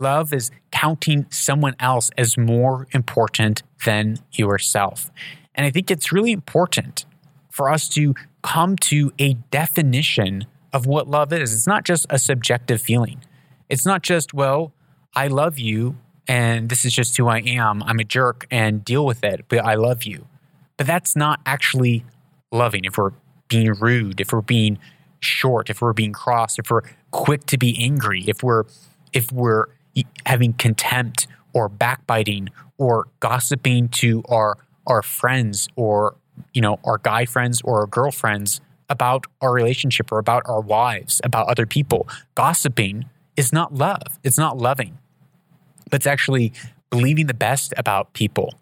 Love 0.00 0.32
is 0.32 0.50
counting 0.72 1.26
someone 1.30 1.76
else 1.78 2.10
as 2.18 2.36
more 2.36 2.88
important 2.92 3.62
than 3.84 4.18
yourself. 4.32 5.10
And 5.54 5.64
I 5.64 5.70
think 5.70 5.90
it's 5.90 6.10
really 6.10 6.32
important 6.32 7.06
for 7.50 7.70
us 7.70 7.88
to 7.90 8.14
come 8.42 8.76
to 8.76 9.12
a 9.20 9.34
definition 9.52 10.46
of 10.72 10.86
what 10.86 11.06
love 11.06 11.32
is. 11.32 11.54
It's 11.54 11.66
not 11.68 11.84
just 11.84 12.06
a 12.10 12.18
subjective 12.18 12.82
feeling. 12.82 13.22
It's 13.68 13.86
not 13.86 14.02
just, 14.02 14.34
well, 14.34 14.72
I 15.14 15.28
love 15.28 15.60
you 15.60 15.96
and 16.26 16.68
this 16.68 16.84
is 16.84 16.92
just 16.92 17.16
who 17.16 17.28
I 17.28 17.38
am. 17.38 17.82
I'm 17.84 18.00
a 18.00 18.04
jerk 18.04 18.46
and 18.50 18.84
deal 18.84 19.06
with 19.06 19.22
it, 19.22 19.44
but 19.48 19.64
I 19.64 19.74
love 19.74 20.02
you. 20.02 20.26
But 20.76 20.88
that's 20.88 21.14
not 21.14 21.40
actually 21.46 22.04
loving 22.50 22.84
if 22.84 22.98
we're 22.98 23.12
being 23.48 23.72
rude, 23.74 24.20
if 24.20 24.32
we're 24.32 24.40
being 24.40 24.78
short, 25.24 25.70
if 25.70 25.80
we're 25.80 25.92
being 25.92 26.12
cross, 26.12 26.58
if 26.58 26.70
we're 26.70 26.82
quick 27.10 27.46
to 27.46 27.58
be 27.58 27.76
angry, 27.82 28.24
if 28.26 28.42
we're 28.42 28.64
if 29.12 29.30
we're 29.32 29.66
having 30.26 30.52
contempt 30.54 31.26
or 31.52 31.68
backbiting 31.68 32.48
or 32.78 33.08
gossiping 33.20 33.88
to 33.88 34.22
our 34.28 34.58
our 34.86 35.02
friends 35.02 35.68
or 35.76 36.16
you 36.52 36.60
know 36.60 36.78
our 36.84 36.98
guy 36.98 37.24
friends 37.24 37.60
or 37.62 37.80
our 37.80 37.86
girlfriends 37.86 38.60
about 38.88 39.26
our 39.40 39.52
relationship 39.52 40.12
or 40.12 40.18
about 40.18 40.42
our 40.46 40.60
wives, 40.60 41.20
about 41.24 41.48
other 41.48 41.66
people. 41.66 42.06
Gossiping 42.34 43.06
is 43.36 43.52
not 43.52 43.74
love. 43.74 44.18
It's 44.22 44.38
not 44.38 44.58
loving. 44.58 44.98
But 45.90 45.96
it's 45.96 46.06
actually 46.06 46.52
believing 46.90 47.26
the 47.26 47.34
best 47.34 47.72
about 47.76 48.12
people. 48.12 48.54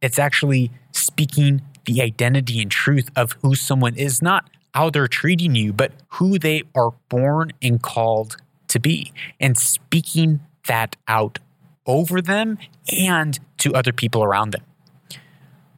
It's 0.00 0.18
actually 0.18 0.70
speaking 0.92 1.62
the 1.86 2.02
identity 2.02 2.60
and 2.60 2.70
truth 2.70 3.10
of 3.16 3.32
who 3.42 3.54
someone 3.54 3.96
is, 3.96 4.22
not 4.22 4.48
how 4.74 4.90
they're 4.90 5.08
treating 5.08 5.54
you, 5.54 5.72
but 5.72 5.92
who 6.08 6.38
they 6.38 6.64
are 6.74 6.90
born 7.08 7.52
and 7.62 7.80
called 7.80 8.36
to 8.68 8.80
be, 8.80 9.12
and 9.38 9.56
speaking 9.56 10.40
that 10.66 10.96
out 11.06 11.38
over 11.86 12.20
them 12.20 12.58
and 12.88 13.38
to 13.58 13.72
other 13.72 13.92
people 13.92 14.22
around 14.22 14.50
them. 14.50 14.62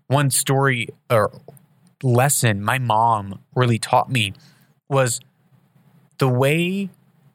One 0.06 0.30
story 0.30 0.88
or 1.10 1.30
lesson 2.02 2.62
my 2.62 2.78
mom 2.78 3.40
really 3.54 3.78
taught 3.78 4.10
me 4.10 4.32
was 4.88 5.20
the 6.18 6.28
way 6.28 6.88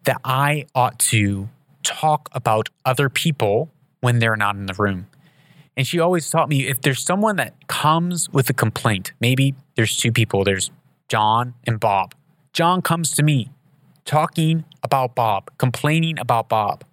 that 0.05 0.19
I 0.23 0.65
ought 0.73 0.97
to 0.99 1.49
talk 1.83 2.29
about 2.31 2.69
other 2.85 3.09
people 3.09 3.69
when 3.99 4.19
they're 4.19 4.35
not 4.35 4.55
in 4.55 4.65
the 4.65 4.73
room. 4.73 5.07
And 5.77 5.85
she 5.85 5.99
always 5.99 6.29
taught 6.29 6.49
me 6.49 6.67
if 6.67 6.81
there's 6.81 7.03
someone 7.03 7.35
that 7.35 7.67
comes 7.67 8.29
with 8.29 8.49
a 8.49 8.53
complaint, 8.53 9.11
maybe 9.19 9.53
there's 9.75 9.95
two 9.95 10.11
people, 10.11 10.43
there's 10.43 10.71
John 11.11 11.55
and 11.67 11.77
Bob. 11.77 12.15
John 12.53 12.81
comes 12.81 13.11
to 13.15 13.21
me 13.21 13.49
talking 14.05 14.63
about 14.81 15.13
Bob, 15.13 15.51
complaining 15.57 16.17
about 16.17 16.47
Bob. 16.47 16.85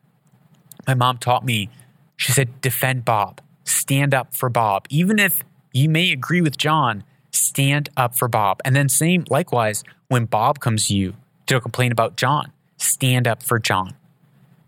My 0.88 0.94
mom 0.94 1.18
taught 1.18 1.44
me, 1.44 1.70
she 2.16 2.32
said, 2.32 2.60
defend 2.60 3.04
Bob, 3.04 3.40
stand 3.62 4.14
up 4.14 4.34
for 4.34 4.48
Bob. 4.48 4.86
Even 4.90 5.20
if 5.20 5.44
you 5.72 5.88
may 5.88 6.10
agree 6.10 6.40
with 6.40 6.56
John, 6.58 7.04
stand 7.30 7.90
up 7.96 8.18
for 8.18 8.26
Bob. 8.26 8.60
And 8.64 8.74
then, 8.74 8.88
same 8.88 9.24
likewise, 9.30 9.84
when 10.08 10.24
Bob 10.24 10.58
comes 10.58 10.88
to 10.88 10.96
you 10.96 11.14
to 11.46 11.60
complain 11.60 11.92
about 11.92 12.16
John, 12.16 12.50
stand 12.76 13.28
up 13.28 13.40
for 13.40 13.60
John 13.60 13.94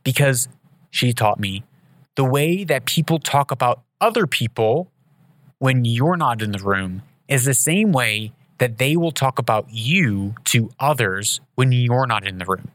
because 0.04 0.46
she 0.92 1.12
taught 1.12 1.40
me 1.40 1.64
the 2.14 2.24
way 2.24 2.62
that 2.62 2.84
people 2.84 3.18
talk 3.18 3.50
about 3.50 3.82
other 4.00 4.28
people 4.28 4.92
when 5.58 5.84
you're 5.84 6.16
not 6.16 6.40
in 6.40 6.52
the 6.52 6.60
room 6.60 7.02
is 7.26 7.46
the 7.46 7.54
same 7.54 7.90
way 7.90 8.30
that 8.60 8.76
they 8.76 8.94
will 8.94 9.10
talk 9.10 9.38
about 9.38 9.66
you 9.70 10.34
to 10.44 10.70
others 10.78 11.40
when 11.54 11.72
you're 11.72 12.06
not 12.06 12.26
in 12.26 12.36
the 12.36 12.44
room. 12.44 12.68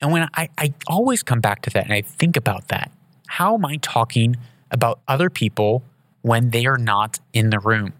And 0.00 0.10
when 0.10 0.26
I, 0.34 0.48
I 0.56 0.72
always 0.86 1.22
come 1.22 1.40
back 1.40 1.60
to 1.62 1.70
that 1.70 1.84
and 1.84 1.92
I 1.92 2.00
think 2.00 2.34
about 2.34 2.68
that, 2.68 2.90
how 3.26 3.54
am 3.54 3.66
I 3.66 3.76
talking 3.76 4.36
about 4.70 5.00
other 5.06 5.28
people 5.28 5.82
when 6.22 6.48
they 6.48 6.64
are 6.64 6.78
not 6.78 7.20
in 7.34 7.50
the 7.50 7.58
room? 7.58 7.92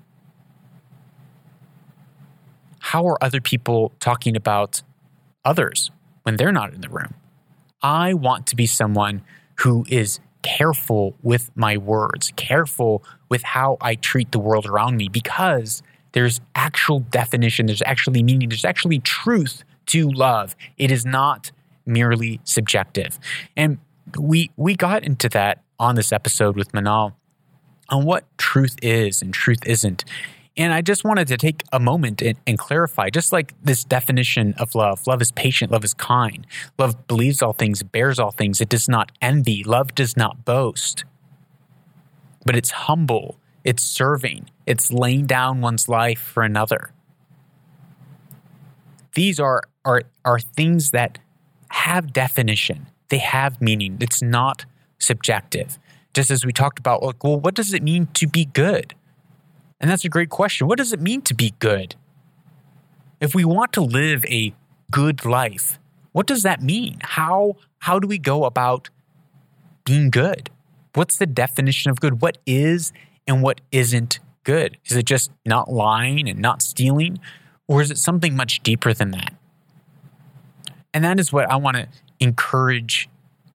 How 2.78 3.06
are 3.08 3.22
other 3.22 3.42
people 3.42 3.92
talking 4.00 4.34
about 4.34 4.82
others 5.44 5.90
when 6.22 6.36
they're 6.36 6.52
not 6.52 6.72
in 6.72 6.80
the 6.80 6.88
room? 6.88 7.12
I 7.82 8.14
want 8.14 8.46
to 8.46 8.56
be 8.56 8.64
someone 8.64 9.20
who 9.56 9.84
is 9.90 10.18
careful 10.42 11.14
with 11.22 11.50
my 11.54 11.76
words, 11.76 12.32
careful 12.36 13.04
with 13.28 13.42
how 13.42 13.76
I 13.82 13.96
treat 13.96 14.32
the 14.32 14.38
world 14.38 14.64
around 14.64 14.96
me 14.96 15.08
because 15.08 15.82
there's 16.16 16.40
actual 16.54 17.00
definition, 17.00 17.66
there's 17.66 17.82
actually 17.84 18.22
meaning, 18.22 18.48
there's 18.48 18.64
actually 18.64 19.00
truth 19.00 19.64
to 19.84 20.08
love. 20.08 20.56
It 20.78 20.90
is 20.90 21.04
not 21.04 21.52
merely 21.84 22.40
subjective. 22.42 23.18
And 23.54 23.76
we 24.18 24.50
we 24.56 24.76
got 24.76 25.04
into 25.04 25.28
that 25.28 25.62
on 25.78 25.94
this 25.94 26.12
episode 26.12 26.56
with 26.56 26.72
Manal 26.72 27.12
on 27.90 28.06
what 28.06 28.24
truth 28.38 28.76
is 28.80 29.20
and 29.20 29.34
truth 29.34 29.58
isn't. 29.66 30.06
And 30.56 30.72
I 30.72 30.80
just 30.80 31.04
wanted 31.04 31.28
to 31.28 31.36
take 31.36 31.62
a 31.70 31.78
moment 31.78 32.22
and, 32.22 32.38
and, 32.46 32.58
clarify 32.58 33.10
just 33.10 33.30
like 33.30 33.52
this 33.62 33.84
definition 33.84 34.54
of 34.54 34.74
love 34.74 35.06
love 35.06 35.20
is 35.20 35.30
patient, 35.32 35.70
love 35.70 35.84
is 35.84 35.92
kind, 35.92 36.46
love 36.78 37.06
believes 37.08 37.42
all 37.42 37.52
things, 37.52 37.82
bears 37.82 38.18
all 38.18 38.30
things, 38.30 38.62
it 38.62 38.70
does 38.70 38.88
not 38.88 39.12
envy, 39.20 39.62
love 39.62 39.94
does 39.94 40.16
not 40.16 40.46
boast, 40.46 41.04
but 42.46 42.56
it's 42.56 42.70
humble, 42.70 43.38
it's 43.66 43.82
serving, 43.82 44.48
it's 44.64 44.92
laying 44.92 45.26
down 45.26 45.60
one's 45.60 45.88
life 45.88 46.20
for 46.20 46.44
another. 46.44 46.92
These 49.16 49.40
are, 49.40 49.64
are, 49.84 50.02
are 50.24 50.38
things 50.38 50.92
that 50.92 51.18
have 51.70 52.12
definition, 52.12 52.86
they 53.08 53.18
have 53.18 53.60
meaning. 53.60 53.98
It's 54.00 54.22
not 54.22 54.66
subjective. 54.98 55.78
Just 56.14 56.30
as 56.30 56.46
we 56.46 56.52
talked 56.52 56.78
about, 56.78 57.02
like, 57.02 57.22
well, 57.24 57.40
what 57.40 57.54
does 57.54 57.74
it 57.74 57.82
mean 57.82 58.06
to 58.14 58.28
be 58.28 58.44
good? 58.44 58.94
And 59.80 59.90
that's 59.90 60.04
a 60.04 60.08
great 60.08 60.30
question. 60.30 60.68
What 60.68 60.78
does 60.78 60.92
it 60.92 61.00
mean 61.00 61.20
to 61.22 61.34
be 61.34 61.52
good? 61.58 61.96
If 63.20 63.34
we 63.34 63.44
want 63.44 63.72
to 63.74 63.80
live 63.80 64.24
a 64.26 64.54
good 64.90 65.24
life, 65.24 65.78
what 66.12 66.26
does 66.26 66.42
that 66.44 66.62
mean? 66.62 66.98
How 67.02 67.56
how 67.80 67.98
do 67.98 68.06
we 68.08 68.18
go 68.18 68.44
about 68.44 68.90
being 69.84 70.08
good? 70.10 70.50
What's 70.94 71.18
the 71.18 71.26
definition 71.26 71.90
of 71.90 72.00
good? 72.00 72.22
What 72.22 72.38
is 72.46 72.92
and 73.26 73.42
what 73.42 73.60
isn't 73.72 74.20
good? 74.44 74.78
Is 74.86 74.96
it 74.96 75.04
just 75.04 75.30
not 75.44 75.70
lying 75.70 76.28
and 76.28 76.38
not 76.38 76.62
stealing? 76.62 77.18
Or 77.68 77.82
is 77.82 77.90
it 77.90 77.98
something 77.98 78.36
much 78.36 78.62
deeper 78.62 78.94
than 78.94 79.10
that? 79.10 79.34
And 80.94 81.04
that 81.04 81.18
is 81.18 81.32
what 81.32 81.50
I 81.50 81.56
want 81.56 81.76
to 81.76 81.88
encourage 82.20 83.08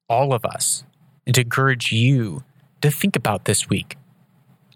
all 0.09 0.34
of 0.34 0.45
us 0.45 0.84
and 1.26 1.34
to 1.36 1.41
encourage 1.41 1.91
you 1.91 2.43
to 2.82 2.91
think 2.91 3.15
about 3.15 3.45
this 3.45 3.69
week. 3.69 3.97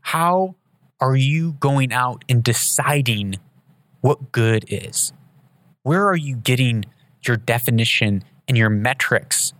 How 0.01 0.55
are 1.01 1.15
you 1.15 1.53
going 1.59 1.91
out 1.91 2.23
and 2.29 2.43
deciding 2.43 3.35
what 4.01 4.31
good 4.31 4.65
is? 4.69 5.11
Where 5.83 6.07
are 6.07 6.15
you 6.15 6.35
getting 6.37 6.85
your 7.27 7.37
definition 7.37 8.23
and 8.47 8.57
your 8.57 8.69
metrics 8.69 9.53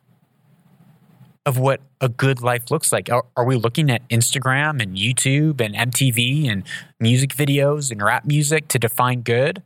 of 1.45 1.59
what 1.59 1.79
a 2.01 2.09
good 2.09 2.41
life 2.41 2.71
looks 2.71 2.91
like? 2.91 3.09
Are, 3.11 3.25
are, 3.37 3.45
we 3.45 3.55
looking 3.55 3.91
at 3.91 4.07
Instagram 4.09 4.81
and 4.81 4.97
YouTube 4.97 5.61
and 5.61 5.75
MTV 5.75 6.51
and 6.51 6.63
music 6.99 7.35
videos 7.35 7.91
and 7.91 8.01
rap 8.01 8.25
music 8.25 8.67
to 8.69 8.79
define 8.79 9.21
good? 9.21 9.61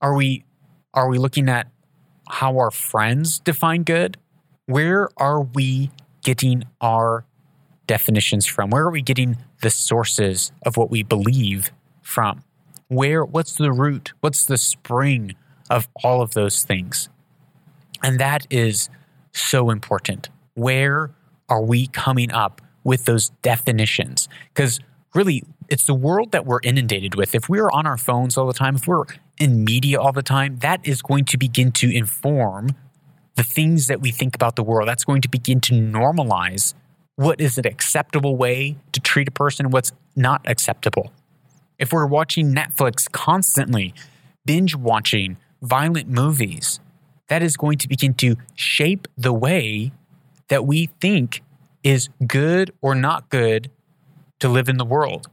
Are 0.00 0.14
we 0.14 0.44
are 0.92 1.08
we 1.08 1.18
looking 1.18 1.48
at 1.48 1.68
how 2.28 2.58
our 2.58 2.70
friends 2.70 3.40
define 3.40 3.82
good? 3.82 4.16
Where 4.66 5.08
are 5.16 5.42
we 5.42 5.90
getting 6.22 6.64
our 6.80 7.24
definitions 7.86 8.46
from? 8.46 8.70
Where 8.70 8.84
are 8.84 8.90
we 8.90 9.02
getting 9.02 9.36
the 9.60 9.70
sources 9.70 10.52
of 10.64 10.76
what 10.76 10.90
we 10.90 11.02
believe 11.02 11.72
from? 12.02 12.44
Where, 12.88 13.24
what's 13.24 13.54
the 13.54 13.72
root? 13.72 14.12
What's 14.20 14.46
the 14.46 14.56
spring 14.56 15.34
of 15.68 15.88
all 16.02 16.22
of 16.22 16.34
those 16.34 16.64
things? 16.64 17.08
And 18.02 18.20
that 18.20 18.46
is 18.50 18.88
so 19.34 19.70
important. 19.70 20.30
Where 20.54 21.10
are 21.48 21.62
we 21.62 21.86
coming 21.88 22.32
up 22.32 22.62
with 22.84 23.04
those 23.04 23.30
definitions? 23.42 24.28
Because 24.54 24.80
really, 25.14 25.42
it's 25.68 25.84
the 25.84 25.94
world 25.94 26.32
that 26.32 26.46
we're 26.46 26.60
inundated 26.62 27.14
with. 27.14 27.34
If 27.34 27.48
we're 27.48 27.70
on 27.70 27.86
our 27.86 27.96
phones 27.96 28.36
all 28.36 28.46
the 28.46 28.52
time, 28.52 28.76
if 28.76 28.86
we're 28.86 29.04
in 29.38 29.64
media 29.64 30.00
all 30.00 30.12
the 30.12 30.22
time, 30.22 30.58
that 30.58 30.86
is 30.86 31.02
going 31.02 31.24
to 31.26 31.38
begin 31.38 31.72
to 31.72 31.94
inform 31.94 32.70
the 33.36 33.42
things 33.42 33.88
that 33.88 34.00
we 34.00 34.10
think 34.10 34.34
about 34.34 34.56
the 34.56 34.62
world. 34.62 34.88
That's 34.88 35.04
going 35.04 35.22
to 35.22 35.28
begin 35.28 35.60
to 35.62 35.74
normalize 35.74 36.74
what 37.16 37.40
is 37.40 37.58
an 37.58 37.66
acceptable 37.66 38.36
way 38.36 38.76
to 38.92 39.00
treat 39.00 39.28
a 39.28 39.32
person 39.32 39.66
and 39.66 39.72
what's 39.72 39.92
not 40.16 40.42
acceptable. 40.46 41.12
If 41.78 41.92
we're 41.92 42.06
watching 42.06 42.54
Netflix 42.54 43.10
constantly, 43.10 43.94
binge 44.44 44.76
watching 44.76 45.36
violent 45.62 46.08
movies, 46.08 46.80
that 47.28 47.42
is 47.42 47.56
going 47.56 47.78
to 47.78 47.88
begin 47.88 48.14
to 48.14 48.36
shape 48.54 49.08
the 49.16 49.32
way 49.32 49.92
that 50.48 50.66
we 50.66 50.86
think 51.00 51.42
is 51.82 52.08
good 52.26 52.72
or 52.80 52.94
not 52.94 53.28
good 53.28 53.70
to 54.40 54.48
live 54.48 54.68
in 54.68 54.76
the 54.76 54.84
world, 54.84 55.28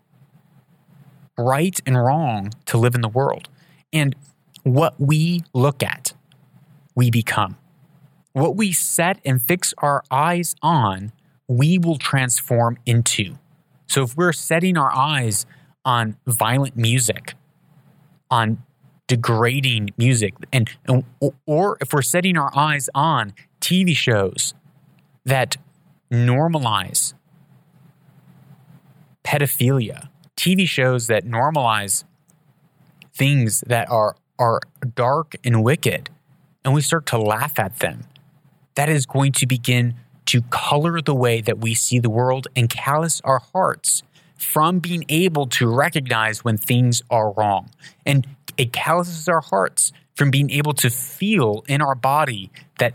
right 1.38 1.80
and 1.86 1.98
wrong 1.98 2.52
to 2.66 2.78
live 2.78 2.96
in 2.96 3.02
the 3.02 3.10
world. 3.10 3.50
And 3.92 4.16
what 4.64 5.00
we 5.00 5.44
look 5.54 5.84
at, 5.84 6.14
we 6.96 7.10
become. 7.10 7.58
What 8.34 8.56
we 8.56 8.72
set 8.72 9.20
and 9.26 9.42
fix 9.42 9.74
our 9.80 10.04
eyes 10.10 10.56
on 10.62 11.12
we 11.48 11.78
will 11.78 11.98
transform 11.98 12.78
into. 12.86 13.36
So 13.88 14.04
if 14.04 14.16
we're 14.16 14.32
setting 14.32 14.78
our 14.78 14.96
eyes 14.96 15.46
on 15.84 16.16
violent 16.26 16.78
music, 16.78 17.34
on 18.30 18.64
degrading 19.12 19.89
music, 19.97 20.34
and, 20.53 20.70
and 20.88 21.03
or 21.45 21.78
if 21.82 21.91
we're 21.91 22.01
setting 22.01 22.38
our 22.38 22.49
eyes 22.55 22.89
on 22.95 23.34
TV 23.59 23.93
shows 23.93 24.53
that 25.26 25.57
normalize 26.09 27.14
pedophilia, 29.26 30.07
TV 30.38 30.66
shows 30.66 31.07
that 31.07 31.26
normalize 31.26 32.05
things 33.14 33.66
that 33.68 33.91
are 33.91 34.16
are 34.39 34.62
dark 34.95 35.36
and 35.43 35.62
wicked, 35.62 36.09
and 36.64 36.74
we 36.74 36.80
start 36.80 37.05
to 37.07 37.18
laugh 37.18 37.59
at 37.59 37.80
them, 37.80 38.05
that 38.76 38.88
is 38.88 39.05
going 39.05 39.34
to 39.34 39.45
begin 39.45 39.93
to 40.28 40.41
color 40.43 41.01
the 41.01 41.14
way 41.14 41.41
that 41.41 41.57
we 41.59 41.74
see 41.74 41.99
the 41.99 42.09
world 42.09 42.47
and 42.55 42.70
callous 42.70 43.20
our 43.26 43.39
hearts 43.51 44.03
from 44.38 44.80
being 44.80 45.03
able 45.09 45.45
to 45.45 45.68
recognize 45.68 46.45
when 46.45 46.57
things 46.57 47.03
are 47.09 47.32
wrong. 47.34 47.70
And 48.05 48.26
it 48.62 48.72
calluses 48.72 49.28
our 49.28 49.41
hearts 49.41 49.91
from 50.16 50.30
being 50.30 50.51
able 50.51 50.74
to 50.74 50.91
feel 50.91 51.64
in 51.68 51.82
our 51.82 51.95
body 51.95 52.51
that 52.78 52.93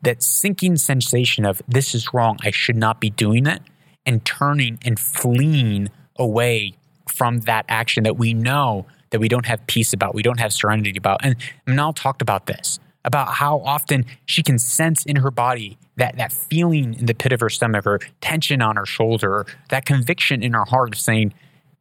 that 0.00 0.22
sinking 0.22 0.76
sensation 0.76 1.44
of 1.44 1.60
this 1.66 1.92
is 1.92 2.14
wrong, 2.14 2.38
I 2.44 2.52
should 2.52 2.76
not 2.76 3.00
be 3.00 3.10
doing 3.10 3.46
it, 3.46 3.60
and 4.06 4.24
turning 4.24 4.78
and 4.84 4.96
fleeing 4.96 5.88
away 6.16 6.74
from 7.12 7.40
that 7.40 7.64
action 7.68 8.04
that 8.04 8.16
we 8.16 8.32
know 8.32 8.86
that 9.10 9.18
we 9.18 9.28
don't 9.28 9.46
have 9.46 9.66
peace 9.66 9.92
about, 9.92 10.14
we 10.14 10.22
don't 10.22 10.38
have 10.38 10.52
serenity 10.52 10.96
about. 10.96 11.24
And 11.24 11.34
Manal 11.66 11.96
talked 11.96 12.22
about 12.22 12.46
this 12.46 12.78
about 13.04 13.28
how 13.28 13.58
often 13.64 14.04
she 14.26 14.44
can 14.44 14.58
sense 14.58 15.04
in 15.04 15.16
her 15.16 15.32
body 15.32 15.78
that, 15.96 16.16
that 16.18 16.30
feeling 16.30 16.94
in 16.94 17.06
the 17.06 17.14
pit 17.14 17.32
of 17.32 17.40
her 17.40 17.48
stomach 17.48 17.86
or 17.86 17.98
tension 18.20 18.62
on 18.62 18.76
her 18.76 18.86
shoulder, 18.86 19.46
that 19.70 19.84
conviction 19.84 20.44
in 20.44 20.52
her 20.52 20.64
heart 20.64 20.94
of 20.94 21.00
saying, 21.00 21.34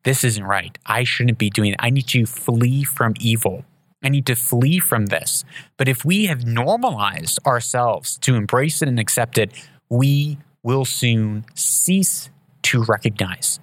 This 0.03 0.23
isn't 0.23 0.43
right. 0.43 0.77
I 0.85 1.03
shouldn't 1.03 1.37
be 1.37 1.49
doing 1.49 1.71
it. 1.71 1.77
I 1.79 1.89
need 1.89 2.07
to 2.07 2.25
flee 2.25 2.83
from 2.83 3.13
evil. 3.19 3.65
I 4.03 4.09
need 4.09 4.25
to 4.27 4.35
flee 4.35 4.79
from 4.79 5.07
this. 5.07 5.43
But 5.75 5.87
if 5.87 6.05
we 6.05 6.25
have 6.25 6.45
normalized 6.45 7.39
ourselves 7.45 8.17
to 8.19 8.35
embrace 8.35 8.81
it 8.81 8.87
and 8.87 8.99
accept 8.99 9.37
it, 9.37 9.51
we 9.89 10.37
will 10.63 10.85
soon 10.85 11.45
cease 11.55 12.29
to 12.63 12.83
recognize. 12.83 13.59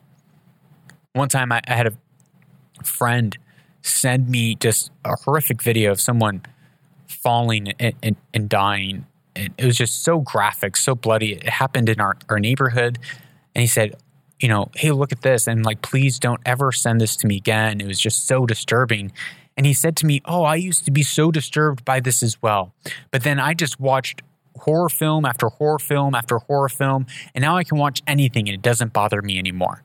One 1.12 1.28
time 1.28 1.53
I, 1.53 1.61
had 1.66 1.87
a 1.87 2.85
friend 2.85 3.37
send 3.82 4.28
me 4.28 4.55
just 4.57 4.91
a 5.05 5.14
horrific 5.24 5.62
video 5.62 5.93
of 5.93 6.01
someone 6.01 6.43
falling 7.07 7.72
and, 7.78 7.95
and, 8.03 8.16
and 8.32 8.49
dying. 8.49 9.07
And 9.37 9.55
it 9.59 9.64
was 9.64 9.76
just 9.76 10.03
so 10.03 10.20
graphic, 10.20 10.76
so 10.76 10.95
bloody. 10.95 11.35
It 11.35 11.49
happened 11.49 11.89
in 11.89 12.01
our, 12.01 12.16
our 12.28 12.41
neighborhood. 12.41 12.99
And 13.55 13.61
he 13.61 13.66
said, 13.66 13.95
you 14.41 14.49
know, 14.49 14.70
hey, 14.74 14.91
look 14.91 15.12
at 15.12 15.22
this. 15.22 15.47
And 15.47 15.64
like, 15.64 15.82
please 15.82 16.18
don't 16.18 16.41
ever 16.45 16.72
send 16.72 17.01
this 17.01 17.16
to 17.16 17.26
me 17.26 17.37
again. 17.37 17.80
It 17.80 17.87
was 17.87 18.01
just 18.01 18.26
so 18.26 18.47
disturbing. 18.47 19.12
And 19.57 19.66
he 19.66 19.72
said 19.72 19.97
to 19.99 20.07
me, 20.07 20.20
Oh, 20.24 20.43
I 20.43 20.57
used 20.57 20.85
to 20.87 20.91
be 20.91 21.03
so 21.03 21.30
disturbed 21.30 21.85
by 21.85 22.01
this 22.01 22.22
as 22.22 22.41
well. 22.43 22.74
But 23.11 23.22
then 23.22 23.39
I 23.39 23.55
just 23.55 23.78
watched 23.78 24.22
horror 24.57 24.89
film 24.89 25.24
after 25.24 25.49
horror 25.49 25.78
film 25.78 26.14
after 26.14 26.39
horror 26.39 26.68
film. 26.68 27.07
And 27.35 27.43
now 27.43 27.57
I 27.57 27.64
can 27.64 27.78
watch 27.78 28.03
anything 28.07 28.49
and 28.49 28.55
it 28.55 28.62
doesn't 28.62 28.93
bother 28.93 29.22
me 29.22 29.39
anymore. 29.39 29.82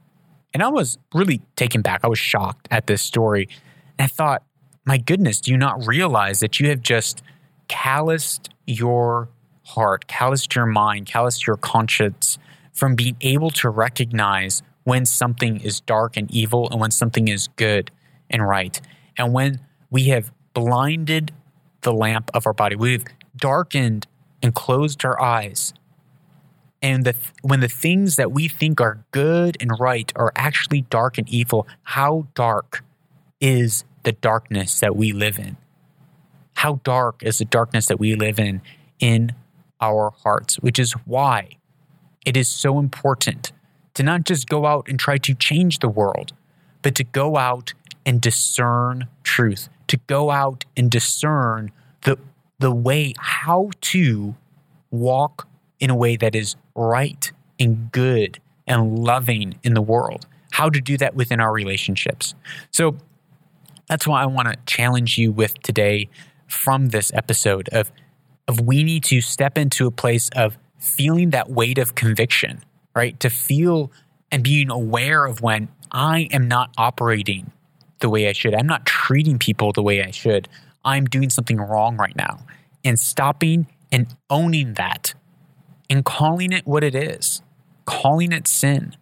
And 0.54 0.64
I 0.64 0.70
was 0.70 0.98
really 1.14 1.42
taken 1.56 1.82
back. 1.82 2.02
I 2.04 2.08
was 2.08 2.20
shocked 2.20 2.68
at 2.72 2.88
this 2.88 3.02
story. 3.02 3.48
And 3.98 4.06
I 4.06 4.08
thought, 4.08 4.44
my 4.86 4.98
goodness, 4.98 5.42
do 5.42 5.52
you 5.52 5.58
not 5.58 5.86
realize 5.86 6.40
that 6.40 6.60
you 6.60 6.70
have 6.70 6.82
just 6.82 7.22
calloused 7.68 8.50
your 8.66 9.30
heart, 9.64 10.08
calloused 10.08 10.56
your 10.56 10.66
mind, 10.66 11.06
calloused 11.06 11.46
your 11.46 11.58
conscience 11.58 12.40
from 12.80 12.96
being 12.96 13.18
able 13.20 13.50
to 13.50 13.70
recognize 13.70 14.64
when 14.86 15.06
something 15.06 15.60
is 15.60 15.82
dark 15.82 16.16
and 16.16 16.32
evil 16.32 16.70
and 16.72 16.80
when 16.80 16.92
something 16.92 17.28
is 17.28 17.50
good 17.58 17.92
and 18.30 18.48
right. 18.48 18.80
And 19.18 19.34
when 19.34 19.60
we 19.90 20.06
have 20.06 20.32
blinded 20.54 21.34
the 21.82 21.92
lamp 21.92 22.32
of 22.34 22.48
our 22.48 22.54
body, 22.54 22.78
we've 22.78 23.04
darkened 23.36 24.08
and 24.42 24.56
closed 24.56 25.04
our 25.04 25.22
eyes. 25.22 25.74
And 26.82 27.04
the, 27.04 27.16
when 27.42 27.60
the 27.60 27.68
things 27.68 28.16
that 28.16 28.32
we 28.32 28.48
think 28.48 28.80
are 28.80 29.04
good 29.12 29.58
and 29.60 29.72
right 29.78 30.10
are 30.16 30.32
actually 30.34 30.82
dark 30.84 31.18
and 31.18 31.28
evil, 31.28 31.68
how 31.84 32.28
dark 32.34 32.86
is 33.42 33.84
the 34.04 34.14
darkness 34.14 34.80
that 34.80 34.96
we 34.96 35.12
live 35.12 35.38
in. 35.38 35.58
How 36.56 36.80
dark 36.86 37.24
is 37.24 37.40
the 37.40 37.46
darkness 37.46 37.88
that 37.88 38.00
we 38.00 38.16
live 38.16 38.40
in 38.40 38.62
in 39.00 39.34
our 39.82 40.14
hearts, 40.24 40.56
which 40.60 40.80
is 40.80 40.94
why 41.06 41.59
it 42.26 42.38
is 42.38 42.50
so 42.50 42.80
important 42.80 43.52
to 43.94 44.04
not 44.04 44.24
just 44.24 44.48
go 44.48 44.66
out 44.66 44.88
and 44.88 45.00
try 45.00 45.18
to 45.18 45.34
change 45.34 45.80
the 45.80 45.90
world, 45.90 46.34
but 46.82 46.96
to 46.96 47.04
go 47.04 47.38
out 47.38 47.74
and 48.06 48.22
discern 48.22 49.08
truth, 49.24 49.70
to 49.88 49.98
go 50.08 50.32
out 50.32 50.66
and 50.78 50.90
discern 50.90 51.72
the, 52.04 52.18
the 52.60 52.72
way 52.72 53.14
how 53.20 53.70
to 53.82 54.36
walk 54.92 55.48
in 55.80 55.90
a 55.90 55.96
way 55.96 56.16
that 56.16 56.36
is 56.36 56.56
right 56.76 57.32
and 57.60 57.92
good 57.92 58.40
and 58.68 59.00
loving 59.00 59.60
in 59.64 59.74
the 59.74 59.82
world, 59.82 60.28
how 60.52 60.70
to 60.70 60.80
do 60.80 60.98
that 60.98 61.16
within 61.16 61.40
our 61.40 61.52
relationships. 61.52 62.36
So 62.72 62.98
that's 63.88 64.08
why 64.08 64.22
I 64.22 64.26
want 64.28 64.48
to 64.48 64.56
challenge 64.66 65.18
you 65.18 65.32
with 65.32 65.62
today 65.62 66.10
from 66.48 66.90
this 66.90 67.12
episode 67.14 67.70
of, 67.70 67.92
of 68.48 68.62
we 68.62 68.84
need 68.84 69.04
to 69.06 69.22
step 69.22 69.58
into 69.58 69.88
a 69.88 69.92
place 69.92 70.30
of 70.36 70.58
feeling 70.80 71.30
that 71.32 71.50
weight 71.50 71.78
of 71.78 71.96
conviction, 71.96 72.64
right? 72.96 73.20
To 73.20 73.30
feel 73.30 73.92
and 74.32 74.44
being 74.44 74.70
aware 74.70 75.26
of 75.26 75.42
when 75.42 75.70
I 75.92 76.30
am 76.32 76.48
not 76.48 76.72
operating 76.78 77.52
the 78.00 78.10
way 78.10 78.28
I 78.28 78.34
should. 78.34 78.54
I'm 78.54 78.68
not 78.68 78.86
treating 78.86 79.38
people 79.38 79.72
the 79.72 79.84
way 79.84 80.04
I 80.04 80.12
should. 80.12 80.48
I'm 80.86 81.06
doing 81.06 81.30
something 81.30 81.58
wrong 81.58 81.98
right 81.98 82.16
now. 82.16 82.40
And 82.84 82.98
stopping 82.98 83.68
and 83.92 84.16
owning 84.30 84.76
that 84.76 85.14
and 85.90 86.06
calling 86.06 86.52
it 86.52 86.66
what 86.66 86.84
it 86.84 86.96
is, 86.96 87.42
calling 87.86 88.32
it 88.32 88.48
sin, 88.48 88.96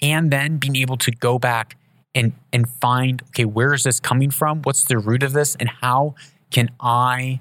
and 0.00 0.30
then 0.30 0.58
being 0.58 0.76
able 0.76 0.96
to 0.98 1.10
go 1.10 1.38
back 1.38 1.76
and, 2.14 2.32
and 2.52 2.68
find, 2.68 3.22
okay, 3.28 3.44
where 3.44 3.74
is 3.74 3.82
this 3.82 3.98
coming 3.98 4.30
from? 4.30 4.62
What's 4.62 4.84
the 4.84 4.98
root 4.98 5.22
of 5.22 5.32
this? 5.32 5.56
And 5.56 5.68
how 5.68 6.14
can 6.50 6.70
I 6.80 7.40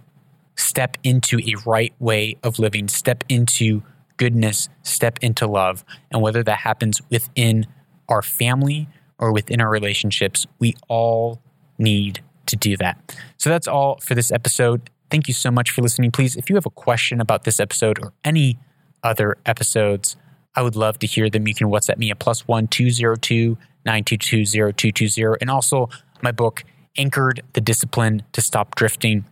step 0.55 0.97
into 1.03 1.39
a 1.39 1.55
right 1.65 1.93
way 1.99 2.37
of 2.43 2.59
living, 2.59 2.87
step 2.87 3.23
into 3.29 3.83
goodness, 4.17 4.69
step 4.83 5.19
into 5.21 5.47
love? 5.47 5.83
And 6.11 6.21
whether 6.21 6.43
that 6.43 6.59
happens 6.59 7.01
within 7.09 7.67
our 8.07 8.21
family 8.21 8.87
or 9.19 9.31
within 9.31 9.61
our 9.61 9.69
relationships, 9.69 10.45
we 10.59 10.75
all 10.87 11.41
need 11.77 12.21
to 12.47 12.55
do 12.55 12.77
that. 12.77 13.17
So 13.37 13.49
that's 13.49 13.67
all 13.67 13.99
for 14.01 14.15
this 14.15 14.31
episode. 14.31 14.89
Thank 15.09 15.27
you 15.27 15.33
so 15.33 15.51
much 15.51 15.71
for 15.71 15.81
listening. 15.81 16.11
Please, 16.11 16.35
if 16.35 16.49
you 16.49 16.55
have 16.55 16.65
a 16.65 16.71
question 16.71 17.21
about 17.21 17.43
this 17.43 17.59
episode 17.59 17.99
or 18.01 18.13
any 18.23 18.57
other 19.03 19.37
episodes, 19.45 20.17
I 20.55 20.61
would 20.61 20.75
love 20.75 20.99
to 20.99 21.07
hear 21.07 21.29
them. 21.29 21.47
You 21.47 21.53
can 21.53 21.67
WhatsApp 21.67 21.97
me 21.97 22.11
at 22.11 22.19
plus 22.19 22.47
one 22.47 22.67
two 22.67 22.89
zero 22.89 23.15
two 23.15 23.57
nine 23.85 24.03
two 24.03 24.17
two 24.17 24.45
zero 24.45 24.71
two 24.71 24.91
two 24.91 25.07
zero, 25.07 25.35
and 25.41 25.49
also 25.49 25.89
my 26.21 26.31
book 26.31 26.63
anchored 26.97 27.43
the 27.53 27.61
discipline 27.61 28.23
to 28.31 28.41
stop 28.41 28.75
drifting. 28.75 29.25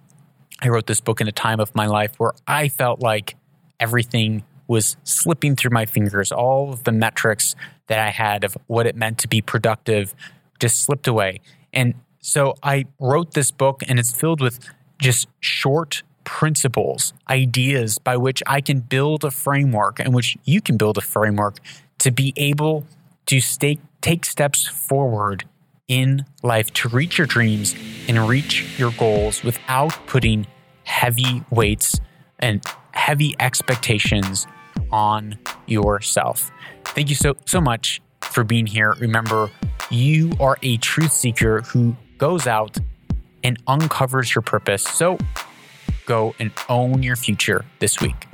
I 0.63 0.69
wrote 0.69 0.87
this 0.87 1.01
book 1.01 1.19
in 1.19 1.27
a 1.27 1.31
time 1.31 1.59
of 1.59 1.75
my 1.75 1.87
life 1.87 2.13
where 2.17 2.31
I 2.47 2.69
felt 2.69 3.01
like 3.01 3.35
everything 3.79 4.43
was 4.67 4.95
slipping 5.03 5.57
through 5.57 5.71
my 5.71 5.85
fingers. 5.85 6.31
All 6.31 6.71
of 6.71 6.85
the 6.85 6.93
metrics 6.93 7.55
that 7.87 7.99
I 7.99 8.11
had 8.11 8.45
of 8.45 8.57
what 8.67 8.87
it 8.87 8.95
meant 8.95 9.17
to 9.19 9.27
be 9.27 9.41
productive 9.41 10.15
just 10.59 10.81
slipped 10.81 11.07
away. 11.07 11.41
And 11.73 11.95
so 12.19 12.55
I 12.63 12.85
wrote 12.97 13.33
this 13.33 13.51
book, 13.51 13.83
and 13.87 13.99
it's 13.99 14.13
filled 14.13 14.39
with 14.39 14.59
just 14.99 15.27
short 15.41 16.03
principles, 16.23 17.13
ideas 17.29 17.97
by 17.97 18.15
which 18.15 18.41
I 18.47 18.61
can 18.61 18.79
build 18.79 19.25
a 19.25 19.31
framework 19.31 19.99
and 19.99 20.13
which 20.13 20.37
you 20.45 20.61
can 20.61 20.77
build 20.77 20.97
a 20.97 21.01
framework 21.01 21.57
to 21.99 22.11
be 22.11 22.33
able 22.37 22.85
to 23.25 23.41
stay, 23.41 23.79
take 23.99 24.23
steps 24.23 24.65
forward 24.65 25.43
in 25.89 26.25
life 26.41 26.71
to 26.71 26.87
reach 26.87 27.17
your 27.17 27.27
dreams 27.27 27.75
and 28.07 28.29
reach 28.29 28.79
your 28.79 28.91
goals 28.91 29.43
without 29.43 29.91
putting 30.07 30.47
heavy 30.83 31.43
weights 31.49 31.99
and 32.39 32.63
heavy 32.91 33.35
expectations 33.39 34.47
on 34.91 35.37
yourself. 35.67 36.51
Thank 36.85 37.09
you 37.09 37.15
so 37.15 37.35
so 37.45 37.59
much 37.61 38.01
for 38.21 38.43
being 38.43 38.65
here. 38.65 38.93
Remember, 38.99 39.49
you 39.89 40.33
are 40.39 40.57
a 40.61 40.77
truth 40.77 41.11
seeker 41.11 41.61
who 41.61 41.95
goes 42.17 42.47
out 42.47 42.77
and 43.43 43.61
uncovers 43.67 44.33
your 44.33 44.41
purpose. 44.41 44.83
So 44.83 45.17
go 46.05 46.33
and 46.39 46.51
own 46.69 47.03
your 47.03 47.15
future 47.15 47.65
this 47.79 47.99
week. 47.99 48.27